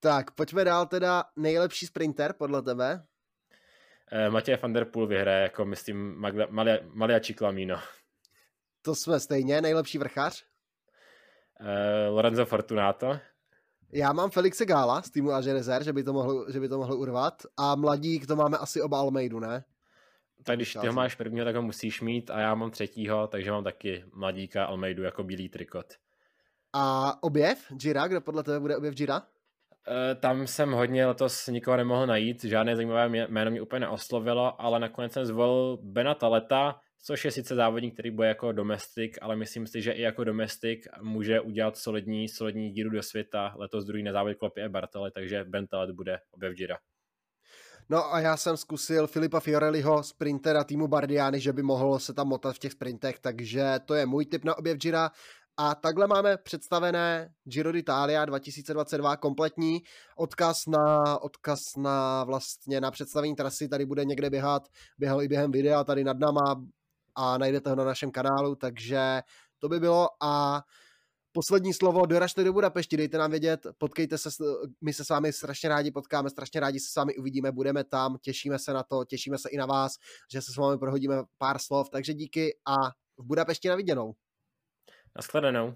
Tak, 0.00 0.30
pojďme 0.30 0.64
dál 0.64 0.86
teda 0.86 1.24
nejlepší 1.36 1.86
sprinter 1.86 2.32
podle 2.32 2.62
tebe. 2.62 3.04
Uh, 4.12 4.32
Matěj 4.32 4.56
van 4.62 4.72
der 4.72 4.84
Poel 4.84 5.06
vyhraje 5.06 5.42
jako 5.42 5.64
myslím 5.64 6.18
Magla, 6.18 6.46
Malia, 6.92 7.20
Ciclamino. 7.20 7.78
To 8.82 8.94
jsme 8.94 9.20
stejně, 9.20 9.60
nejlepší 9.60 9.98
vrchař? 9.98 10.44
Uh, 11.60 12.14
Lorenzo 12.14 12.46
Fortunato. 12.46 13.18
Já 13.92 14.12
mám 14.12 14.30
Felixe 14.30 14.64
Gála 14.64 15.02
z 15.02 15.10
týmu 15.10 15.30
Agerezer, 15.30 15.84
že 15.84 15.92
by 15.92 16.04
to 16.04 16.12
mohl, 16.12 16.52
že 16.52 16.60
by 16.60 16.68
to 16.68 16.78
mohl 16.78 16.94
urvat. 16.94 17.42
A 17.56 17.74
mladík 17.74 18.26
to 18.26 18.36
máme 18.36 18.58
asi 18.58 18.82
oba 18.82 18.98
Almeidu, 18.98 19.40
ne? 19.40 19.64
Tak 20.44 20.56
když 20.56 20.72
ty 20.80 20.86
ho 20.86 20.92
máš 20.92 21.14
prvního, 21.14 21.44
tak 21.44 21.56
ho 21.56 21.62
musíš 21.62 22.00
mít 22.00 22.30
a 22.30 22.40
já 22.40 22.54
mám 22.54 22.70
třetího, 22.70 23.26
takže 23.26 23.50
mám 23.50 23.64
taky 23.64 24.04
mladíka 24.14 24.64
Almeidu 24.64 25.02
jako 25.02 25.24
bílý 25.24 25.48
trikot. 25.48 25.86
A 26.72 27.12
objev 27.22 27.72
Jira, 27.82 28.08
kdo 28.08 28.20
podle 28.20 28.42
tebe 28.42 28.60
bude 28.60 28.76
objev 28.76 29.00
Jira? 29.00 29.22
E, 29.88 30.14
tam 30.14 30.46
jsem 30.46 30.72
hodně 30.72 31.06
letos 31.06 31.46
nikoho 31.46 31.76
nemohl 31.76 32.06
najít, 32.06 32.44
žádné 32.44 32.76
zajímavé 32.76 33.08
jméno 33.08 33.50
mě 33.50 33.62
úplně 33.62 33.80
neoslovilo, 33.80 34.62
ale 34.62 34.80
nakonec 34.80 35.12
jsem 35.12 35.26
zvolil 35.26 35.78
Bena 35.82 36.14
Taleta, 36.14 36.80
což 37.04 37.24
je 37.24 37.30
sice 37.30 37.54
závodník, 37.54 37.92
který 37.94 38.10
bude 38.10 38.28
jako 38.28 38.52
domestik, 38.52 39.18
ale 39.22 39.36
myslím 39.36 39.66
si, 39.66 39.82
že 39.82 39.92
i 39.92 40.02
jako 40.02 40.24
domestik 40.24 40.86
může 41.02 41.40
udělat 41.40 41.76
solidní, 41.76 42.28
solidní 42.28 42.70
díru 42.70 42.90
do 42.90 43.02
světa. 43.02 43.54
Letos 43.56 43.84
druhý 43.84 44.02
nezávodit 44.02 44.38
Klopě 44.38 44.68
Bartele, 44.68 45.10
takže 45.10 45.44
Ben 45.44 45.66
Talet 45.66 45.90
bude 45.90 46.18
objev 46.30 46.60
Jira. 46.60 46.78
No 47.92 48.14
a 48.14 48.20
já 48.20 48.36
jsem 48.36 48.56
zkusil 48.56 49.06
Filipa 49.06 49.40
Fiorelliho, 49.40 50.02
sprintera 50.02 50.64
týmu 50.64 50.88
Bardiani, 50.88 51.40
že 51.40 51.52
by 51.52 51.62
mohl 51.62 51.98
se 51.98 52.14
tam 52.14 52.28
motat 52.28 52.52
v 52.52 52.58
těch 52.58 52.72
sprintech, 52.72 53.18
takže 53.18 53.80
to 53.84 53.94
je 53.94 54.06
můj 54.06 54.26
tip 54.26 54.44
na 54.44 54.58
objev 54.58 54.78
Gira. 54.78 55.10
A 55.56 55.74
takhle 55.74 56.06
máme 56.06 56.36
představené 56.36 57.34
Giro 57.44 57.72
d'Italia 57.72 58.24
2022 58.24 59.16
kompletní. 59.16 59.82
Odkaz 60.16 60.66
na, 60.66 61.18
odkaz 61.22 61.60
na 61.76 62.24
vlastně 62.24 62.80
na 62.80 62.90
představení 62.90 63.34
trasy 63.36 63.68
tady 63.68 63.86
bude 63.86 64.04
někde 64.04 64.30
běhat, 64.30 64.68
běhal 64.98 65.22
i 65.22 65.28
během 65.28 65.52
videa 65.52 65.84
tady 65.84 66.04
nad 66.04 66.18
náma 66.18 66.64
a 67.14 67.38
najdete 67.38 67.70
ho 67.70 67.76
na 67.76 67.84
našem 67.84 68.10
kanálu, 68.10 68.54
takže 68.54 69.22
to 69.58 69.68
by 69.68 69.80
bylo 69.80 70.08
a 70.22 70.62
poslední 71.32 71.74
slovo, 71.74 72.06
doražte 72.06 72.44
do 72.44 72.52
Budapešti, 72.52 72.96
dejte 72.96 73.18
nám 73.18 73.30
vědět, 73.30 73.66
potkejte 73.78 74.18
se, 74.18 74.30
my 74.80 74.92
se 74.92 75.04
s 75.04 75.08
vámi 75.08 75.32
strašně 75.32 75.68
rádi 75.68 75.90
potkáme, 75.90 76.30
strašně 76.30 76.60
rádi 76.60 76.80
se 76.80 76.92
s 76.92 76.96
vámi 76.96 77.16
uvidíme, 77.16 77.52
budeme 77.52 77.84
tam, 77.84 78.16
těšíme 78.20 78.58
se 78.58 78.72
na 78.72 78.82
to, 78.82 79.04
těšíme 79.04 79.38
se 79.38 79.48
i 79.50 79.56
na 79.56 79.66
vás, 79.66 79.92
že 80.32 80.42
se 80.42 80.52
s 80.52 80.56
vámi 80.56 80.78
prohodíme 80.78 81.16
pár 81.38 81.58
slov, 81.58 81.90
takže 81.90 82.14
díky 82.14 82.58
a 82.66 82.74
v 83.18 83.24
Budapešti 83.24 83.68
na 83.68 83.76
viděnou. 83.76 84.14
Naschledanou. 85.16 85.74